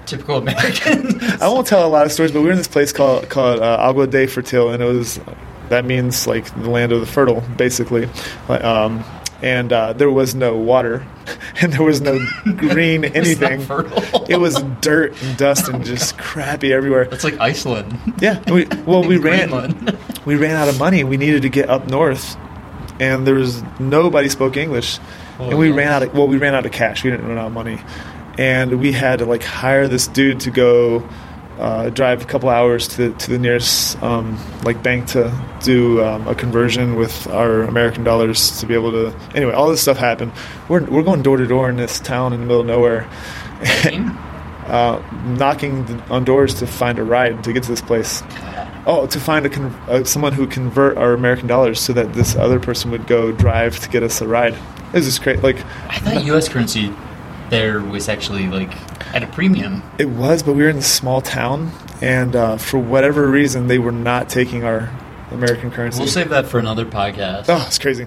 typical 0.07 0.39
Americans. 0.39 1.23
I 1.43 1.49
won't 1.49 1.67
tell 1.67 1.87
a 1.87 1.89
lot 1.89 2.05
of 2.07 2.13
stories, 2.13 2.33
but 2.33 2.41
we 2.41 2.47
were 2.47 2.53
in 2.53 2.59
this 2.59 2.69
place 2.69 2.93
called 2.93 3.29
called 3.29 3.61
uh, 3.61 3.77
Agua 3.81 4.07
de 4.07 4.27
Fertil, 4.27 4.73
and 4.75 4.83
it 4.83 4.87
was 4.87 5.21
that 5.69 5.85
means 5.85 6.27
like 6.27 6.45
the 6.63 6.71
land 6.71 6.93
of 6.93 7.01
the 7.01 7.07
fertile, 7.07 7.43
basically. 7.57 8.09
Um, 8.49 9.05
and 9.43 9.73
uh, 9.73 9.93
there 9.93 10.11
was 10.11 10.35
no 10.35 10.57
water, 10.57 11.07
and 11.63 11.73
there 11.73 11.83
was 11.83 12.01
no 12.01 12.19
green 12.57 13.05
anything. 13.17 13.61
It 14.29 14.39
was 14.41 14.63
dirt 14.81 15.21
and 15.23 15.37
dust 15.37 15.69
and 15.69 15.85
just 15.85 16.19
crappy 16.19 16.73
everywhere. 16.73 17.03
It's 17.03 17.25
like 17.25 17.39
Iceland. 17.41 17.99
Yeah. 18.21 18.43
We, 18.51 18.67
well, 18.87 19.03
we 19.05 19.17
ran. 19.17 19.99
We 20.25 20.37
ran 20.37 20.57
out 20.57 20.69
of 20.69 20.79
money. 20.79 21.05
We 21.05 21.17
needed 21.17 21.43
to 21.43 21.49
get 21.49 21.69
up 21.69 21.87
north, 21.89 22.37
and 23.01 23.27
there 23.27 23.35
was 23.35 23.63
nobody 23.79 24.29
spoke 24.29 24.57
English, 24.57 24.99
Oh, 25.41 25.51
and 25.51 25.59
we 25.59 25.71
yeah. 25.71 25.77
ran 25.77 25.89
out 25.89 26.03
of 26.03 26.15
well, 26.15 26.27
we 26.29 26.37
ran 26.37 26.55
out 26.55 26.67
of 26.67 26.73
cash. 26.73 27.05
We 27.05 27.11
didn't 27.11 27.27
run 27.29 27.39
out 27.39 27.47
of 27.47 27.53
money, 27.53 27.81
and 28.37 28.81
we 28.81 28.93
had 28.93 29.21
to 29.21 29.25
like 29.25 29.43
hire 29.43 29.87
this 29.89 30.07
dude 30.09 30.41
to 30.41 30.51
go. 30.51 31.09
Uh, 31.59 31.91
drive 31.91 32.23
a 32.23 32.25
couple 32.25 32.49
hours 32.49 32.87
to 32.87 33.13
to 33.15 33.31
the 33.31 33.39
nearest 33.39 34.01
um, 34.01 34.39
like 34.63 34.81
bank 34.81 35.09
to 35.09 35.33
do 35.61 36.01
um, 36.05 36.29
a 36.29 36.35
conversion 36.35 36.95
with 36.95 37.27
our 37.29 37.63
American 37.63 38.05
dollars 38.05 38.61
to 38.61 38.67
be 38.67 38.75
able 38.75 38.93
to. 38.93 39.13
Anyway, 39.35 39.53
all 39.53 39.69
this 39.69 39.83
stuff 39.83 39.97
happened. 39.97 40.31
We're 40.69 40.85
we're 40.85 41.03
going 41.03 41.23
door 41.23 41.37
to 41.37 41.47
door 41.49 41.69
in 41.69 41.77
this 41.77 41.99
town 41.99 42.33
in 42.33 42.41
the 42.41 42.47
middle 42.47 42.61
of 42.61 42.67
nowhere, 42.69 43.09
uh, 44.67 45.03
knocking 45.37 46.01
on 46.03 46.25
doors 46.25 46.55
to 46.55 46.67
find 46.67 46.97
a 46.99 47.03
ride 47.05 47.43
to 47.43 47.53
get 47.53 47.65
to 47.65 47.71
this 47.71 47.83
place. 47.83 48.23
Oh, 48.87 49.09
to 49.09 49.19
find 49.19 49.45
a 49.45 49.51
con- 49.51 49.75
uh, 49.89 50.05
someone 50.05 50.33
who 50.33 50.43
would 50.43 50.53
convert 50.53 50.97
our 50.97 51.13
American 51.13 51.49
dollars 51.49 51.81
so 51.81 51.93
that 51.93 52.15
this 52.15 52.37
other 52.37 52.61
person 52.61 52.93
would 52.93 53.09
go 53.09 53.33
drive 53.33 53.81
to 53.81 53.89
get 53.89 54.05
us 54.05 54.21
a 54.21 54.29
ride. 54.29 54.55
It 54.55 54.95
was 54.95 55.07
just 55.07 55.23
great. 55.23 55.43
Like 55.43 55.57
I 55.89 55.99
thought 55.99 56.25
U.S. 56.25 56.49
currency 56.49 56.95
there 57.51 57.81
was 57.81 58.09
actually 58.09 58.47
like 58.47 58.73
at 59.15 59.23
a 59.23 59.27
premium. 59.29 59.83
it 59.99 60.07
was, 60.09 60.43
but 60.43 60.55
we 60.55 60.63
were 60.63 60.69
in 60.69 60.79
a 60.79 60.83
small 60.83 61.21
town, 61.21 61.71
and 62.01 62.35
uh, 62.37 62.57
for 62.59 62.79
whatever 62.79 63.27
reason, 63.29 63.67
they 63.69 63.79
were 63.79 63.93
not 63.93 64.29
taking 64.29 64.65
our 64.65 64.91
American 65.31 65.71
currency. 65.71 65.99
We'll 66.01 66.09
save 66.09 66.31
that 66.31 66.47
for 66.47 66.59
another 66.59 66.85
podcast. 66.87 67.45
Oh, 67.49 67.65
it's 67.67 67.79
crazy. 67.79 68.07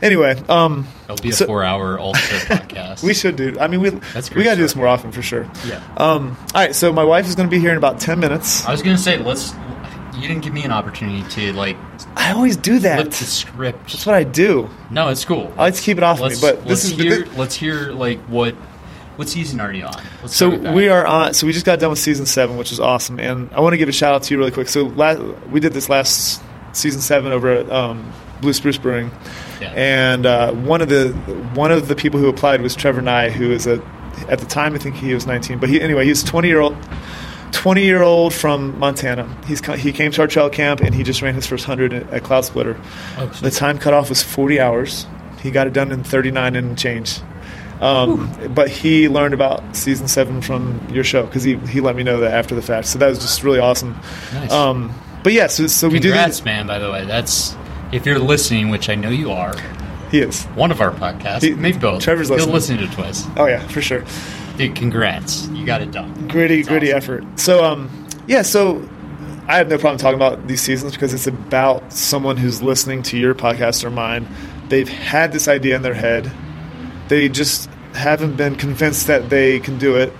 Anyway, 0.00 0.40
um, 0.48 0.86
It'll 1.04 1.16
be 1.16 1.30
a 1.30 1.32
so- 1.32 1.46
four-hour 1.46 1.98
ultra 1.98 2.20
podcast. 2.38 3.02
we 3.02 3.14
should 3.14 3.34
do. 3.36 3.56
I 3.60 3.66
mean, 3.66 3.80
we 3.80 3.90
That's 3.90 4.30
we 4.30 4.44
got 4.44 4.50
to 4.50 4.56
do 4.56 4.62
this 4.62 4.76
more 4.76 4.86
often 4.86 5.10
for 5.12 5.22
sure. 5.22 5.48
Yeah. 5.66 5.82
Um, 5.96 6.36
all 6.54 6.62
right. 6.62 6.74
So 6.74 6.92
my 6.92 7.02
wife 7.04 7.26
is 7.26 7.34
going 7.34 7.48
to 7.48 7.50
be 7.50 7.60
here 7.60 7.70
in 7.72 7.76
about 7.78 7.98
ten 8.00 8.20
minutes. 8.20 8.64
I 8.64 8.70
was 8.72 8.82
gonna 8.82 8.96
say 8.98 9.18
let's. 9.18 9.54
You 10.14 10.26
didn't 10.26 10.42
give 10.42 10.52
me 10.52 10.64
an 10.64 10.72
opportunity 10.72 11.28
to 11.30 11.52
like. 11.52 11.76
I 12.16 12.32
always 12.32 12.56
do 12.56 12.80
that. 12.80 12.96
Flip 13.00 13.08
the 13.10 13.24
script. 13.24 13.78
That's 13.92 14.04
what 14.06 14.16
I 14.16 14.24
do. 14.24 14.68
No, 14.90 15.08
it's 15.08 15.24
cool. 15.24 15.52
I 15.56 15.62
like 15.62 15.74
to 15.74 15.82
keep 15.82 15.96
it 15.96 16.02
off 16.02 16.18
me, 16.20 16.34
but 16.40 16.64
this 16.64 16.66
let's 16.66 16.84
is 16.84 16.90
hear. 16.90 17.26
let's 17.36 17.54
hear 17.54 17.92
like 17.92 18.18
what. 18.22 18.54
What 19.18 19.28
season 19.28 19.60
are 19.60 19.72
you 19.72 19.84
on? 19.84 19.94
Let's 20.22 20.34
So 20.36 20.48
start 20.48 20.52
with 20.52 20.62
that. 20.62 20.74
we 20.74 20.88
are 20.88 21.06
on. 21.06 21.34
So 21.34 21.46
we 21.46 21.52
just 21.52 21.66
got 21.66 21.80
done 21.80 21.90
with 21.90 21.98
season 21.98 22.24
seven, 22.24 22.56
which 22.56 22.70
is 22.72 22.78
awesome, 22.80 23.18
and 23.18 23.50
I 23.52 23.60
want 23.60 23.72
to 23.72 23.76
give 23.76 23.88
a 23.88 23.92
shout 23.92 24.14
out 24.14 24.22
to 24.24 24.34
you 24.34 24.38
really 24.38 24.52
quick. 24.52 24.68
So 24.68 24.84
last, 24.84 25.20
we 25.50 25.60
did 25.60 25.72
this 25.72 25.88
last 25.88 26.40
season 26.72 27.00
seven 27.00 27.32
over 27.32 27.48
at 27.52 27.70
um, 27.70 28.12
Blue 28.40 28.52
Spruce 28.52 28.78
Brewing, 28.78 29.10
Yeah. 29.60 29.72
and 29.74 30.24
uh, 30.24 30.52
one 30.52 30.80
of 30.82 30.88
the 30.88 31.08
one 31.54 31.72
of 31.72 31.88
the 31.88 31.96
people 31.96 32.20
who 32.20 32.28
applied 32.28 32.62
was 32.62 32.74
Trevor 32.76 33.02
Nye, 33.02 33.30
who 33.30 33.50
is 33.50 33.66
a 33.66 33.82
at 34.28 34.38
the 34.38 34.46
time 34.46 34.74
I 34.74 34.78
think 34.78 34.94
he 34.96 35.12
was 35.14 35.26
19, 35.26 35.58
but 35.58 35.68
he 35.68 35.80
anyway 35.80 36.04
he's 36.04 36.22
20 36.22 36.48
year 36.48 36.60
old. 36.60 36.76
20 37.52 37.82
year 37.82 38.02
old 38.02 38.32
from 38.34 38.78
Montana. 38.78 39.26
He's 39.46 39.64
he 39.80 39.90
came 39.90 40.12
to 40.12 40.20
our 40.20 40.26
trail 40.28 40.50
camp 40.50 40.80
and 40.80 40.94
he 40.94 41.02
just 41.02 41.22
ran 41.22 41.34
his 41.34 41.46
first 41.46 41.66
100 41.66 41.92
at, 41.92 42.12
at 42.12 42.22
Cloud 42.22 42.44
Splitter. 42.44 42.78
Oh, 43.16 43.26
the 43.42 43.50
time 43.50 43.78
cutoff 43.78 44.10
was 44.10 44.22
40 44.22 44.60
hours. 44.60 45.06
He 45.42 45.50
got 45.50 45.66
it 45.66 45.72
done 45.72 45.90
in 45.90 46.04
39 46.04 46.54
and 46.56 46.78
change. 46.78 47.18
Um, 47.80 48.32
but 48.54 48.68
he 48.68 49.08
learned 49.08 49.34
about 49.34 49.76
season 49.76 50.08
seven 50.08 50.42
from 50.42 50.80
your 50.90 51.04
show 51.04 51.24
because 51.24 51.44
he, 51.44 51.56
he 51.58 51.80
let 51.80 51.94
me 51.94 52.02
know 52.02 52.20
that 52.20 52.32
after 52.32 52.54
the 52.54 52.62
fact. 52.62 52.88
So 52.88 52.98
that 52.98 53.08
was 53.08 53.18
just 53.18 53.42
really 53.44 53.60
awesome. 53.60 53.96
Nice. 54.32 54.50
Um, 54.50 54.92
but 55.22 55.32
yeah, 55.32 55.46
so, 55.46 55.66
so 55.66 55.88
we 55.88 56.00
do 56.00 56.08
Congrats, 56.10 56.44
man. 56.44 56.66
By 56.66 56.78
the 56.78 56.90
way, 56.90 57.04
that's 57.04 57.56
if 57.92 58.04
you're 58.06 58.18
listening, 58.18 58.70
which 58.70 58.88
I 58.88 58.94
know 58.94 59.10
you 59.10 59.30
are. 59.30 59.54
He 60.10 60.20
is 60.20 60.44
one 60.46 60.70
of 60.70 60.80
our 60.80 60.90
podcasts. 60.90 61.42
He- 61.42 61.54
maybe 61.54 61.78
both. 61.78 62.02
Trevor's 62.02 62.28
He'll 62.28 62.38
listening. 62.38 62.54
listen 62.54 62.76
to 62.78 62.84
it 62.84 62.92
twice. 62.92 63.26
Oh 63.36 63.46
yeah, 63.46 63.66
for 63.68 63.82
sure. 63.82 64.04
Dude, 64.56 64.74
congrats. 64.74 65.46
You 65.48 65.64
got 65.66 65.82
it 65.82 65.92
done. 65.92 66.28
Gritty, 66.28 66.62
gritty 66.64 66.90
effort. 66.90 67.24
So 67.38 67.64
um, 67.64 68.08
yeah, 68.26 68.42
so 68.42 68.88
I 69.46 69.56
have 69.58 69.68
no 69.68 69.78
problem 69.78 69.98
talking 69.98 70.16
about 70.16 70.48
these 70.48 70.62
seasons 70.62 70.92
because 70.94 71.14
it's 71.14 71.26
about 71.26 71.92
someone 71.92 72.36
who's 72.36 72.60
listening 72.62 73.02
to 73.04 73.18
your 73.18 73.34
podcast 73.34 73.84
or 73.84 73.90
mine 73.90 74.26
they've 74.68 74.88
had 74.88 75.32
this 75.32 75.46
idea 75.48 75.76
in 75.76 75.82
their 75.82 75.94
head. 75.94 76.30
They 77.08 77.28
just 77.28 77.68
haven't 77.94 78.36
been 78.36 78.54
convinced 78.56 79.06
that 79.06 79.30
they 79.30 79.60
can 79.60 79.78
do 79.78 79.96
it. 79.96 80.12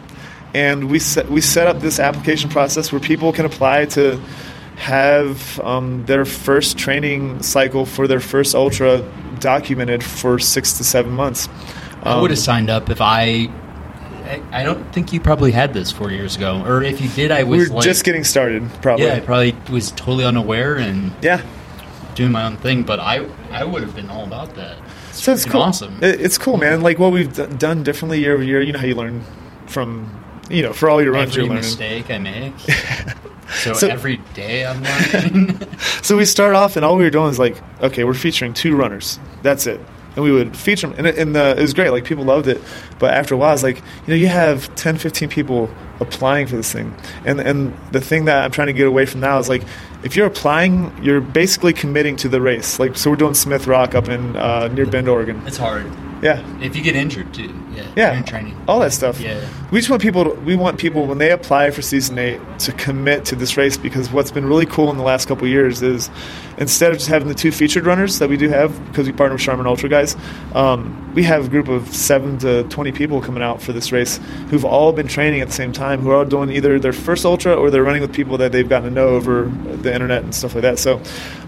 And 0.55 0.91
we 0.91 0.99
set, 0.99 1.31
we 1.31 1.41
set 1.41 1.67
up 1.67 1.81
this 1.81 2.01
application 2.01 2.49
process 2.51 2.91
where 2.91 3.01
people 3.01 3.33
can 3.33 3.45
apply 3.45 3.85
to 3.87 4.19
have 4.77 5.61
um, 5.61 6.07
their 6.07 6.25
first 6.25 6.79
training 6.79 7.43
cycle 7.43 7.85
for 7.85 8.07
their 8.09 8.21
first 8.21 8.55
ultra 8.55 9.03
documented 9.41 10.03
for 10.03 10.39
six 10.39 10.73
to 10.79 10.85
seven 10.85 11.13
months. 11.13 11.49
I 12.03 12.13
Um, 12.15 12.23
would 12.23 12.31
have 12.31 12.39
signed 12.39 12.71
up 12.71 12.89
if 12.89 13.01
I, 13.01 13.49
I. 14.25 14.43
I 14.53 14.63
don't 14.63 14.83
think 14.95 15.13
you 15.13 15.21
probably 15.21 15.51
had 15.53 15.75
this 15.75 15.91
four 15.93 16.11
years 16.11 16.37
ago, 16.37 16.63
or 16.65 16.83
if 16.83 17.01
you 17.01 17.09
did, 17.11 17.31
I 17.31 17.45
we 17.45 17.59
was 17.59 17.69
were 17.69 17.77
like, 17.77 17.85
just 17.85 18.05
getting 18.05 18.25
started, 18.25 18.69
probably. 18.81 19.07
Yeah, 19.07 19.15
I 19.17 19.21
probably 19.21 19.55
was 19.71 19.91
totally 19.93 20.25
unaware 20.25 20.77
and 20.77 21.13
yeah, 21.23 21.43
doing 22.15 22.33
my 22.33 22.45
own 22.45 22.57
thing. 22.57 22.85
But 22.85 23.01
I, 23.01 23.27
I 23.51 23.65
would 23.65 23.83
have 23.83 23.95
been 23.97 24.09
all 24.11 24.25
about 24.25 24.55
that. 24.55 24.77
It's 25.19 25.25
So 25.25 25.33
it's 25.33 25.45
cool. 25.45 25.63
awesome. 25.63 25.99
It- 26.03 26.21
it's 26.21 26.39
cool, 26.39 26.57
man. 26.57 26.81
Like 26.83 26.99
what 26.99 27.13
we've 27.13 27.33
d- 27.33 27.47
done 27.59 27.83
differently 27.83 28.21
year 28.21 28.35
over 28.35 28.43
year. 28.43 28.61
You 28.63 28.73
know 28.73 28.79
how 28.79 28.87
you 28.87 28.95
learn 28.95 29.23
from, 29.67 30.09
you 30.49 30.63
know, 30.63 30.73
for 30.73 30.89
all 30.89 31.03
your 31.03 31.13
runs 31.13 31.31
Every 31.31 31.43
you're 31.43 31.49
learning. 31.49 31.63
mistake 31.65 32.11
I 32.11 32.19
make. 32.19 32.55
so, 33.55 33.73
So- 33.75 33.89
every 33.89 34.19
day 34.35 34.65
I'm 34.67 34.83
learning. 35.13 35.61
So 36.03 36.17
we 36.17 36.25
start 36.25 36.55
off, 36.55 36.77
and 36.77 36.85
all 36.87 36.97
we 36.97 37.05
were 37.05 37.11
doing 37.11 37.29
is 37.31 37.39
like, 37.39 37.57
okay, 37.83 38.05
we're 38.05 38.15
featuring 38.15 38.55
two 38.55 38.75
runners. 38.77 39.19
That's 39.43 39.67
it. 39.67 39.79
And 40.17 40.25
we 40.25 40.33
would 40.33 40.57
feature 40.57 40.87
them, 40.87 40.97
and, 40.97 41.07
it, 41.07 41.19
and 41.19 41.35
the, 41.37 41.51
it 41.57 41.61
was 41.61 41.75
great. 41.75 41.91
Like 41.91 42.05
people 42.05 42.25
loved 42.25 42.49
it. 42.49 42.61
But 42.99 43.13
after 43.13 43.35
a 43.35 43.39
while, 43.39 43.53
it's 43.53 43.63
like, 43.63 43.77
you 43.77 43.83
know, 44.09 44.15
you 44.15 44.27
have 44.29 44.75
10, 44.75 44.97
15 44.97 45.29
people 45.29 45.71
applying 46.01 46.47
for 46.47 46.57
this 46.57 46.73
thing, 46.73 46.95
and 47.27 47.41
and 47.41 47.77
the 47.93 48.01
thing 48.01 48.25
that 48.25 48.43
I'm 48.43 48.51
trying 48.51 48.69
to 48.69 48.73
get 48.73 48.87
away 48.87 49.05
from 49.07 49.21
now 49.21 49.39
is 49.39 49.49
like, 49.51 49.63
if 50.03 50.17
you're 50.17 50.27
applying, 50.27 50.93
you're 51.03 51.21
basically 51.21 51.73
committing 51.73 52.17
to 52.17 52.29
the 52.29 52.41
race. 52.41 52.79
Like, 52.79 52.97
so 52.97 53.11
we're 53.11 53.17
doing 53.17 53.35
Smith 53.35 53.67
Rock 53.67 53.95
up 53.95 54.09
in 54.09 54.37
uh, 54.37 54.69
near 54.69 54.87
Bend, 54.87 55.09
Oregon. 55.09 55.43
it's 55.47 55.57
hard. 55.57 55.87
Yeah. 56.23 56.45
If 56.61 56.75
you 56.77 56.83
get 56.83 56.97
injured 56.97 57.33
too. 57.33 57.55
Yeah. 57.73 57.93
Yeah, 57.97 58.23
training. 58.23 58.61
all 58.67 58.81
that 58.81 58.93
stuff. 58.93 59.21
Yeah. 59.21 59.47
We 59.71 59.79
just 59.79 59.89
want 59.89 60.03
people. 60.03 60.25
To, 60.25 60.31
we 60.41 60.57
want 60.57 60.79
people 60.79 61.07
when 61.07 61.19
they 61.19 61.31
apply 61.31 61.71
for 61.71 61.83
season 61.83 62.19
eight 62.19 62.41
to 62.61 62.73
commit 62.73 63.25
to 63.27 63.37
this 63.37 63.57
race 63.57 63.77
because 63.77 64.11
what's 64.11 64.31
been 64.31 64.47
really 64.47 64.67
cool 64.67 64.91
in 64.91 64.97
the 64.97 65.05
last 65.05 65.29
couple 65.29 65.45
of 65.45 65.51
years 65.51 65.81
is 65.83 66.11
instead 66.57 66.91
of 66.91 66.99
just 66.99 67.09
having 67.09 67.29
the 67.29 67.35
two 67.35 67.53
featured 67.53 67.87
runners 67.87 68.19
that 68.19 68.29
we 68.29 68.37
do 68.37 68.49
have 68.49 68.85
because 68.87 69.07
we 69.07 69.13
partner 69.13 69.35
with 69.35 69.43
Sharman 69.43 69.67
Ultra 69.67 69.89
guys, 69.89 70.17
um, 70.55 71.13
we 71.15 71.23
have 71.23 71.47
a 71.47 71.49
group 71.49 71.69
of 71.69 71.95
seven 71.95 72.39
to 72.39 72.65
twenty 72.65 72.91
people 72.91 73.21
coming 73.21 73.43
out 73.43 73.63
for 73.63 73.73
this 73.73 73.93
race 73.93 74.19
who've 74.51 74.65
all 74.65 74.93
been 74.93 75.09
training 75.09 75.41
at 75.41 75.49
the 75.49 75.55
same 75.55 75.73
time, 75.73 76.01
who 76.01 76.11
are 76.11 76.17
all 76.17 76.25
doing 76.25 76.51
either 76.51 76.81
their 76.81 76.93
first 76.93 77.25
ultra 77.25 77.55
or 77.55 77.71
they're 77.71 77.85
running 77.85 78.03
with 78.03 78.13
people 78.13 78.39
that 78.39 78.51
they've 78.51 78.69
gotten 78.69 78.89
to 78.89 78.95
know 78.95 79.09
over 79.09 79.45
the 79.45 79.93
internet 79.93 80.25
and 80.25 80.35
stuff 80.35 80.55
like 80.55 80.63
that. 80.63 80.79
So, 80.81 81.01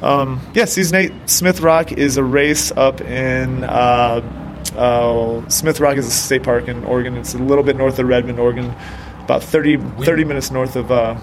um, 0.03 0.41
yeah, 0.55 0.67
season 0.67 0.97
eight 0.97 1.13
Smith 1.27 1.61
Rock 1.61 1.93
is 1.93 2.17
a 2.17 2.25
race 2.25 2.71
up 2.73 3.01
in. 3.01 3.65
Uh, 3.65 4.47
uh, 4.77 5.49
Smith 5.49 5.81
Rock 5.81 5.97
is 5.97 6.07
a 6.07 6.11
state 6.11 6.43
park 6.43 6.69
in 6.69 6.85
Oregon. 6.85 7.17
It's 7.17 7.35
a 7.35 7.39
little 7.39 7.65
bit 7.65 7.77
north 7.77 7.99
of 7.99 8.07
Redmond, 8.07 8.39
Oregon, 8.39 8.75
about 9.25 9.43
30, 9.43 9.77
30 10.05 10.25
minutes 10.25 10.51
north 10.51 10.77
of 10.77 10.91
uh, 10.91 11.19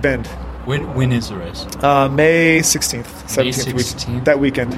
Bend. 0.00 0.26
When 0.64 0.94
when 0.94 1.10
is 1.12 1.28
the 1.28 1.36
race? 1.36 1.66
Uh, 1.82 2.08
May 2.08 2.60
16th, 2.60 3.36
May 3.36 3.50
17th, 3.50 4.14
week- 4.14 4.24
that 4.24 4.38
weekend. 4.38 4.72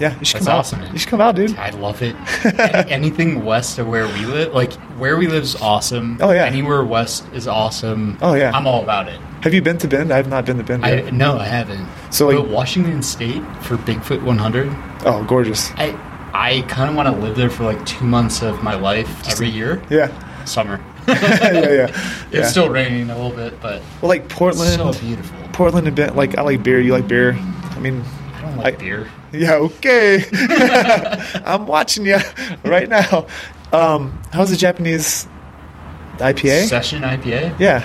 Yeah, 0.00 0.18
you 0.18 0.24
should 0.24 0.40
That's 0.40 0.46
come 0.46 0.58
awesome, 0.58 0.78
out. 0.80 0.84
man. 0.86 0.92
You 0.94 0.98
should 0.98 1.08
come 1.10 1.20
out, 1.20 1.36
dude. 1.36 1.56
I 1.56 1.70
love 1.70 2.02
it. 2.02 2.16
Anything 2.90 3.44
west 3.44 3.78
of 3.78 3.86
where 3.86 4.06
we 4.06 4.24
live, 4.24 4.52
like 4.54 4.72
where 4.98 5.16
we 5.16 5.28
live, 5.28 5.42
is 5.44 5.54
awesome. 5.56 6.18
Oh, 6.20 6.32
yeah. 6.32 6.44
Anywhere 6.46 6.82
west 6.82 7.24
is 7.34 7.46
awesome. 7.46 8.18
Oh, 8.22 8.34
yeah. 8.34 8.50
I'm 8.54 8.66
all 8.66 8.82
about 8.82 9.06
it. 9.08 9.20
Have 9.42 9.52
you 9.54 9.60
been 9.62 9.78
to 9.78 9.86
Bend? 9.86 10.10
I 10.12 10.16
have 10.16 10.28
not 10.28 10.46
been 10.46 10.56
to 10.56 10.64
Bend 10.64 10.84
I 10.84 11.10
no, 11.10 11.36
I 11.38 11.46
haven't. 11.46 11.86
So, 12.10 12.26
like- 12.28 12.36
but 12.38 12.48
Washington 12.48 13.02
State 13.02 13.42
for 13.62 13.76
Bigfoot 13.76 14.22
100. 14.24 14.68
Oh, 15.04 15.22
gorgeous. 15.28 15.70
I 15.72 15.90
I 16.34 16.62
kind 16.68 16.88
of 16.90 16.96
want 16.96 17.14
to 17.14 17.22
live 17.22 17.36
there 17.36 17.50
for 17.50 17.64
like 17.64 17.84
two 17.84 18.04
months 18.04 18.42
of 18.42 18.62
my 18.62 18.74
life 18.74 19.28
every 19.28 19.48
year. 19.48 19.82
Yeah. 19.90 20.44
Summer. 20.44 20.80
yeah, 21.08 21.14
yeah. 21.52 21.86
It's 22.26 22.32
yeah. 22.32 22.46
still 22.46 22.70
raining 22.70 23.10
a 23.10 23.14
little 23.16 23.36
bit, 23.36 23.60
but 23.60 23.82
Well, 24.00 24.08
like 24.08 24.28
Portland. 24.28 24.70
so 24.72 24.92
beautiful. 25.00 25.36
Portland 25.52 25.86
and 25.86 25.94
Bend. 25.94 26.16
Like, 26.16 26.38
I 26.38 26.42
like 26.42 26.62
beer. 26.62 26.80
You 26.80 26.92
like 26.92 27.06
beer? 27.06 27.34
I 27.36 27.78
mean, 27.78 28.02
I 28.36 28.42
don't 28.42 28.56
like 28.56 28.78
beer. 28.78 29.08
Yeah, 29.32 29.54
okay. 29.54 30.24
I'm 31.44 31.66
watching 31.66 32.06
you 32.06 32.18
right 32.64 32.88
now. 32.88 33.26
Um, 33.72 34.18
how's 34.32 34.50
the 34.50 34.56
Japanese 34.56 35.26
IPA? 36.18 36.66
Session 36.68 37.02
IPA. 37.02 37.58
Yeah. 37.58 37.84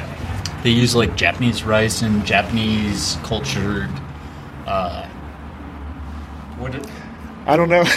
They 0.63 0.69
use 0.71 0.95
like 0.95 1.15
Japanese 1.15 1.63
rice 1.63 2.01
and 2.01 2.25
Japanese 2.25 3.17
cultured. 3.23 3.89
Uh, 4.65 5.05
what? 6.57 6.73
I 7.47 7.55
don't 7.55 7.69
know. 7.69 7.83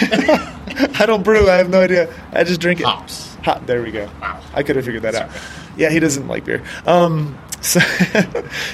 I 0.99 1.05
don't 1.07 1.23
brew. 1.23 1.51
I 1.51 1.57
have 1.57 1.69
no 1.69 1.81
idea. 1.81 2.13
I 2.33 2.45
just 2.45 2.61
drink 2.61 2.81
it. 2.81 2.87
Hops. 2.87 3.35
Hop. 3.45 3.67
There 3.67 3.83
we 3.83 3.91
go. 3.91 4.09
Wow. 4.21 4.41
I 4.55 4.63
could 4.63 4.77
have 4.77 4.85
figured 4.85 5.03
that 5.03 5.15
out. 5.15 5.31
Yeah, 5.77 5.91
he 5.91 5.99
doesn't 5.99 6.29
like 6.29 6.45
beer. 6.45 6.63
Um, 6.87 7.39
so, 7.61 7.81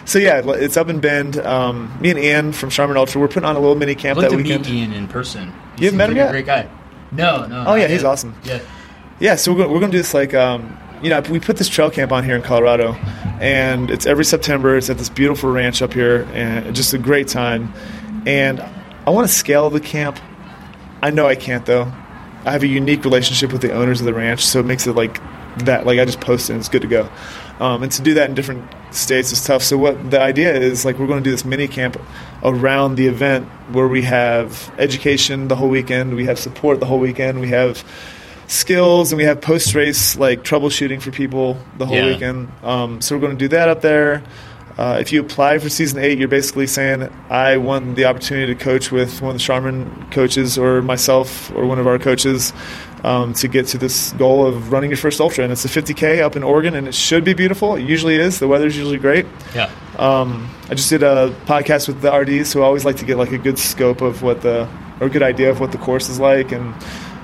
so 0.05 0.19
yeah, 0.19 0.43
it's 0.45 0.77
up 0.77 0.89
in 0.89 1.01
Bend. 1.01 1.39
Um, 1.39 1.97
me 2.01 2.11
and 2.11 2.19
Ian 2.19 2.53
from 2.53 2.71
Sharman 2.71 2.97
Ultra, 2.97 3.21
we're 3.21 3.29
putting 3.29 3.49
on 3.49 3.57
a 3.57 3.59
little 3.59 3.75
mini 3.75 3.95
camp 3.95 4.21
that 4.21 4.31
to 4.31 4.37
weekend. 4.37 4.67
meet 4.67 4.75
Ian 4.75 4.93
in 4.93 5.09
person. 5.09 5.53
He 5.77 5.85
You 5.85 5.87
haven't 5.87 5.99
met 5.99 6.11
him 6.11 6.17
like 6.17 6.25
yet? 6.25 6.29
A 6.29 6.33
great 6.33 6.47
guy. 6.47 6.69
No, 7.11 7.47
no. 7.47 7.65
Oh 7.67 7.75
yeah, 7.75 7.89
he's 7.89 8.05
awesome. 8.05 8.35
Yeah. 8.45 8.61
Yeah, 9.19 9.37
so 9.37 9.53
we're 9.53 9.59
going, 9.59 9.71
we're 9.71 9.81
going 9.81 9.91
to 9.91 9.97
do 9.97 10.03
this 10.03 10.13
like, 10.13 10.35
um, 10.35 10.79
you 11.03 11.09
know, 11.09 11.21
we 11.23 11.41
put 11.41 11.57
this 11.57 11.69
trail 11.69 11.91
camp 11.91 12.13
on 12.13 12.23
here 12.23 12.37
in 12.37 12.43
Colorado, 12.43 12.93
and 13.41 13.91
it's 13.91 14.05
every 14.07 14.25
September. 14.25 14.77
It's 14.77 14.91
at 14.91 14.99
this 14.99 15.09
beautiful 15.09 15.51
ranch 15.51 15.81
up 15.81 15.95
here, 15.95 16.29
and 16.33 16.75
just 16.77 16.93
a 16.93 16.99
great 16.99 17.29
time. 17.29 17.73
And 18.27 18.61
I 19.07 19.11
want 19.11 19.27
to 19.27 19.33
scale 19.33 19.71
the 19.71 19.81
camp. 19.81 20.19
I 21.07 21.11
know 21.11 21.27
I 21.29 21.37
can't 21.37 21.65
though. 21.65 21.93
I 22.45 22.51
have 22.53 22.63
a 22.65 22.67
unique 22.67 23.05
relationship 23.05 23.53
with 23.53 23.63
the 23.63 23.73
owners 23.73 24.01
of 24.01 24.07
the 24.07 24.15
ranch, 24.15 24.45
so 24.45 24.59
it 24.61 24.67
makes 24.67 24.87
it 24.89 24.95
like 24.97 25.21
that. 25.65 25.87
Like 25.87 26.01
I 26.01 26.05
just 26.05 26.21
post 26.21 26.51
it, 26.51 26.55
and 26.55 26.61
it's 26.61 26.69
good 26.69 26.83
to 26.83 26.89
go. 26.89 27.09
Um, 27.61 27.83
and 27.85 27.93
to 27.93 28.03
do 28.03 28.15
that 28.15 28.29
in 28.29 28.35
different 28.35 28.65
states 28.91 29.31
is 29.33 29.43
tough. 29.45 29.63
So 29.63 29.79
what 29.79 30.11
the 30.11 30.21
idea 30.21 30.53
is, 30.55 30.85
like, 30.85 30.99
we're 30.99 31.07
going 31.07 31.23
to 31.23 31.25
do 31.25 31.31
this 31.31 31.45
mini 31.45 31.69
camp 31.69 31.97
around 32.43 32.97
the 32.97 33.07
event 33.07 33.47
where 33.73 33.89
we 33.89 34.03
have 34.03 34.71
education 34.79 35.49
the 35.49 35.57
whole 35.57 35.69
weekend, 35.71 36.15
we 36.17 36.27
have 36.27 36.39
support 36.39 36.81
the 36.81 36.87
whole 36.87 36.99
weekend, 36.99 37.41
we 37.41 37.49
have 37.49 37.83
skills, 38.49 39.13
and 39.13 39.17
we 39.17 39.25
have 39.25 39.41
post 39.41 39.75
race 39.75 40.17
like 40.19 40.43
troubleshooting 40.43 41.01
for 41.01 41.11
people 41.13 41.57
the 41.79 41.87
whole 41.87 41.97
Yeah. 41.97 42.07
weekend. 42.13 42.49
Um, 42.63 43.01
so 43.01 43.15
we're 43.15 43.21
going 43.23 43.39
to 43.39 43.45
do 43.45 43.49
that 43.49 43.69
up 43.69 43.81
there. 43.81 44.23
Uh, 44.79 44.99
if 45.01 45.11
you 45.11 45.21
apply 45.21 45.59
for 45.59 45.71
season 45.71 45.99
eight, 45.99 46.19
you're 46.19 46.29
basically 46.29 46.67
saying, 46.67 47.11
I 47.31 47.57
want 47.57 47.97
the 47.97 48.05
opportunity 48.05 48.55
to 48.55 48.61
coach 48.63 48.93
with 48.93 49.23
one 49.23 49.31
of 49.31 49.37
the 49.37 49.43
Sharman 49.43 50.11
coaches 50.11 50.59
or 50.59 50.83
myself 50.83 51.51
or 51.53 51.67
one 51.67 51.79
of 51.79 51.87
our 51.87 51.99
coaches 51.99 52.53
um, 53.03 53.33
to 53.35 53.49
get 53.49 53.67
to 53.69 53.79
this 53.79 54.13
goal 54.15 54.47
of 54.47 54.71
running 54.73 54.91
your 54.91 54.99
first 54.99 55.19
ultra. 55.19 55.45
And 55.45 55.53
it's 55.53 55.65
a 55.65 55.69
50K 55.69 56.21
up 56.21 56.37
in 56.37 56.43
Oregon, 56.43 56.75
and 56.75 56.87
it 56.87 56.95
should 56.95 57.25
be 57.25 57.33
beautiful. 57.33 57.75
It 57.75 57.85
usually 57.85 58.17
is. 58.17 58.39
The 58.39 58.49
weather's 58.49 58.77
usually 58.77 58.99
great. 58.99 59.25
Yeah. 59.55 59.71
Um, 59.99 60.51
I 60.69 60.75
just 60.75 60.91
did 60.91 61.03
a 61.03 61.35
podcast 61.47 61.89
with 61.89 62.03
the 62.03 62.13
RDs, 62.13 62.55
I 62.55 62.61
always 62.61 62.85
like 62.85 62.97
to 62.97 63.07
get 63.07 63.17
like 63.17 63.33
a 63.33 63.39
good 63.39 63.59
scope 63.59 64.03
of 64.03 64.23
what 64.23 64.43
the, 64.43 64.69
or 65.01 65.07
a 65.07 65.11
good 65.11 65.23
idea 65.23 65.51
of 65.51 65.59
what 65.59 65.73
the 65.73 65.79
course 65.79 66.11
is 66.11 66.21
like. 66.21 66.53
And 66.53 66.75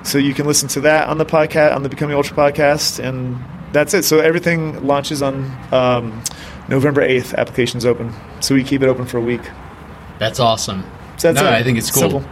so 0.05 0.17
you 0.17 0.33
can 0.33 0.47
listen 0.47 0.69
to 0.71 0.81
that 0.83 1.09
on 1.09 1.19
the 1.19 1.27
podcast, 1.27 1.75
on 1.75 1.83
the 1.83 1.91
Becoming 1.91 2.17
Ultra 2.17 2.35
podcast. 2.35 2.99
And 3.03 3.37
that's 3.73 3.95
it. 3.95 4.05
So 4.05 4.20
everything 4.20 4.87
launches 4.87 5.23
on 5.23 5.45
um, 5.73 6.23
November 6.68 7.07
8th. 7.07 7.35
Applications 7.35 7.85
open. 7.85 8.12
So 8.41 8.55
we 8.55 8.64
keep 8.64 8.83
it 8.83 8.87
open 8.87 9.07
for 9.07 9.18
a 9.18 9.23
week. 9.23 9.43
That's 10.18 10.41
awesome. 10.41 10.85
So 11.16 11.33
that's 11.33 11.43
no, 11.43 11.49
it. 11.49 11.55
I 11.55 11.62
think 11.62 11.79
it's 11.79 11.91
cool. 11.91 12.11
Simple. 12.11 12.25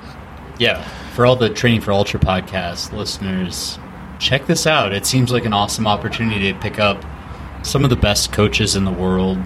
Yeah. 0.59 0.83
For 1.15 1.27
all 1.27 1.37
the 1.37 1.51
Training 1.51 1.81
for 1.81 1.93
Ultra 1.93 2.21
podcast 2.21 2.93
listeners, 2.93 3.79
check 4.19 4.47
this 4.47 4.67
out. 4.67 4.93
It 4.93 5.07
seems 5.07 5.33
like 5.33 5.45
an 5.45 5.53
awesome 5.53 5.87
opportunity 5.87 6.53
to 6.53 6.59
pick 6.59 6.79
up 6.79 7.05
some 7.63 7.85
of 7.85 7.91
the 7.91 7.97
best 7.97 8.33
coaches 8.33 8.77
in 8.77 8.85
the 8.85 8.93
world. 8.93 9.39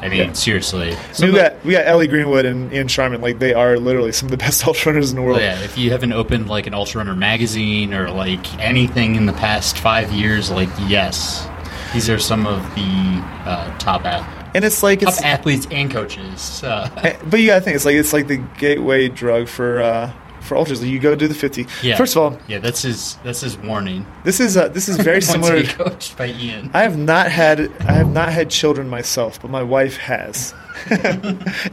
I 0.00 0.08
mean, 0.08 0.18
Yeah. 0.18 0.32
seriously. 0.32 0.96
So 1.12 1.26
we 1.26 1.32
got 1.32 1.64
we 1.64 1.72
got 1.72 1.86
Ellie 1.86 2.06
Greenwood 2.06 2.44
and 2.46 2.72
Ian 2.72 2.88
Sharman. 2.88 3.20
Like 3.20 3.38
they 3.38 3.52
are 3.54 3.78
literally 3.78 4.12
some 4.12 4.26
of 4.26 4.30
the 4.30 4.36
best 4.46 4.66
ultra 4.66 4.92
runners 4.92 5.10
in 5.10 5.16
the 5.16 5.22
world. 5.22 5.40
Yeah, 5.40 5.58
if 5.62 5.76
you 5.76 5.90
haven't 5.90 6.12
opened 6.12 6.48
like 6.48 6.66
an 6.66 6.74
Ultra 6.74 6.98
Runner 7.00 7.16
magazine 7.16 7.92
or 7.94 8.10
like 8.10 8.46
anything 8.60 9.16
in 9.16 9.26
the 9.26 9.32
past 9.32 9.78
five 9.78 10.12
years, 10.12 10.50
like 10.50 10.68
yes, 10.86 11.48
these 11.92 12.08
are 12.08 12.18
some 12.18 12.46
of 12.46 12.62
the 12.74 13.22
uh, 13.44 13.76
top 13.78 14.04
ath- 14.04 14.50
And 14.54 14.64
it's 14.64 14.82
like 14.82 15.00
top 15.00 15.08
it's 15.10 15.22
athletes 15.22 15.66
and 15.70 15.90
coaches. 15.90 16.62
Uh, 16.62 16.88
But 17.28 17.40
you 17.40 17.46
gotta 17.46 17.60
think 17.62 17.76
it's 17.76 17.84
like 17.84 17.96
it's 17.96 18.12
like 18.12 18.28
the 18.28 18.36
gateway 18.58 19.08
drug 19.08 19.48
for 19.48 19.80
uh, 19.82 20.12
for 20.48 20.56
ultras. 20.56 20.82
You 20.82 20.98
go 20.98 21.14
do 21.14 21.28
the 21.28 21.34
fifty. 21.34 21.66
yeah. 21.82 21.96
First 21.96 22.16
of 22.16 22.22
all, 22.22 22.38
yeah, 22.48 22.58
that's 22.58 22.82
his 22.82 23.16
that's 23.22 23.40
his 23.42 23.56
warning. 23.58 24.06
this 24.24 24.40
is 24.40 24.56
uh, 24.56 24.68
this 24.68 24.88
is 24.88 24.96
very 25.10 25.20
similar. 25.22 25.62
get 25.62 25.74
coached 25.76 26.16
by 26.16 26.26
Ian. 26.28 26.70
I 26.74 26.82
have 26.82 26.96
not 26.98 27.30
had 27.30 27.70
I 27.82 27.92
have 27.92 28.10
not 28.12 28.30
had 28.32 28.50
children 28.50 28.88
myself, 28.88 29.40
but 29.40 29.50
my 29.50 29.62
wife 29.62 29.96
has. 29.98 30.54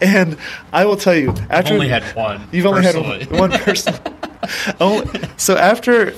and 0.01 0.38
I 0.73 0.86
will 0.86 0.97
tell 0.97 1.15
you, 1.15 1.34
after 1.49 1.73
only 1.73 1.88
had 1.88 2.03
one, 2.15 2.47
you've 2.51 2.65
only 2.65 2.82
personally. 2.82 3.19
had 3.19 3.32
one 3.32 3.51
person. 3.51 3.95
Oh, 4.80 5.03
so 5.38 5.55
after 5.57 6.13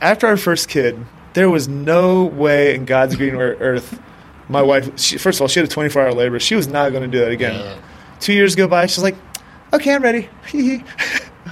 after 0.00 0.26
our 0.26 0.36
first 0.36 0.68
kid, 0.68 0.98
there 1.34 1.48
was 1.48 1.68
no 1.68 2.24
way 2.24 2.74
in 2.74 2.86
God's 2.86 3.14
green 3.14 3.36
earth. 3.36 4.00
My 4.48 4.62
wife, 4.62 4.98
she, 4.98 5.16
first 5.16 5.38
of 5.38 5.42
all, 5.42 5.48
she 5.48 5.60
had 5.60 5.68
a 5.68 5.72
24 5.72 6.02
hour 6.02 6.12
labor. 6.12 6.40
She 6.40 6.56
was 6.56 6.66
not 6.66 6.90
going 6.90 7.02
to 7.02 7.08
do 7.08 7.20
that 7.20 7.30
again. 7.30 7.54
Yeah. 7.54 7.78
Two 8.18 8.32
years 8.32 8.56
go 8.56 8.66
by, 8.66 8.86
she's 8.86 9.04
like, 9.04 9.14
"Okay, 9.72 9.94
I'm 9.94 10.02
ready." 10.02 10.28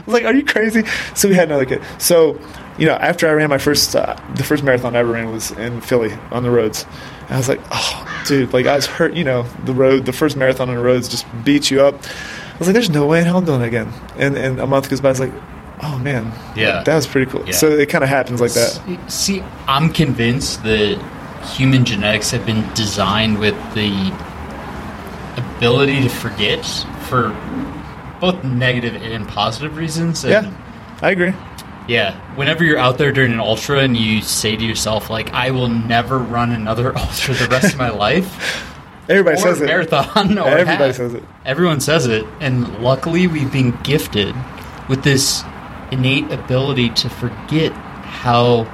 Was 0.05 0.12
like, 0.14 0.24
"Are 0.24 0.34
you 0.34 0.44
crazy?" 0.44 0.84
So 1.14 1.28
we 1.28 1.34
had 1.34 1.49
another 1.49 1.64
kid. 1.64 1.82
So, 1.99 2.38
you 2.78 2.86
know, 2.86 2.94
after 2.94 3.28
I 3.28 3.32
ran 3.32 3.49
my 3.49 3.59
first, 3.59 3.94
uh, 3.97 4.16
the 4.34 4.44
first 4.44 4.62
marathon 4.62 4.94
I 4.97 4.99
ever 5.01 5.12
ran 5.12 5.32
was 5.32 5.51
in 5.53 5.80
Philly 5.80 6.12
on 6.30 6.42
the 6.42 6.51
roads. 6.51 6.84
And 7.22 7.32
I 7.34 7.36
was 7.38 7.49
like, 7.49 7.61
"Oh, 7.72 8.22
dude!" 8.26 8.53
Like 8.53 8.66
I 8.66 8.76
was 8.76 8.86
hurt. 8.86 9.14
You 9.14 9.24
know, 9.24 9.42
the 9.64 9.72
road, 9.74 10.07
the 10.07 10.12
first 10.12 10.36
marathon 10.36 10.68
on 10.68 10.76
the 10.76 10.82
roads 10.82 11.09
just 11.09 11.24
beats 11.44 11.70
you 11.70 11.80
up. 11.82 11.94
I 12.55 12.59
was 12.59 12.68
like, 12.68 12.74
"There's 12.74 12.90
no 12.90 13.07
way 13.07 13.20
in 13.20 13.24
hell 13.26 13.38
I'm 13.38 13.44
doing 13.44 13.62
it 13.62 13.66
again." 13.66 13.92
And 14.18 14.36
and 14.36 14.61
a 14.61 14.66
month 14.66 14.88
goes 14.90 15.01
by. 15.01 15.09
I 15.09 15.12
was 15.12 15.20
like, 15.20 15.32
"Oh 15.82 15.99
man, 15.99 16.32
Yeah. 16.55 16.82
that 16.84 16.94
was 16.94 17.07
pretty 17.07 17.30
cool." 17.30 17.44
Yeah. 17.47 17.53
So 17.53 17.68
it 17.68 17.88
kind 17.88 18.05
of 18.05 18.11
happens 18.11 18.40
like 18.40 18.53
that. 18.53 18.80
See, 19.09 19.42
I'm 19.66 19.88
convinced 19.92 20.62
that 20.62 20.99
human 21.57 21.84
genetics 21.84 22.30
have 22.32 22.44
been 22.47 22.64
designed 22.74 23.38
with 23.38 23.55
the 23.74 23.90
ability 25.36 26.03
to 26.03 26.09
forget 26.09 26.64
for 27.09 27.30
both 28.20 28.42
negative 28.44 28.94
and 29.00 29.26
positive 29.28 29.76
reasons. 29.76 30.24
And 30.24 30.32
Yeah, 30.46 30.98
I 31.02 31.10
agree. 31.10 31.32
Yeah. 31.88 32.14
Whenever 32.36 32.64
you're 32.64 32.78
out 32.78 32.98
there 32.98 33.12
during 33.12 33.32
an 33.32 33.40
ultra 33.40 33.78
and 33.80 33.96
you 33.96 34.20
say 34.22 34.56
to 34.56 34.64
yourself, 34.64 35.08
like, 35.08 35.32
I 35.32 35.50
will 35.50 35.68
never 35.68 36.18
run 36.18 36.52
another 36.52 36.88
ultra 36.98 37.34
the 37.34 37.46
rest 37.48 37.72
of 37.74 37.78
my 37.78 37.90
life. 37.90 38.64
Everybody 39.08 39.36
says 39.36 39.60
it. 39.60 39.66
Marathon 39.66 40.36
Everybody 40.36 40.64
half. 40.64 40.96
says 40.96 41.14
it. 41.14 41.22
Everyone 41.44 41.78
says 41.80 42.06
it. 42.06 42.26
And 42.40 42.82
luckily, 42.82 43.28
we've 43.28 43.52
been 43.52 43.70
gifted 43.82 44.34
with 44.88 45.04
this 45.04 45.44
innate 45.92 46.30
ability 46.32 46.90
to 46.90 47.08
forget 47.08 47.72
how 47.72 48.64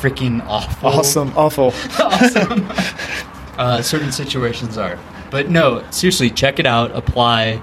freaking 0.00 0.44
awful 0.46 0.88
Awesome, 0.90 1.32
awful. 1.36 1.66
awesome 2.02 2.68
uh, 3.58 3.80
certain 3.80 4.12
situations 4.12 4.76
are. 4.76 4.98
But 5.30 5.48
no, 5.48 5.84
seriously, 5.90 6.30
check 6.30 6.58
it 6.58 6.66
out. 6.66 6.90
Apply. 6.94 7.62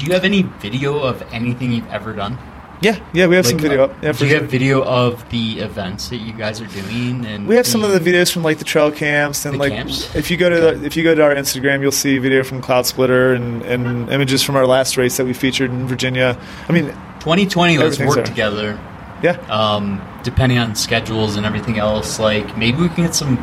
Do 0.00 0.06
you 0.06 0.14
have 0.14 0.24
any 0.24 0.42
video 0.42 0.98
of 1.00 1.20
anything 1.30 1.72
you've 1.72 1.88
ever 1.90 2.14
done? 2.14 2.38
Yeah, 2.80 2.98
yeah, 3.12 3.26
we 3.26 3.36
have 3.36 3.44
Like, 3.44 3.50
some 3.50 3.58
video 3.58 3.82
uh, 3.82 3.84
up. 3.84 4.02
Yeah, 4.02 4.12
do 4.12 4.24
you 4.24 4.30
sure. 4.30 4.40
have 4.40 4.50
video 4.50 4.82
of 4.82 5.28
the 5.28 5.60
events 5.60 6.08
that 6.08 6.16
you 6.16 6.32
guys 6.32 6.58
are 6.62 6.66
doing? 6.68 7.26
And 7.26 7.46
We 7.46 7.56
have 7.56 7.66
some 7.66 7.84
of 7.84 7.90
the 7.92 7.98
videos 8.00 8.32
from 8.32 8.42
like 8.42 8.56
the 8.56 8.64
trail 8.64 8.90
camps 8.90 9.44
and 9.44 9.58
like 9.58 9.72
camps? 9.72 10.14
if 10.16 10.30
you 10.30 10.38
go 10.38 10.48
to 10.48 10.58
the, 10.78 10.86
if 10.86 10.96
you 10.96 11.02
go 11.02 11.14
to 11.14 11.22
our 11.22 11.34
Instagram, 11.34 11.82
you'll 11.82 11.92
see 11.92 12.16
video 12.16 12.42
from 12.42 12.62
Cloudsplitter 12.62 13.36
and, 13.36 13.60
and 13.64 14.08
images 14.08 14.42
from 14.42 14.56
our 14.56 14.66
last 14.66 14.96
race 14.96 15.18
that 15.18 15.26
we 15.26 15.34
featured 15.34 15.70
in 15.70 15.86
Virginia. 15.86 16.40
I 16.66 16.72
mean, 16.72 16.86
2020. 17.20 17.76
Let's 17.76 17.98
work 17.98 18.14
there. 18.14 18.24
together. 18.24 18.80
Yeah. 19.22 19.32
Um, 19.50 20.00
depending 20.24 20.56
on 20.56 20.74
schedules 20.76 21.36
and 21.36 21.44
everything 21.44 21.78
else, 21.78 22.18
like 22.18 22.56
maybe 22.56 22.78
we 22.80 22.88
can 22.88 23.04
get 23.04 23.14
some 23.14 23.36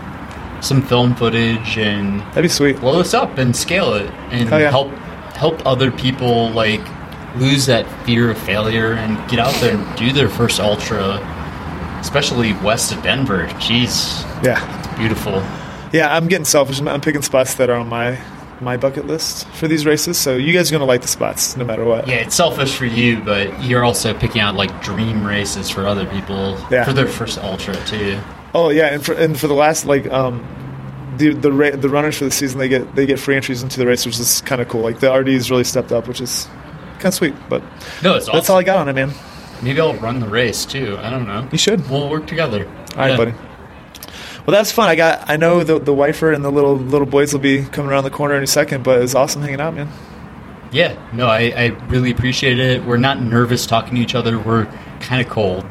some 0.62 0.82
film 0.82 1.14
footage 1.14 1.78
and 1.78 2.22
that'd 2.22 2.42
be 2.42 2.50
sweet. 2.50 2.80
Blow 2.80 2.98
this 2.98 3.14
up 3.14 3.38
and 3.38 3.56
scale 3.56 3.94
it 3.94 4.10
and 4.32 4.52
Oh, 4.52 4.58
yeah. 4.58 4.72
help 4.72 4.92
help 5.38 5.66
other 5.66 5.92
people 5.92 6.50
like 6.52 6.82
lose 7.38 7.66
that 7.68 7.86
fear 8.06 8.32
of 8.32 8.38
failure 8.40 8.94
and 8.94 9.18
get 9.30 9.40
out 9.40 9.54
there 9.62 9.76
and 9.78 9.98
do 9.98 10.12
their 10.12 10.30
first 10.30 10.60
ultra, 10.60 11.20
especially 12.00 12.54
west 12.64 12.92
of 12.92 13.02
Denver. 13.04 13.46
Jeez, 13.60 14.24
Yeah. 14.44 14.60
beautiful. 14.98 15.44
Yeah, 15.92 16.14
I'm 16.16 16.28
getting 16.28 16.46
selfish. 16.46 16.78
I'm- 16.80 16.88
I'm 16.88 17.02
picking 17.02 17.22
spots 17.22 17.56
that 17.56 17.70
are 17.70 17.76
on 17.78 17.88
my 17.90 18.18
my 18.60 18.76
bucket 18.76 19.06
list 19.06 19.46
for 19.54 19.68
these 19.68 19.86
races. 19.86 20.18
So 20.18 20.34
you 20.36 20.52
guys 20.52 20.72
are 20.72 20.74
gonna 20.74 20.86
like 20.86 21.02
the 21.04 21.08
spots 21.08 21.56
no 21.56 21.64
matter 21.64 21.86
what. 21.86 22.08
Yeah, 22.08 22.16
it's 22.16 22.34
selfish 22.36 22.74
for 22.74 22.86
you, 22.88 23.18
but 23.24 23.64
you're 23.64 23.84
also 23.84 24.16
picking 24.16 24.42
out 24.42 24.56
like 24.56 24.82
dream 24.82 25.24
races 25.24 25.70
for 25.70 25.86
other 25.86 26.06
people 26.08 26.58
Yeah. 26.72 26.84
for 26.84 26.92
their 26.92 27.06
first 27.06 27.38
ultra 27.44 27.76
too. 27.86 28.18
Oh 28.56 28.70
yeah, 28.70 28.88
and 28.88 29.06
for 29.06 29.14
and 29.14 29.40
for 29.40 29.46
the 29.48 29.54
last 29.54 29.86
like 29.86 30.12
um 30.12 30.42
the 31.18 31.34
the 31.34 31.52
ra- 31.52 31.76
the 31.76 31.90
runners 31.90 32.18
for 32.18 32.26
the 32.26 32.32
season 32.32 32.60
they 32.60 32.70
get 32.70 32.96
they 32.96 33.06
get 33.06 33.20
free 33.20 33.36
entries 33.36 33.64
into 33.64 33.78
the 33.80 33.86
race, 33.88 34.06
which 34.06 34.20
is 34.20 34.42
kind 34.42 34.62
of 34.62 34.68
cool. 34.68 34.82
Like 34.82 35.00
the 35.00 35.12
RD's 35.14 35.50
really 35.52 35.64
stepped 35.64 35.92
up, 35.92 36.08
which 36.08 36.22
is 36.22 36.48
kind 36.96 37.06
of 37.08 37.14
sweet. 37.14 37.34
But 37.50 37.62
No, 38.04 38.16
it's 38.16 38.26
that's 38.26 38.30
awesome. 38.30 38.54
all 38.54 38.60
I 38.60 38.64
got 38.64 38.78
on 38.78 38.90
it, 38.90 38.94
man. 38.94 39.12
Maybe 39.62 39.80
I'll 39.82 39.96
run 39.96 40.20
the 40.20 40.28
race 40.28 40.66
too. 40.66 40.98
I 41.02 41.10
don't 41.10 41.28
know. 41.28 41.48
You 41.52 41.58
should. 41.58 41.90
We'll 41.90 42.10
work 42.10 42.28
together. 42.28 42.68
All 42.68 42.98
right, 42.98 43.10
Yeah. 43.12 43.18
buddy. 43.18 43.32
Well, 44.46 44.56
that's 44.56 44.72
fun. 44.72 44.88
I 44.88 44.96
got. 44.96 45.30
I 45.30 45.36
know 45.36 45.64
the 45.64 45.80
the 45.80 45.94
wifer 45.94 46.32
and 46.32 46.44
the 46.46 46.52
little 46.52 46.78
little 46.78 47.08
boys 47.08 47.34
will 47.34 47.40
be 47.42 47.64
coming 47.66 47.92
around 47.92 48.04
the 48.06 48.10
corner 48.12 48.36
in 48.36 48.44
a 48.44 48.48
second, 48.48 48.84
but 48.84 49.02
it's 49.02 49.14
awesome 49.16 49.42
hanging 49.42 49.60
out, 49.60 49.74
man. 49.76 49.90
Yeah, 50.72 50.98
no, 51.14 51.28
I, 51.28 51.54
I 51.56 51.66
really 51.88 52.12
appreciate 52.12 52.60
it. 52.60 52.84
We're 52.86 52.98
not 52.98 53.22
nervous 53.22 53.66
talking 53.66 53.96
to 53.96 54.02
each 54.02 54.16
other. 54.16 54.38
We're 54.38 54.66
kind 55.00 55.22
of 55.26 55.30
cold. 55.32 55.66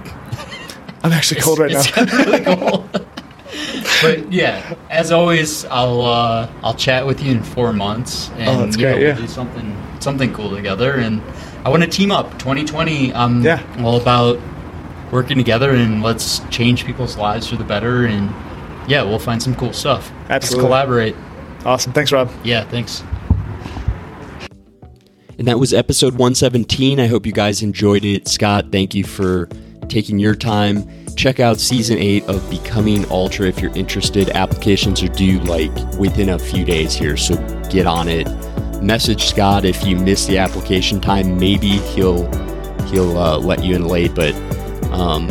I'm 1.02 1.12
actually 1.12 1.40
cold 1.42 1.58
right 1.58 1.70
it's 1.70 1.94
now. 1.96 2.04
really 2.24 2.44
cold. 2.44 3.06
but 4.02 4.32
yeah, 4.32 4.74
as 4.90 5.12
always, 5.12 5.64
I'll 5.66 6.00
uh, 6.02 6.50
I'll 6.62 6.74
chat 6.74 7.06
with 7.06 7.22
you 7.22 7.32
in 7.32 7.42
four 7.42 7.72
months, 7.72 8.30
and 8.36 8.48
Oh, 8.48 8.64
that's 8.64 8.76
yeah, 8.76 8.94
we'll 8.94 9.16
do 9.16 9.26
something 9.26 9.76
something 10.00 10.32
cool 10.32 10.50
together. 10.54 10.92
And 10.92 11.20
I 11.64 11.68
want 11.68 11.82
to 11.82 11.88
team 11.88 12.12
up. 12.12 12.38
2020, 12.38 13.12
I'm 13.12 13.42
Yeah. 13.42 13.62
all 13.82 14.00
about 14.00 14.38
working 15.10 15.36
together 15.36 15.70
and 15.70 16.02
let's 16.02 16.40
change 16.50 16.84
people's 16.84 17.16
lives 17.16 17.48
for 17.48 17.56
the 17.56 17.64
better. 17.64 18.06
And 18.06 18.32
yeah, 18.88 19.02
we'll 19.02 19.18
find 19.18 19.42
some 19.42 19.54
cool 19.54 19.72
stuff. 19.72 20.10
Absolutely. 20.28 20.32
Let's 20.32 20.54
collaborate. 20.54 21.16
Awesome. 21.64 21.92
Thanks, 21.92 22.12
Rob. 22.12 22.30
Yeah, 22.44 22.64
thanks. 22.68 23.02
And 25.38 25.46
that 25.48 25.58
was 25.58 25.74
episode 25.74 26.14
117. 26.14 26.98
I 26.98 27.06
hope 27.08 27.26
you 27.26 27.32
guys 27.32 27.62
enjoyed 27.62 28.04
it. 28.04 28.26
Scott, 28.28 28.66
thank 28.72 28.94
you 28.94 29.04
for 29.04 29.48
taking 29.88 30.18
your 30.18 30.34
time. 30.34 30.86
Check 31.16 31.40
out 31.40 31.58
season 31.58 31.98
8 31.98 32.24
of 32.24 32.48
Becoming 32.50 33.10
Ultra 33.10 33.46
if 33.48 33.60
you're 33.60 33.74
interested. 33.74 34.30
Applications 34.30 35.02
are 35.02 35.08
due 35.08 35.40
like 35.40 35.74
within 35.98 36.30
a 36.30 36.38
few 36.38 36.64
days 36.64 36.94
here, 36.94 37.16
so 37.16 37.36
get 37.70 37.86
on 37.86 38.08
it. 38.08 38.28
Message 38.82 39.26
Scott 39.26 39.64
if 39.64 39.84
you 39.86 39.96
miss 39.96 40.26
the 40.26 40.38
application 40.38 41.00
time. 41.00 41.38
Maybe 41.38 41.68
he'll 41.68 42.30
he'll 42.86 43.18
uh, 43.18 43.38
let 43.38 43.64
you 43.64 43.74
in 43.74 43.86
late, 43.86 44.14
but 44.14 44.34
um, 44.92 45.26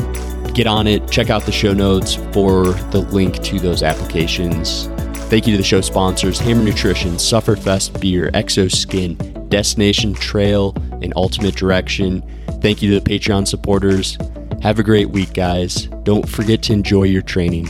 get 0.53 0.67
on 0.67 0.87
it. 0.87 1.09
Check 1.09 1.29
out 1.29 1.43
the 1.43 1.51
show 1.51 1.73
notes 1.73 2.15
for 2.15 2.65
the 2.91 3.07
link 3.11 3.41
to 3.43 3.59
those 3.59 3.83
applications. 3.83 4.87
Thank 5.29 5.47
you 5.47 5.53
to 5.53 5.57
the 5.57 5.63
show 5.63 5.81
sponsors 5.81 6.39
Hammer 6.39 6.63
Nutrition, 6.63 7.13
Sufferfest 7.13 7.99
Beer, 7.99 8.29
Xoskin, 8.31 9.49
Destination 9.49 10.13
Trail, 10.13 10.73
and 11.01 11.13
Ultimate 11.15 11.55
Direction. 11.55 12.23
Thank 12.61 12.81
you 12.81 12.93
to 12.93 12.99
the 12.99 13.09
Patreon 13.09 13.47
supporters. 13.47 14.17
Have 14.65 14.79
a 14.79 14.83
great 14.83 15.11
week, 15.11 15.35
guys. 15.35 15.85
Don't 16.01 16.27
forget 16.27 16.63
to 16.63 16.73
enjoy 16.73 17.03
your 17.03 17.21
training. 17.21 17.69